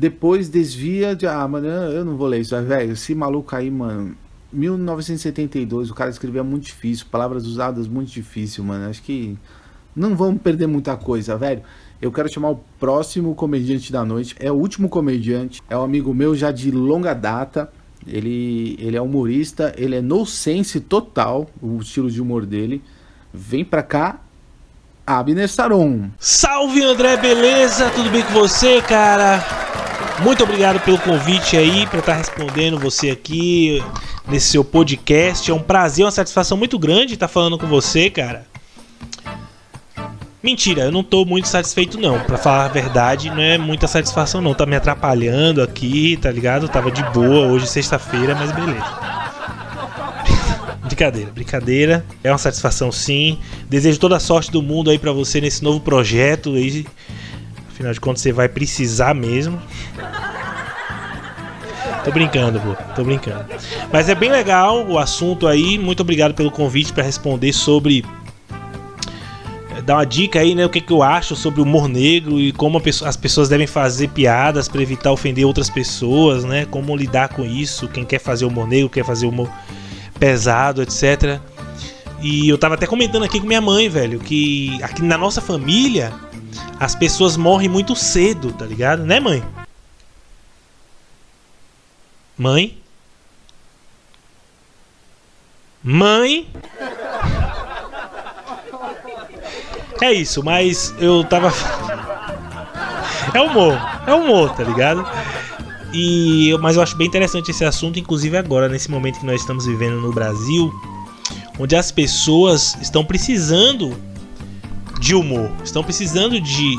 depois 0.00 0.48
desvia 0.48 1.14
de 1.14 1.26
ah, 1.26 1.46
mano, 1.46 1.66
eu 1.66 2.06
não 2.06 2.16
vou 2.16 2.26
ler 2.26 2.40
isso, 2.40 2.58
velho, 2.62 2.92
esse 2.92 3.14
maluco 3.14 3.54
aí, 3.54 3.70
mano, 3.70 4.16
1972, 4.50 5.90
o 5.90 5.94
cara 5.94 6.08
escrevia 6.08 6.42
muito 6.42 6.64
difícil, 6.64 7.04
palavras 7.10 7.44
usadas 7.44 7.86
muito 7.86 8.10
difícil, 8.10 8.64
mano. 8.64 8.88
Acho 8.88 9.02
que 9.02 9.36
não 9.94 10.16
vamos 10.16 10.40
perder 10.40 10.66
muita 10.66 10.96
coisa, 10.96 11.36
velho. 11.36 11.60
Eu 12.00 12.10
quero 12.10 12.32
chamar 12.32 12.48
o 12.48 12.60
próximo 12.78 13.34
comediante 13.34 13.92
da 13.92 14.02
noite. 14.02 14.34
É 14.40 14.50
o 14.50 14.54
último 14.54 14.88
comediante, 14.88 15.60
é 15.68 15.76
um 15.76 15.82
amigo 15.82 16.14
meu 16.14 16.34
já 16.34 16.50
de 16.50 16.70
longa 16.70 17.12
data. 17.12 17.70
Ele, 18.06 18.78
ele 18.80 18.96
é 18.96 19.02
humorista, 19.02 19.74
ele 19.76 19.96
é 19.96 20.00
no 20.00 20.24
sense 20.24 20.80
total, 20.80 21.50
o 21.60 21.78
estilo 21.78 22.10
de 22.10 22.22
humor 22.22 22.46
dele. 22.46 22.82
Vem 23.34 23.66
pra 23.66 23.82
cá, 23.82 24.20
Abner 25.06 25.46
Saron. 25.46 26.08
Salve 26.18 26.82
André, 26.82 27.18
beleza? 27.18 27.90
Tudo 27.90 28.08
bem 28.08 28.22
com 28.22 28.32
você, 28.32 28.80
cara? 28.80 29.79
Muito 30.22 30.44
obrigado 30.44 30.78
pelo 30.80 30.98
convite 30.98 31.56
aí, 31.56 31.86
para 31.86 32.00
estar 32.00 32.14
respondendo 32.14 32.78
você 32.78 33.08
aqui 33.08 33.82
nesse 34.28 34.48
seu 34.48 34.62
podcast. 34.62 35.50
É 35.50 35.54
um 35.54 35.62
prazer, 35.62 36.04
uma 36.04 36.10
satisfação 36.10 36.58
muito 36.58 36.78
grande 36.78 37.14
estar 37.14 37.26
falando 37.26 37.58
com 37.58 37.66
você, 37.66 38.10
cara. 38.10 38.46
Mentira, 40.42 40.82
eu 40.82 40.92
não 40.92 41.02
tô 41.02 41.24
muito 41.24 41.48
satisfeito 41.48 41.98
não. 41.98 42.20
Para 42.20 42.36
falar 42.36 42.66
a 42.66 42.68
verdade, 42.68 43.30
não 43.30 43.40
é 43.40 43.56
muita 43.56 43.86
satisfação 43.86 44.42
não. 44.42 44.52
Tá 44.52 44.66
me 44.66 44.76
atrapalhando 44.76 45.62
aqui, 45.62 46.18
tá 46.20 46.30
ligado? 46.30 46.68
tava 46.68 46.90
de 46.90 47.02
boa 47.04 47.46
hoje 47.46 47.66
sexta-feira, 47.66 48.34
mas 48.34 48.52
beleza. 48.52 48.84
brincadeira, 50.84 51.30
brincadeira. 51.30 52.04
É 52.22 52.30
uma 52.30 52.38
satisfação 52.38 52.92
sim. 52.92 53.38
Desejo 53.70 53.98
toda 53.98 54.16
a 54.16 54.20
sorte 54.20 54.50
do 54.50 54.60
mundo 54.60 54.90
aí 54.90 54.98
para 54.98 55.12
você 55.12 55.40
nesse 55.40 55.64
novo 55.64 55.80
projeto 55.80 56.54
aí. 56.54 56.86
Afinal 57.80 57.94
de 57.94 58.00
contas, 58.00 58.20
você 58.20 58.30
vai 58.30 58.46
precisar 58.46 59.14
mesmo. 59.14 59.58
Tô 62.04 62.12
brincando, 62.12 62.60
pô. 62.60 62.74
Tô 62.94 63.02
brincando. 63.02 63.46
Mas 63.90 64.06
é 64.10 64.14
bem 64.14 64.30
legal 64.30 64.86
o 64.86 64.98
assunto 64.98 65.46
aí. 65.46 65.78
Muito 65.78 66.00
obrigado 66.00 66.34
pelo 66.34 66.50
convite 66.50 66.92
para 66.92 67.02
responder 67.02 67.54
sobre 67.54 68.04
dar 69.86 69.94
uma 69.94 70.04
dica 70.04 70.40
aí, 70.40 70.54
né? 70.54 70.66
O 70.66 70.68
que, 70.68 70.82
que 70.82 70.92
eu 70.92 71.02
acho 71.02 71.34
sobre 71.34 71.62
o 71.62 71.64
humor 71.64 71.88
negro 71.88 72.38
e 72.38 72.52
como 72.52 72.82
as 73.06 73.16
pessoas 73.16 73.48
devem 73.48 73.66
fazer 73.66 74.08
piadas 74.08 74.68
para 74.68 74.82
evitar 74.82 75.10
ofender 75.10 75.46
outras 75.46 75.70
pessoas, 75.70 76.44
né? 76.44 76.66
Como 76.66 76.94
lidar 76.94 77.30
com 77.30 77.46
isso, 77.46 77.88
quem 77.88 78.04
quer 78.04 78.18
fazer 78.18 78.44
humor 78.44 78.68
negro, 78.68 78.90
quer 78.90 79.06
fazer 79.06 79.24
humor 79.24 79.48
pesado, 80.18 80.82
etc. 80.82 81.40
E 82.20 82.46
eu 82.46 82.58
tava 82.58 82.74
até 82.74 82.86
comentando 82.86 83.22
aqui 83.22 83.40
com 83.40 83.46
minha 83.46 83.62
mãe, 83.62 83.88
velho, 83.88 84.18
que 84.18 84.78
aqui 84.82 85.02
na 85.02 85.16
nossa 85.16 85.40
família 85.40 86.12
as 86.78 86.94
pessoas 86.94 87.36
morrem 87.36 87.68
muito 87.68 87.94
cedo, 87.94 88.52
tá 88.52 88.64
ligado? 88.64 89.04
Né, 89.04 89.20
mãe? 89.20 89.44
Mãe? 92.36 92.78
Mãe? 95.82 96.48
É 100.02 100.12
isso, 100.12 100.42
mas 100.42 100.94
eu 100.98 101.24
tava. 101.24 101.52
É 103.32 103.40
humor, 103.40 103.78
é 104.08 104.12
humor, 104.12 104.56
tá 104.56 104.64
ligado? 104.64 105.06
E, 105.92 106.56
mas 106.60 106.74
eu 106.74 106.82
acho 106.82 106.96
bem 106.96 107.06
interessante 107.06 107.52
esse 107.52 107.64
assunto, 107.64 107.96
inclusive 107.96 108.36
agora, 108.36 108.68
nesse 108.68 108.90
momento 108.90 109.20
que 109.20 109.26
nós 109.26 109.40
estamos 109.40 109.66
vivendo 109.66 110.00
no 110.00 110.12
Brasil, 110.12 110.72
onde 111.56 111.76
as 111.76 111.92
pessoas 111.92 112.76
estão 112.80 113.04
precisando 113.04 113.96
de 115.00 115.14
humor, 115.14 115.50
estão 115.64 115.82
precisando 115.82 116.38
de, 116.38 116.78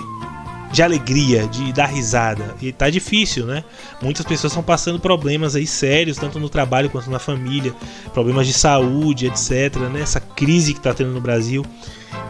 de 0.72 0.84
alegria, 0.84 1.48
de 1.48 1.74
dar 1.74 1.88
risada. 1.88 2.56
E 2.62 2.72
tá 2.72 2.90
difícil, 2.90 3.48
né? 3.48 3.64
Muitas 4.02 4.24
pessoas 4.24 4.54
estão 4.54 4.64
passando 4.64 5.00
problemas 5.00 5.56
aí 5.56 5.66
sérios, 5.66 6.18
tanto 6.18 6.40
no 6.40 6.48
trabalho 6.48 6.90
quanto 6.90 7.10
na 7.10 7.18
família, 7.18 7.74
problemas 8.14 8.46
de 8.46 8.54
saúde, 8.54 9.26
etc. 9.26 9.76
Né? 9.92 10.02
Essa 10.02 10.20
crise 10.20 10.76
que 10.76 10.80
tá 10.80 10.94
tendo 10.94 11.12
no 11.12 11.20
Brasil. 11.20 11.66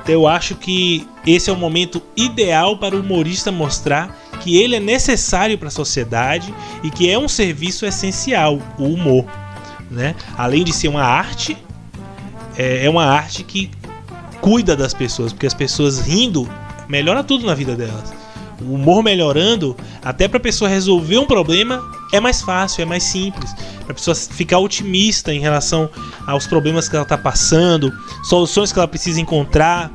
Então 0.01 0.15
eu 0.15 0.27
acho 0.27 0.55
que 0.55 1.05
esse 1.27 1.49
é 1.49 1.53
o 1.53 1.57
momento 1.57 2.01
ideal 2.15 2.77
para 2.77 2.95
o 2.95 3.01
humorista 3.01 3.51
mostrar 3.51 4.17
que 4.39 4.57
ele 4.57 4.77
é 4.77 4.79
necessário 4.79 5.57
para 5.57 5.67
a 5.67 5.71
sociedade 5.71 6.53
e 6.83 6.89
que 6.89 7.09
é 7.09 7.19
um 7.19 7.27
serviço 7.27 7.85
essencial, 7.85 8.59
o 8.79 8.85
humor. 8.85 9.25
Né? 9.89 10.15
Além 10.37 10.63
de 10.63 10.71
ser 10.71 10.87
uma 10.87 11.03
arte, 11.03 11.57
é, 12.57 12.85
é 12.85 12.89
uma 12.89 13.05
arte 13.05 13.43
que 13.43 13.69
cuida 14.41 14.75
das 14.75 14.93
pessoas, 14.93 15.31
porque 15.31 15.47
as 15.47 15.53
pessoas 15.53 15.99
rindo 15.99 16.49
melhora 16.89 17.23
tudo 17.23 17.45
na 17.45 17.53
vida 17.53 17.75
delas. 17.75 18.13
O 18.61 18.73
humor 18.73 19.01
melhorando, 19.01 19.75
até 20.03 20.27
para 20.27 20.37
a 20.37 20.41
pessoa 20.41 20.69
resolver 20.69 21.17
um 21.17 21.25
problema, 21.25 21.81
é 22.11 22.19
mais 22.19 22.41
fácil, 22.41 22.81
é 22.81 22.85
mais 22.85 23.03
simples. 23.03 23.53
Para 23.83 23.91
a 23.91 23.95
pessoa 23.95 24.13
ficar 24.13 24.59
otimista 24.59 25.33
em 25.33 25.39
relação 25.39 25.89
aos 26.27 26.45
problemas 26.45 26.87
que 26.87 26.95
ela 26.95 27.03
está 27.03 27.17
passando, 27.17 27.91
soluções 28.23 28.71
que 28.71 28.77
ela 28.77 28.87
precisa 28.87 29.19
encontrar. 29.19 29.91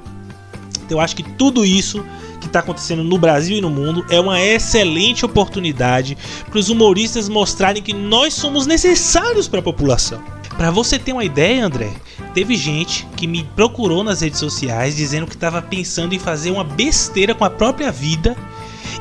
Então, 0.85 0.99
eu 0.99 1.01
acho 1.01 1.15
que 1.15 1.23
tudo 1.23 1.65
isso 1.65 2.05
que 2.41 2.47
está 2.47 2.61
acontecendo 2.61 3.05
no 3.05 3.19
Brasil 3.19 3.59
e 3.59 3.61
no 3.61 3.71
mundo 3.71 4.05
é 4.11 4.21
uma 4.21 4.41
excelente 4.41 5.25
oportunidade 5.25 6.17
para 6.49 6.59
os 6.59 6.69
humoristas 6.69 7.29
mostrarem 7.29 7.83
que 7.83 7.93
nós 7.93 8.35
somos 8.35 8.67
necessários 8.67 9.47
para 9.47 9.61
a 9.61 9.63
população. 9.63 10.21
Para 10.57 10.71
você 10.71 10.99
ter 10.99 11.13
uma 11.13 11.25
ideia, 11.25 11.67
André, 11.67 11.93
teve 12.37 12.55
gente 12.55 13.09
que 13.17 13.27
me 13.27 13.43
procurou 13.57 14.05
nas 14.05 14.21
redes 14.21 14.39
sociais 14.39 14.95
dizendo 14.95 15.27
que 15.27 15.35
estava 15.35 15.63
pensando 15.63 16.15
em 16.15 16.19
fazer 16.19 16.51
uma 16.51 16.63
besteira 16.63 17.35
com 17.35 17.47
a 17.47 17.49
própria 17.49 17.91
vida 17.91 18.37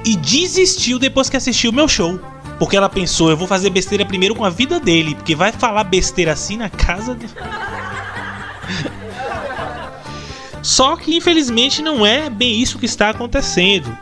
e 0.05 0.15
desistiu 0.15 0.97
depois 0.97 1.29
que 1.29 1.35
assistiu 1.35 1.69
o 1.69 1.73
meu 1.73 1.85
show. 1.85 2.17
Porque 2.57 2.77
ela 2.77 2.87
pensou, 2.87 3.29
eu 3.29 3.35
vou 3.35 3.45
fazer 3.45 3.69
besteira 3.71 4.05
primeiro 4.05 4.35
com 4.35 4.45
a 4.45 4.49
vida 4.49 4.79
dele, 4.79 5.15
porque 5.15 5.35
vai 5.35 5.51
falar 5.51 5.83
besteira 5.83 6.31
assim 6.31 6.55
na 6.55 6.69
casa 6.69 7.13
do... 7.13 7.25
Só 10.63 10.95
que 10.95 11.17
infelizmente 11.17 11.81
não 11.81 12.05
é 12.05 12.29
bem 12.29 12.61
isso 12.61 12.79
que 12.79 12.85
está 12.85 13.09
acontecendo. 13.09 13.93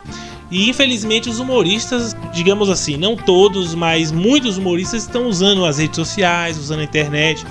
E 0.48 0.70
infelizmente 0.70 1.28
os 1.28 1.40
humoristas, 1.40 2.14
digamos 2.32 2.70
assim, 2.70 2.96
não 2.96 3.16
todos, 3.16 3.74
mas 3.74 4.12
muitos 4.12 4.58
humoristas 4.58 5.02
estão 5.02 5.26
usando 5.26 5.64
as 5.64 5.78
redes 5.78 5.96
sociais, 5.96 6.56
usando 6.56 6.78
a 6.78 6.84
internet 6.84 7.44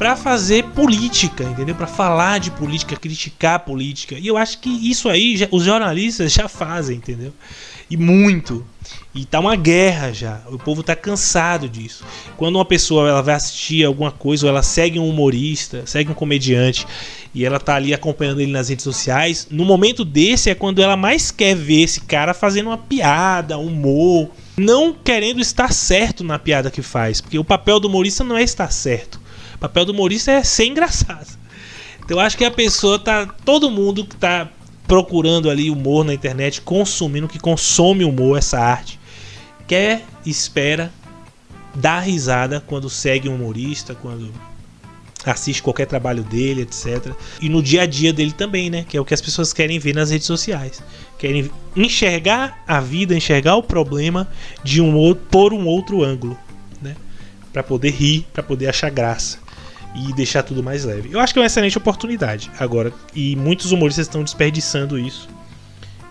para 0.00 0.16
fazer 0.16 0.64
política, 0.64 1.44
entendeu? 1.44 1.74
Para 1.74 1.86
falar 1.86 2.40
de 2.40 2.50
política, 2.50 2.96
criticar 2.96 3.60
política. 3.60 4.18
E 4.18 4.26
eu 4.26 4.38
acho 4.38 4.58
que 4.58 4.70
isso 4.70 5.10
aí 5.10 5.36
já, 5.36 5.46
os 5.50 5.62
jornalistas 5.62 6.32
já 6.32 6.48
fazem, 6.48 6.96
entendeu? 6.96 7.34
E 7.90 7.98
muito. 7.98 8.64
E 9.14 9.26
tá 9.26 9.38
uma 9.38 9.54
guerra 9.56 10.10
já. 10.10 10.40
O 10.46 10.58
povo 10.58 10.82
tá 10.82 10.96
cansado 10.96 11.68
disso. 11.68 12.02
Quando 12.38 12.56
uma 12.56 12.64
pessoa 12.64 13.10
ela 13.10 13.20
vai 13.20 13.34
assistir 13.34 13.84
alguma 13.84 14.10
coisa, 14.10 14.46
ou 14.46 14.50
ela 14.50 14.62
segue 14.62 14.98
um 14.98 15.06
humorista, 15.06 15.82
segue 15.84 16.10
um 16.10 16.14
comediante, 16.14 16.86
e 17.34 17.44
ela 17.44 17.60
tá 17.60 17.74
ali 17.74 17.92
acompanhando 17.92 18.40
ele 18.40 18.52
nas 18.52 18.70
redes 18.70 18.84
sociais, 18.84 19.48
no 19.50 19.66
momento 19.66 20.02
desse 20.02 20.48
é 20.48 20.54
quando 20.54 20.80
ela 20.80 20.96
mais 20.96 21.30
quer 21.30 21.54
ver 21.54 21.82
esse 21.82 22.00
cara 22.00 22.32
fazendo 22.32 22.68
uma 22.68 22.78
piada, 22.78 23.58
humor, 23.58 24.30
não 24.56 24.94
querendo 24.94 25.42
estar 25.42 25.74
certo 25.74 26.24
na 26.24 26.38
piada 26.38 26.70
que 26.70 26.80
faz, 26.80 27.20
porque 27.20 27.38
o 27.38 27.44
papel 27.44 27.78
do 27.78 27.86
humorista 27.86 28.24
não 28.24 28.38
é 28.38 28.42
estar 28.42 28.72
certo. 28.72 29.20
Papel 29.60 29.84
do 29.84 29.92
humorista 29.92 30.32
é 30.32 30.42
ser 30.42 30.64
engraçado. 30.64 31.38
Então 32.02 32.18
acho 32.18 32.36
que 32.36 32.44
a 32.44 32.50
pessoa 32.50 32.98
tá, 32.98 33.26
todo 33.44 33.70
mundo 33.70 34.06
que 34.06 34.16
tá 34.16 34.48
procurando 34.88 35.48
ali 35.50 35.70
humor 35.70 36.04
na 36.04 36.14
internet, 36.14 36.62
consumindo, 36.62 37.28
que 37.28 37.38
consome 37.38 38.02
humor, 38.02 38.38
essa 38.38 38.58
arte, 38.58 38.98
quer, 39.68 40.04
espera, 40.26 40.90
dá 41.74 42.00
risada 42.00 42.60
quando 42.66 42.90
segue 42.90 43.28
um 43.28 43.36
humorista, 43.36 43.94
quando 43.94 44.32
assiste 45.24 45.62
qualquer 45.62 45.86
trabalho 45.86 46.24
dele, 46.24 46.62
etc. 46.62 47.12
E 47.40 47.48
no 47.48 47.62
dia 47.62 47.82
a 47.82 47.86
dia 47.86 48.12
dele 48.12 48.32
também, 48.32 48.70
né? 48.70 48.84
Que 48.88 48.96
é 48.96 49.00
o 49.00 49.04
que 49.04 49.14
as 49.14 49.20
pessoas 49.20 49.52
querem 49.52 49.78
ver 49.78 49.94
nas 49.94 50.10
redes 50.10 50.26
sociais. 50.26 50.82
Querem 51.18 51.50
enxergar 51.76 52.64
a 52.66 52.80
vida, 52.80 53.14
enxergar 53.14 53.56
o 53.56 53.62
problema 53.62 54.26
de 54.64 54.80
um 54.80 54.96
outro, 54.96 55.24
por 55.30 55.52
um 55.52 55.66
outro 55.66 56.02
ângulo, 56.02 56.36
né? 56.80 56.96
Para 57.52 57.62
poder 57.62 57.90
rir, 57.90 58.26
para 58.32 58.42
poder 58.42 58.68
achar 58.68 58.90
graça 58.90 59.38
e 59.94 60.12
deixar 60.14 60.42
tudo 60.42 60.62
mais 60.62 60.84
leve. 60.84 61.10
Eu 61.12 61.20
acho 61.20 61.32
que 61.32 61.38
é 61.38 61.42
uma 61.42 61.46
excelente 61.46 61.76
oportunidade 61.76 62.50
agora 62.58 62.92
e 63.14 63.34
muitos 63.36 63.72
humoristas 63.72 64.06
estão 64.06 64.22
desperdiçando 64.22 64.98
isso. 64.98 65.28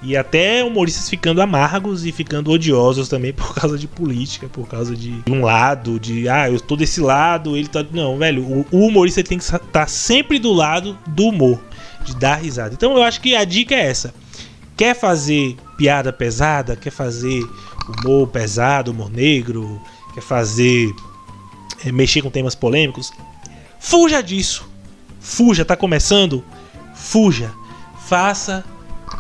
E 0.02 0.16
até 0.16 0.64
humoristas 0.64 1.10
ficando 1.10 1.42
amargos 1.42 2.06
e 2.06 2.12
ficando 2.12 2.52
odiosos 2.52 3.10
também 3.10 3.34
por 3.34 3.54
causa 3.54 3.78
de 3.78 3.88
política, 3.88 4.48
por 4.48 4.68
causa 4.68 4.96
de 4.96 5.22
um 5.28 5.44
lado, 5.44 6.00
de 6.00 6.30
ah, 6.30 6.50
eu 6.50 6.60
tô 6.60 6.76
desse 6.76 7.02
lado, 7.02 7.58
ele 7.58 7.68
tá. 7.68 7.86
Não, 7.92 8.18
velho, 8.18 8.66
o, 8.72 8.86
humorista 8.86 9.22
tem 9.24 9.38
que 9.38 9.44
estar 9.44 9.60
tá 9.60 9.88
sempre 9.88 10.40
do 10.40 10.54
lado 10.54 10.98
do 11.08 11.26
humor, 11.26 11.60
de 12.06 12.16
dar 12.16 12.36
risada. 12.36 12.74
Então 12.74 12.96
eu 12.96 13.04
acho 13.04 13.20
que 13.20 13.36
a 13.36 13.44
dica 13.44 13.76
é 13.76 13.88
essa. 13.88 14.14
Quer 14.78 14.96
fazer 14.96 15.58
piada 15.78 16.14
pesada, 16.14 16.78
quer 16.78 16.92
fazer 16.92 17.46
humor 17.90 18.28
pesado, 18.28 18.92
humor 18.92 19.12
negro, 19.12 19.82
quer 20.14 20.22
fazer. 20.22 20.94
É, 21.86 21.94
mexer 21.94 22.22
com 22.22 22.30
temas 22.30 22.56
polêmicos, 22.56 23.12
Fuja 23.80 24.22
disso. 24.22 24.70
Fuja, 25.20 25.64
tá 25.64 25.76
começando? 25.76 26.44
Fuja. 26.94 27.52
Faça 28.08 28.64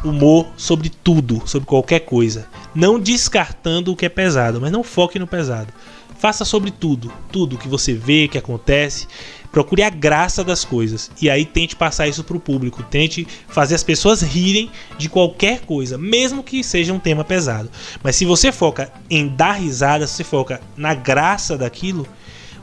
humor 0.03 0.47
sobre 0.57 0.89
tudo, 0.89 1.41
sobre 1.45 1.67
qualquer 1.67 2.01
coisa. 2.01 2.47
Não 2.75 2.99
descartando 2.99 3.91
o 3.91 3.95
que 3.95 4.05
é 4.05 4.09
pesado, 4.09 4.59
mas 4.61 4.71
não 4.71 4.83
foque 4.83 5.17
no 5.17 5.27
pesado. 5.27 5.73
Faça 6.17 6.43
sobre 6.43 6.69
tudo, 6.69 7.11
tudo 7.31 7.57
que 7.57 7.67
você 7.67 7.93
vê, 7.93 8.27
que 8.27 8.37
acontece. 8.37 9.07
Procure 9.51 9.81
a 9.81 9.89
graça 9.89 10.43
das 10.43 10.65
coisas 10.65 11.09
e 11.21 11.29
aí 11.29 11.45
tente 11.45 11.75
passar 11.75 12.07
isso 12.07 12.23
para 12.23 12.35
o 12.35 12.41
público. 12.41 12.83
Tente 12.83 13.25
fazer 13.47 13.75
as 13.75 13.83
pessoas 13.83 14.21
rirem 14.21 14.69
de 14.97 15.07
qualquer 15.07 15.61
coisa, 15.61 15.97
mesmo 15.97 16.43
que 16.43 16.63
seja 16.63 16.93
um 16.93 16.99
tema 16.99 17.23
pesado. 17.23 17.69
Mas 18.03 18.17
se 18.17 18.25
você 18.25 18.51
foca 18.51 18.91
em 19.09 19.27
dar 19.29 19.53
risada, 19.53 20.05
se 20.05 20.15
você 20.15 20.23
foca 20.23 20.61
na 20.75 20.93
graça 20.93 21.57
daquilo, 21.57 22.05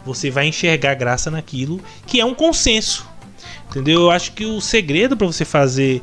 você 0.07 0.31
vai 0.31 0.47
enxergar 0.47 0.95
graça 0.95 1.31
naquilo 1.31 1.81
que 2.07 2.21
é 2.21 2.25
um 2.25 2.35
consenso. 2.35 3.05
Entendeu? 3.69 4.03
Eu 4.03 4.11
acho 4.11 4.33
que 4.33 4.47
o 4.47 4.61
segredo 4.61 5.17
para 5.17 5.27
você 5.27 5.45
fazer. 5.45 6.01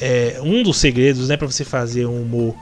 É, 0.00 0.40
um 0.42 0.62
dos 0.64 0.78
segredos 0.78 1.28
né, 1.28 1.36
para 1.36 1.46
você 1.46 1.64
fazer 1.64 2.06
um 2.06 2.22
humor, 2.22 2.56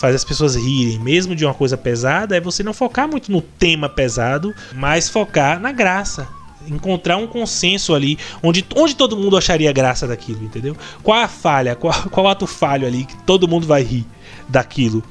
fazer 0.00 0.16
as 0.16 0.24
pessoas 0.24 0.56
rirem, 0.56 0.98
mesmo 0.98 1.36
de 1.36 1.44
uma 1.44 1.54
coisa 1.54 1.76
pesada, 1.76 2.36
é 2.36 2.40
você 2.40 2.64
não 2.64 2.72
focar 2.72 3.08
muito 3.08 3.30
no 3.30 3.40
tema 3.40 3.88
pesado, 3.88 4.52
mas 4.74 5.08
focar 5.08 5.60
na 5.60 5.70
graça. 5.70 6.26
Encontrar 6.66 7.18
um 7.18 7.26
consenso 7.26 7.94
ali, 7.94 8.18
onde, 8.42 8.66
onde 8.74 8.96
todo 8.96 9.16
mundo 9.16 9.36
acharia 9.36 9.70
graça 9.70 10.08
daquilo, 10.08 10.42
entendeu? 10.42 10.74
Qual 11.02 11.20
a 11.20 11.28
falha, 11.28 11.76
qual, 11.76 11.92
qual 12.10 12.26
ato 12.26 12.46
falho 12.46 12.86
ali 12.86 13.04
que 13.04 13.16
todo 13.18 13.46
mundo 13.46 13.66
vai 13.66 13.82
rir 13.82 14.06
daquilo 14.48 15.04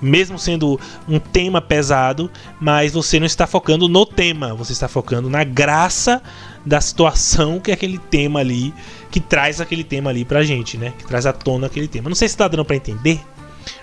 mesmo 0.00 0.38
sendo 0.38 0.78
um 1.08 1.18
tema 1.18 1.60
pesado, 1.60 2.30
mas 2.60 2.92
você 2.92 3.18
não 3.18 3.26
está 3.26 3.46
focando 3.46 3.88
no 3.88 4.06
tema, 4.06 4.54
você 4.54 4.72
está 4.72 4.88
focando 4.88 5.28
na 5.28 5.44
graça 5.44 6.22
da 6.64 6.80
situação 6.80 7.60
que 7.60 7.70
é 7.70 7.74
aquele 7.74 7.98
tema 7.98 8.40
ali, 8.40 8.74
que 9.10 9.20
traz 9.20 9.60
aquele 9.60 9.84
tema 9.84 10.10
ali 10.10 10.24
pra 10.24 10.42
gente, 10.42 10.76
né? 10.76 10.92
Que 10.98 11.04
traz 11.04 11.26
à 11.26 11.32
tona 11.32 11.66
aquele 11.66 11.88
tema. 11.88 12.08
Não 12.08 12.16
sei 12.16 12.28
se 12.28 12.34
está 12.34 12.46
dando 12.46 12.64
para 12.64 12.76
entender, 12.76 13.20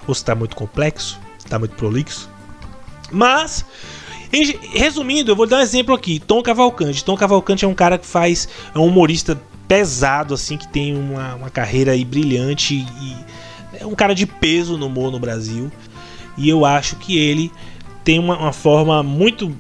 ou 0.08 0.14
se 0.14 0.22
está 0.22 0.36
muito 0.36 0.56
complexo, 0.56 1.20
se 1.38 1.46
está 1.46 1.60
muito 1.60 1.76
prolixo. 1.76 2.30
Mas, 3.12 3.66
resumindo, 4.74 5.32
eu 5.32 5.36
vou 5.36 5.48
dar 5.48 5.58
um 5.58 5.62
exemplo 5.62 5.94
aqui: 5.94 6.20
Tom 6.20 6.42
Cavalcante. 6.42 7.04
Tom 7.04 7.16
Cavalcante 7.16 7.66
é 7.66 7.68
um 7.68 7.74
cara 7.74 7.98
que 7.98 8.06
faz. 8.06 8.48
É 8.74 8.80
um 8.80 8.88
humorista 8.88 9.40
pesado, 9.68 10.34
assim, 10.34 10.58
que 10.58 10.68
tem 10.68 10.96
uma, 10.96 11.36
uma 11.36 11.50
carreira 11.50 11.92
brilhante 12.06 12.76
e 12.76 13.16
é 13.80 13.86
um 13.86 13.96
cara 13.96 14.14
de 14.14 14.26
peso 14.26 14.78
no 14.78 14.88
humor 14.88 15.12
no 15.12 15.20
Brasil. 15.20 15.72
E 16.38 16.50
eu 16.50 16.66
acho 16.66 16.96
que 16.98 17.18
ele 17.18 17.52
tem 18.04 18.20
uma, 18.20 18.38
uma 18.38 18.54
forma 18.54 19.02
muito, 19.02 19.56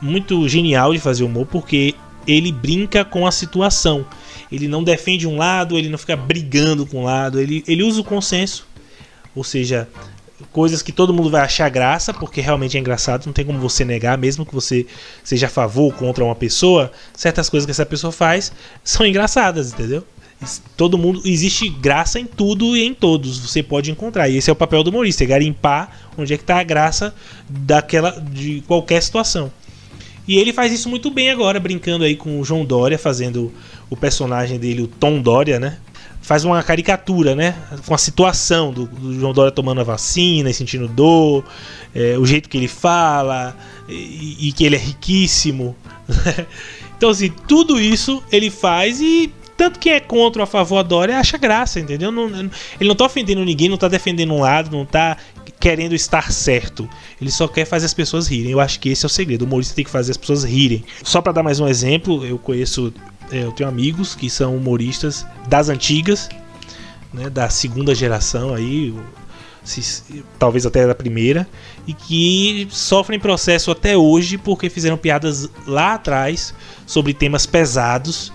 muito 0.00 0.48
genial 0.48 0.92
de 0.92 0.98
fazer 0.98 1.24
humor, 1.24 1.46
porque 1.46 1.94
ele 2.26 2.52
brinca 2.52 3.04
com 3.04 3.26
a 3.26 3.32
situação. 3.32 4.04
Ele 4.50 4.68
não 4.68 4.82
defende 4.82 5.26
um 5.26 5.36
lado, 5.36 5.78
ele 5.78 5.88
não 5.88 5.98
fica 5.98 6.16
brigando 6.16 6.84
com 6.86 7.00
um 7.00 7.04
lado, 7.04 7.40
ele, 7.40 7.64
ele 7.66 7.82
usa 7.82 8.00
o 8.00 8.04
consenso. 8.04 8.66
Ou 9.34 9.44
seja, 9.44 9.88
coisas 10.52 10.82
que 10.82 10.92
todo 10.92 11.14
mundo 11.14 11.30
vai 11.30 11.42
achar 11.42 11.68
graça, 11.68 12.12
porque 12.12 12.40
realmente 12.40 12.76
é 12.76 12.80
engraçado, 12.80 13.26
não 13.26 13.32
tem 13.32 13.44
como 13.44 13.58
você 13.58 13.84
negar, 13.84 14.18
mesmo 14.18 14.44
que 14.44 14.54
você 14.54 14.86
seja 15.22 15.46
a 15.46 15.50
favor 15.50 15.84
ou 15.84 15.92
contra 15.92 16.24
uma 16.24 16.34
pessoa, 16.34 16.90
certas 17.14 17.48
coisas 17.48 17.64
que 17.64 17.70
essa 17.70 17.86
pessoa 17.86 18.12
faz 18.12 18.52
são 18.82 19.06
engraçadas, 19.06 19.72
entendeu? 19.72 20.04
Todo 20.76 20.96
mundo. 20.96 21.20
Existe 21.24 21.68
graça 21.68 22.18
em 22.18 22.24
tudo 22.24 22.76
e 22.76 22.82
em 22.82 22.94
todos. 22.94 23.38
Você 23.38 23.62
pode 23.62 23.90
encontrar. 23.90 24.28
E 24.28 24.38
esse 24.38 24.48
é 24.48 24.52
o 24.52 24.56
papel 24.56 24.82
do 24.82 24.90
humorista: 24.90 25.24
é 25.24 25.26
garimpar 25.26 26.10
onde 26.16 26.32
é 26.32 26.38
que 26.38 26.44
tá 26.44 26.58
a 26.58 26.62
graça 26.62 27.14
daquela. 27.48 28.10
de 28.10 28.62
qualquer 28.66 29.02
situação. 29.02 29.52
E 30.26 30.38
ele 30.38 30.52
faz 30.52 30.72
isso 30.72 30.88
muito 30.88 31.10
bem 31.10 31.30
agora, 31.30 31.58
brincando 31.58 32.04
aí 32.04 32.14
com 32.14 32.40
o 32.40 32.44
João 32.44 32.64
Dória, 32.64 32.98
fazendo 32.98 33.52
o 33.90 33.96
personagem 33.96 34.58
dele, 34.58 34.82
o 34.82 34.86
Tom 34.86 35.20
Dória, 35.20 35.58
né? 35.58 35.78
Faz 36.22 36.44
uma 36.44 36.62
caricatura, 36.62 37.34
né? 37.34 37.56
Com 37.84 37.94
a 37.94 37.98
situação 37.98 38.72
do, 38.72 38.86
do 38.86 39.18
João 39.18 39.32
Dória 39.32 39.50
tomando 39.50 39.80
a 39.80 39.84
vacina 39.84 40.48
e 40.48 40.54
sentindo 40.54 40.86
dor, 40.86 41.44
é, 41.94 42.16
o 42.16 42.24
jeito 42.24 42.48
que 42.48 42.56
ele 42.56 42.68
fala, 42.68 43.56
e, 43.88 44.48
e 44.48 44.52
que 44.52 44.64
ele 44.64 44.76
é 44.76 44.78
riquíssimo. 44.78 45.74
então, 46.96 47.10
assim, 47.10 47.30
tudo 47.48 47.80
isso 47.80 48.22
ele 48.30 48.50
faz 48.50 49.00
e 49.00 49.32
tanto 49.60 49.78
que 49.78 49.90
é 49.90 50.00
contra 50.00 50.40
ou 50.40 50.44
a 50.44 50.46
favor 50.46 50.78
a 50.78 50.82
Dória 50.82 51.18
acha 51.18 51.36
graça, 51.36 51.78
entendeu? 51.78 52.10
Não, 52.10 52.28
ele 52.28 52.88
não 52.88 52.94
tá 52.94 53.04
ofendendo 53.04 53.44
ninguém, 53.44 53.68
não 53.68 53.76
tá 53.76 53.88
defendendo 53.88 54.32
um 54.32 54.40
lado, 54.40 54.74
não 54.74 54.86
tá 54.86 55.18
querendo 55.60 55.94
estar 55.94 56.32
certo. 56.32 56.88
Ele 57.20 57.30
só 57.30 57.46
quer 57.46 57.66
fazer 57.66 57.84
as 57.84 57.92
pessoas 57.92 58.26
rirem. 58.26 58.52
Eu 58.52 58.58
acho 58.58 58.80
que 58.80 58.88
esse 58.88 59.04
é 59.04 59.06
o 59.06 59.10
segredo. 59.10 59.42
O 59.42 59.44
humorista 59.44 59.74
tem 59.74 59.84
que 59.84 59.90
fazer 59.90 60.12
as 60.12 60.16
pessoas 60.16 60.44
rirem. 60.44 60.82
Só 61.02 61.20
para 61.20 61.32
dar 61.32 61.42
mais 61.42 61.60
um 61.60 61.68
exemplo, 61.68 62.24
eu 62.24 62.38
conheço, 62.38 62.90
é, 63.30 63.44
eu 63.44 63.52
tenho 63.52 63.68
amigos 63.68 64.14
que 64.14 64.30
são 64.30 64.56
humoristas 64.56 65.26
das 65.46 65.68
antigas, 65.68 66.30
né, 67.12 67.28
da 67.28 67.50
segunda 67.50 67.94
geração 67.94 68.54
aí, 68.54 68.94
se, 69.62 70.24
talvez 70.38 70.64
até 70.64 70.86
da 70.86 70.94
primeira, 70.94 71.46
e 71.86 71.92
que 71.92 72.66
sofrem 72.70 73.20
processo 73.20 73.70
até 73.70 73.94
hoje 73.94 74.38
porque 74.38 74.70
fizeram 74.70 74.96
piadas 74.96 75.50
lá 75.66 75.92
atrás 75.92 76.54
sobre 76.86 77.12
temas 77.12 77.44
pesados 77.44 78.32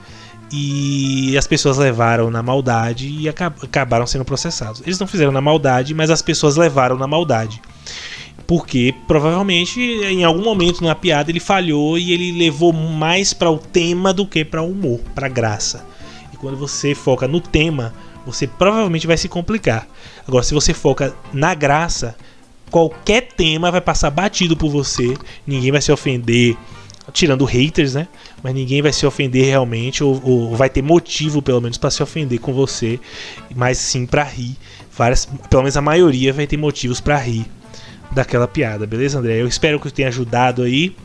e 0.57 1.37
as 1.37 1.45
pessoas 1.45 1.77
levaram 1.77 2.31
na 2.31 2.41
maldade 2.41 3.09
e 3.09 3.27
acabaram 3.27 4.07
sendo 4.07 4.23
processados. 4.23 4.81
Eles 4.85 4.97
não 4.97 5.05
fizeram 5.05 5.31
na 5.31 5.41
maldade, 5.41 5.93
mas 5.93 6.09
as 6.09 6.21
pessoas 6.21 6.55
levaram 6.55 6.97
na 6.97 7.05
maldade. 7.05 7.61
Porque 8.47 8.93
provavelmente 9.05 9.81
em 9.81 10.23
algum 10.23 10.43
momento 10.43 10.81
na 10.81 10.95
piada 10.95 11.29
ele 11.29 11.41
falhou 11.41 11.97
e 11.97 12.13
ele 12.13 12.31
levou 12.31 12.71
mais 12.71 13.33
para 13.33 13.51
o 13.51 13.57
tema 13.57 14.13
do 14.13 14.25
que 14.25 14.45
para 14.45 14.61
o 14.61 14.71
humor, 14.71 15.01
para 15.13 15.27
graça. 15.27 15.85
E 16.31 16.37
quando 16.37 16.55
você 16.55 16.95
foca 16.95 17.27
no 17.27 17.41
tema, 17.41 17.93
você 18.25 18.47
provavelmente 18.47 19.07
vai 19.07 19.17
se 19.17 19.27
complicar. 19.27 19.87
Agora, 20.25 20.43
se 20.43 20.53
você 20.53 20.73
foca 20.73 21.13
na 21.33 21.53
graça, 21.53 22.15
qualquer 22.71 23.27
tema 23.35 23.71
vai 23.71 23.81
passar 23.81 24.09
batido 24.09 24.55
por 24.55 24.69
você, 24.69 25.15
ninguém 25.45 25.71
vai 25.71 25.81
se 25.81 25.91
ofender, 25.91 26.55
tirando 27.11 27.45
haters, 27.45 27.93
né? 27.93 28.07
Mas 28.45 28.53
ninguém 28.53 28.79
vai 28.79 28.93
se 28.93 29.07
ofender 29.07 29.43
realmente, 29.43 30.03
ou, 30.03 30.21
ou 30.23 30.55
vai 30.55 30.69
ter 30.69 30.83
motivo, 30.83 31.41
pelo 31.41 31.59
menos, 31.59 31.79
para 31.79 31.89
se 31.89 32.03
ofender 32.03 32.39
com 32.39 32.53
você, 32.53 32.99
mas 33.55 33.79
sim 33.79 34.05
para 34.05 34.23
rir. 34.23 34.55
Várias, 34.95 35.25
pelo 35.49 35.63
menos 35.63 35.75
a 35.75 35.81
maioria 35.81 36.31
vai 36.31 36.45
ter 36.45 36.55
motivos 36.55 37.01
para 37.01 37.17
rir 37.17 37.47
daquela 38.11 38.47
piada, 38.47 38.85
beleza, 38.85 39.17
André? 39.17 39.41
Eu 39.41 39.47
espero 39.47 39.79
que 39.79 39.87
eu 39.87 39.91
tenha 39.91 40.09
ajudado 40.09 40.61
aí. 40.61 40.95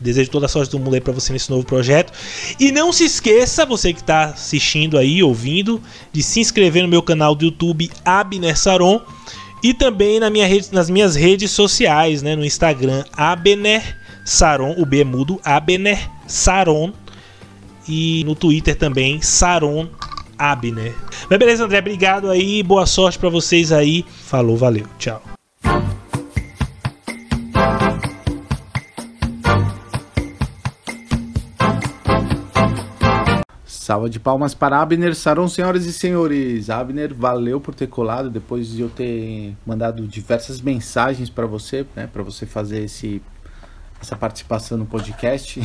Desejo 0.00 0.28
toda 0.28 0.46
a 0.46 0.48
sorte 0.48 0.72
do 0.72 0.80
mundo 0.80 0.94
aí 0.94 1.00
pra 1.00 1.12
você 1.12 1.32
nesse 1.32 1.48
novo 1.48 1.64
projeto. 1.64 2.12
E 2.58 2.72
não 2.72 2.92
se 2.92 3.04
esqueça, 3.04 3.64
você 3.64 3.92
que 3.92 4.00
está 4.00 4.24
assistindo 4.24 4.98
aí, 4.98 5.22
ouvindo, 5.22 5.80
de 6.12 6.20
se 6.20 6.40
inscrever 6.40 6.82
no 6.82 6.88
meu 6.88 7.00
canal 7.00 7.36
do 7.36 7.44
YouTube 7.44 7.92
Abner 8.04 8.58
Saron. 8.58 9.00
E 9.62 9.72
também 9.72 10.18
na 10.18 10.30
minha 10.30 10.48
rede, 10.48 10.70
nas 10.72 10.90
minhas 10.90 11.14
redes 11.14 11.52
sociais, 11.52 12.22
né? 12.22 12.34
No 12.34 12.44
Instagram, 12.44 13.04
Abner 13.16 13.96
Saron, 14.24 14.74
o 14.78 14.84
B 14.84 15.02
é 15.02 15.04
mudo, 15.04 15.40
Abner 15.44 16.12
Saron. 16.26 16.92
E 17.86 18.24
no 18.24 18.34
Twitter 18.34 18.76
também, 18.76 19.20
Saron 19.20 19.88
Abner. 20.38 20.94
Mas 21.28 21.38
beleza, 21.38 21.64
André, 21.64 21.78
obrigado 21.78 22.30
aí, 22.30 22.62
boa 22.62 22.86
sorte 22.86 23.18
para 23.18 23.28
vocês 23.28 23.72
aí. 23.72 24.04
Falou, 24.08 24.56
valeu, 24.56 24.86
tchau. 24.98 25.22
Salva 33.66 34.08
de 34.08 34.18
palmas 34.18 34.54
para 34.54 34.80
Abner 34.80 35.14
Saron, 35.14 35.46
senhoras 35.46 35.84
e 35.84 35.92
senhores. 35.92 36.70
Abner, 36.70 37.12
valeu 37.14 37.60
por 37.60 37.74
ter 37.74 37.86
colado 37.86 38.30
depois 38.30 38.68
de 38.68 38.80
eu 38.80 38.88
ter 38.88 39.54
mandado 39.66 40.06
diversas 40.06 40.58
mensagens 40.58 41.28
para 41.28 41.44
você, 41.44 41.84
né, 41.94 42.08
para 42.10 42.22
você 42.22 42.46
fazer 42.46 42.84
esse 42.84 43.20
essa 44.04 44.14
participação 44.14 44.76
no 44.76 44.86
podcast. 44.86 45.60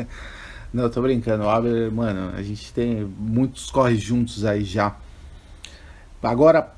Não, 0.72 0.88
tô 0.88 1.00
brincando. 1.00 1.44
O 1.44 1.92
mano, 1.92 2.32
a 2.34 2.42
gente 2.42 2.72
tem 2.72 3.04
muitos 3.04 3.70
corre 3.70 3.96
juntos 3.96 4.44
aí 4.44 4.64
já. 4.64 4.96
Agora, 6.22 6.68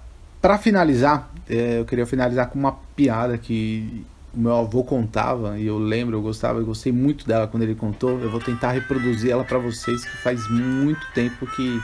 para 0.41 0.59
finalizar, 0.59 1.31
é, 1.49 1.79
eu 1.79 1.85
queria 1.85 2.07
finalizar 2.07 2.49
com 2.49 2.59
uma 2.59 2.73
piada 2.95 3.39
que 3.39 4.05
o 4.35 4.39
meu 4.39 4.57
avô 4.57 4.85
contava 4.85 5.59
e 5.59 5.67
eu 5.67 5.79
lembro, 5.79 6.17
eu 6.17 6.23
gostava, 6.23 6.61
eu 6.61 6.65
gostei 6.65 6.93
muito 6.93 7.27
dela 7.27 7.47
quando 7.47 7.63
ele 7.63 7.75
contou. 7.75 8.21
Eu 8.21 8.31
vou 8.31 8.41
tentar 8.41 8.73
reproduzir 8.73 9.31
ela 9.31 9.45
para 9.45 9.59
vocês, 9.59 10.05
que 10.05 10.17
faz 10.19 10.49
muito 10.49 11.07
tempo 11.15 11.47
que, 11.47 11.81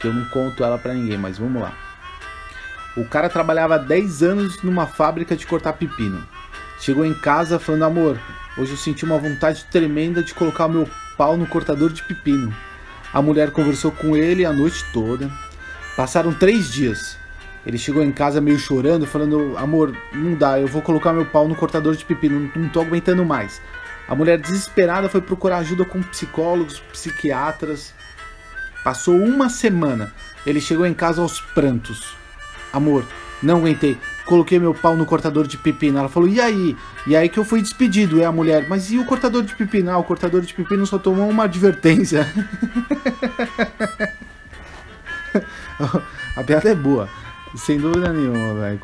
que 0.00 0.08
eu 0.08 0.12
não 0.12 0.24
conto 0.30 0.64
ela 0.64 0.78
para 0.78 0.94
ninguém, 0.94 1.18
mas 1.18 1.38
vamos 1.38 1.62
lá. 1.62 1.74
O 2.96 3.04
cara 3.04 3.28
trabalhava 3.28 3.78
10 3.78 4.22
anos 4.22 4.62
numa 4.62 4.86
fábrica 4.86 5.36
de 5.36 5.46
cortar 5.46 5.74
pepino. 5.74 6.35
Chegou 6.78 7.04
em 7.04 7.14
casa 7.14 7.58
falando: 7.58 7.84
Amor, 7.84 8.20
hoje 8.56 8.72
eu 8.72 8.76
senti 8.76 9.04
uma 9.04 9.18
vontade 9.18 9.64
tremenda 9.70 10.22
de 10.22 10.34
colocar 10.34 10.68
meu 10.68 10.88
pau 11.16 11.36
no 11.36 11.46
cortador 11.46 11.92
de 11.92 12.02
pepino. 12.02 12.54
A 13.12 13.22
mulher 13.22 13.50
conversou 13.50 13.90
com 13.90 14.16
ele 14.16 14.44
a 14.44 14.52
noite 14.52 14.84
toda. 14.92 15.30
Passaram 15.96 16.32
três 16.32 16.70
dias. 16.72 17.16
Ele 17.64 17.78
chegou 17.78 18.04
em 18.04 18.12
casa 18.12 18.40
meio 18.40 18.58
chorando, 18.58 19.06
falando: 19.06 19.56
Amor, 19.56 19.96
não 20.12 20.34
dá, 20.34 20.60
eu 20.60 20.68
vou 20.68 20.82
colocar 20.82 21.12
meu 21.12 21.26
pau 21.26 21.48
no 21.48 21.56
cortador 21.56 21.96
de 21.96 22.04
pepino, 22.04 22.50
não 22.54 22.68
tô 22.68 22.80
aguentando 22.80 23.24
mais. 23.24 23.60
A 24.08 24.14
mulher 24.14 24.38
desesperada 24.38 25.08
foi 25.08 25.20
procurar 25.20 25.58
ajuda 25.58 25.84
com 25.84 26.00
psicólogos, 26.00 26.78
psiquiatras. 26.92 27.92
Passou 28.84 29.16
uma 29.16 29.48
semana. 29.48 30.12
Ele 30.46 30.60
chegou 30.60 30.86
em 30.86 30.94
casa 30.94 31.20
aos 31.20 31.40
prantos. 31.40 32.14
Amor, 32.72 33.04
não 33.46 33.58
aguentei 33.58 33.96
coloquei 34.26 34.58
meu 34.58 34.74
pau 34.74 34.96
no 34.96 35.06
cortador 35.06 35.46
de 35.46 35.56
pepino. 35.56 35.98
Ela 35.98 36.08
falou, 36.08 36.28
e 36.28 36.40
aí? 36.40 36.76
E 37.06 37.16
aí 37.16 37.28
que 37.28 37.38
eu 37.38 37.44
fui 37.44 37.62
despedido, 37.62 38.20
é 38.20 38.26
a 38.26 38.32
mulher. 38.32 38.66
Mas 38.68 38.90
e 38.90 38.98
o 38.98 39.06
cortador 39.06 39.42
de 39.42 39.54
pepino? 39.54 39.90
Ah, 39.90 39.96
o 39.96 40.04
cortador 40.04 40.42
de 40.42 40.52
pepino 40.52 40.84
só 40.84 40.98
tomou 40.98 41.28
uma 41.28 41.44
advertência. 41.44 42.26
a 46.36 46.44
piada 46.44 46.70
é 46.70 46.74
boa. 46.74 47.08
Sem 47.54 47.78
dúvida 47.78 48.12
nenhuma, 48.12 48.60
velho. 48.60 48.80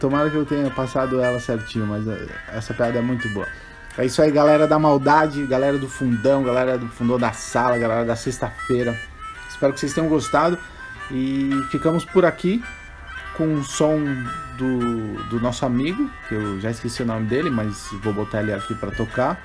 Tomara 0.00 0.30
que 0.30 0.36
eu 0.36 0.44
tenha 0.44 0.68
passado 0.70 1.20
ela 1.20 1.38
certinho, 1.38 1.86
mas 1.86 2.08
eh, 2.08 2.26
essa 2.52 2.74
piada 2.74 2.98
é 2.98 3.02
muito 3.02 3.28
boa. 3.28 3.46
É 3.96 4.04
isso 4.04 4.20
aí, 4.20 4.32
galera 4.32 4.66
da 4.66 4.78
maldade, 4.78 5.46
galera 5.46 5.78
do 5.78 5.88
fundão, 5.88 6.42
galera 6.42 6.76
do 6.76 6.88
fundão 6.88 7.18
da 7.18 7.32
sala, 7.32 7.78
galera 7.78 8.04
da 8.04 8.16
sexta-feira. 8.16 8.98
Espero 9.48 9.72
que 9.72 9.80
vocês 9.80 9.94
tenham 9.94 10.08
gostado. 10.08 10.58
E 11.10 11.50
ficamos 11.70 12.04
por 12.04 12.24
aqui 12.24 12.62
com 13.36 13.54
o 13.54 13.64
som 13.64 13.98
do, 14.56 15.24
do 15.28 15.40
nosso 15.40 15.64
amigo, 15.66 16.10
que 16.28 16.34
eu 16.34 16.60
já 16.60 16.70
esqueci 16.70 17.02
o 17.02 17.06
nome 17.06 17.26
dele, 17.26 17.50
mas 17.50 17.88
vou 18.02 18.12
botar 18.12 18.42
ele 18.42 18.52
aqui 18.52 18.74
para 18.74 18.90
tocar. 18.90 19.40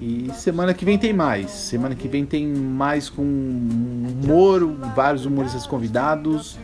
E 0.00 0.30
semana 0.34 0.74
que 0.74 0.84
vem 0.84 0.98
tem 0.98 1.12
mais. 1.12 1.50
Semana 1.50 1.94
que 1.94 2.08
vem 2.08 2.26
tem 2.26 2.46
mais 2.46 3.08
com 3.08 3.22
humor, 3.22 4.66
vários 4.94 5.24
humoristas 5.24 5.66
convidados. 5.66 6.58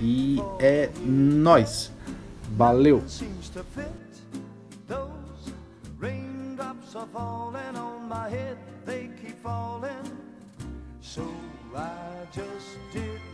E 0.00 0.38
é 0.58 0.90
nós. 1.06 1.92
Valeu. 2.56 3.02
So 11.14 11.22
I 11.76 12.26
just 12.32 12.76
did 12.92 13.33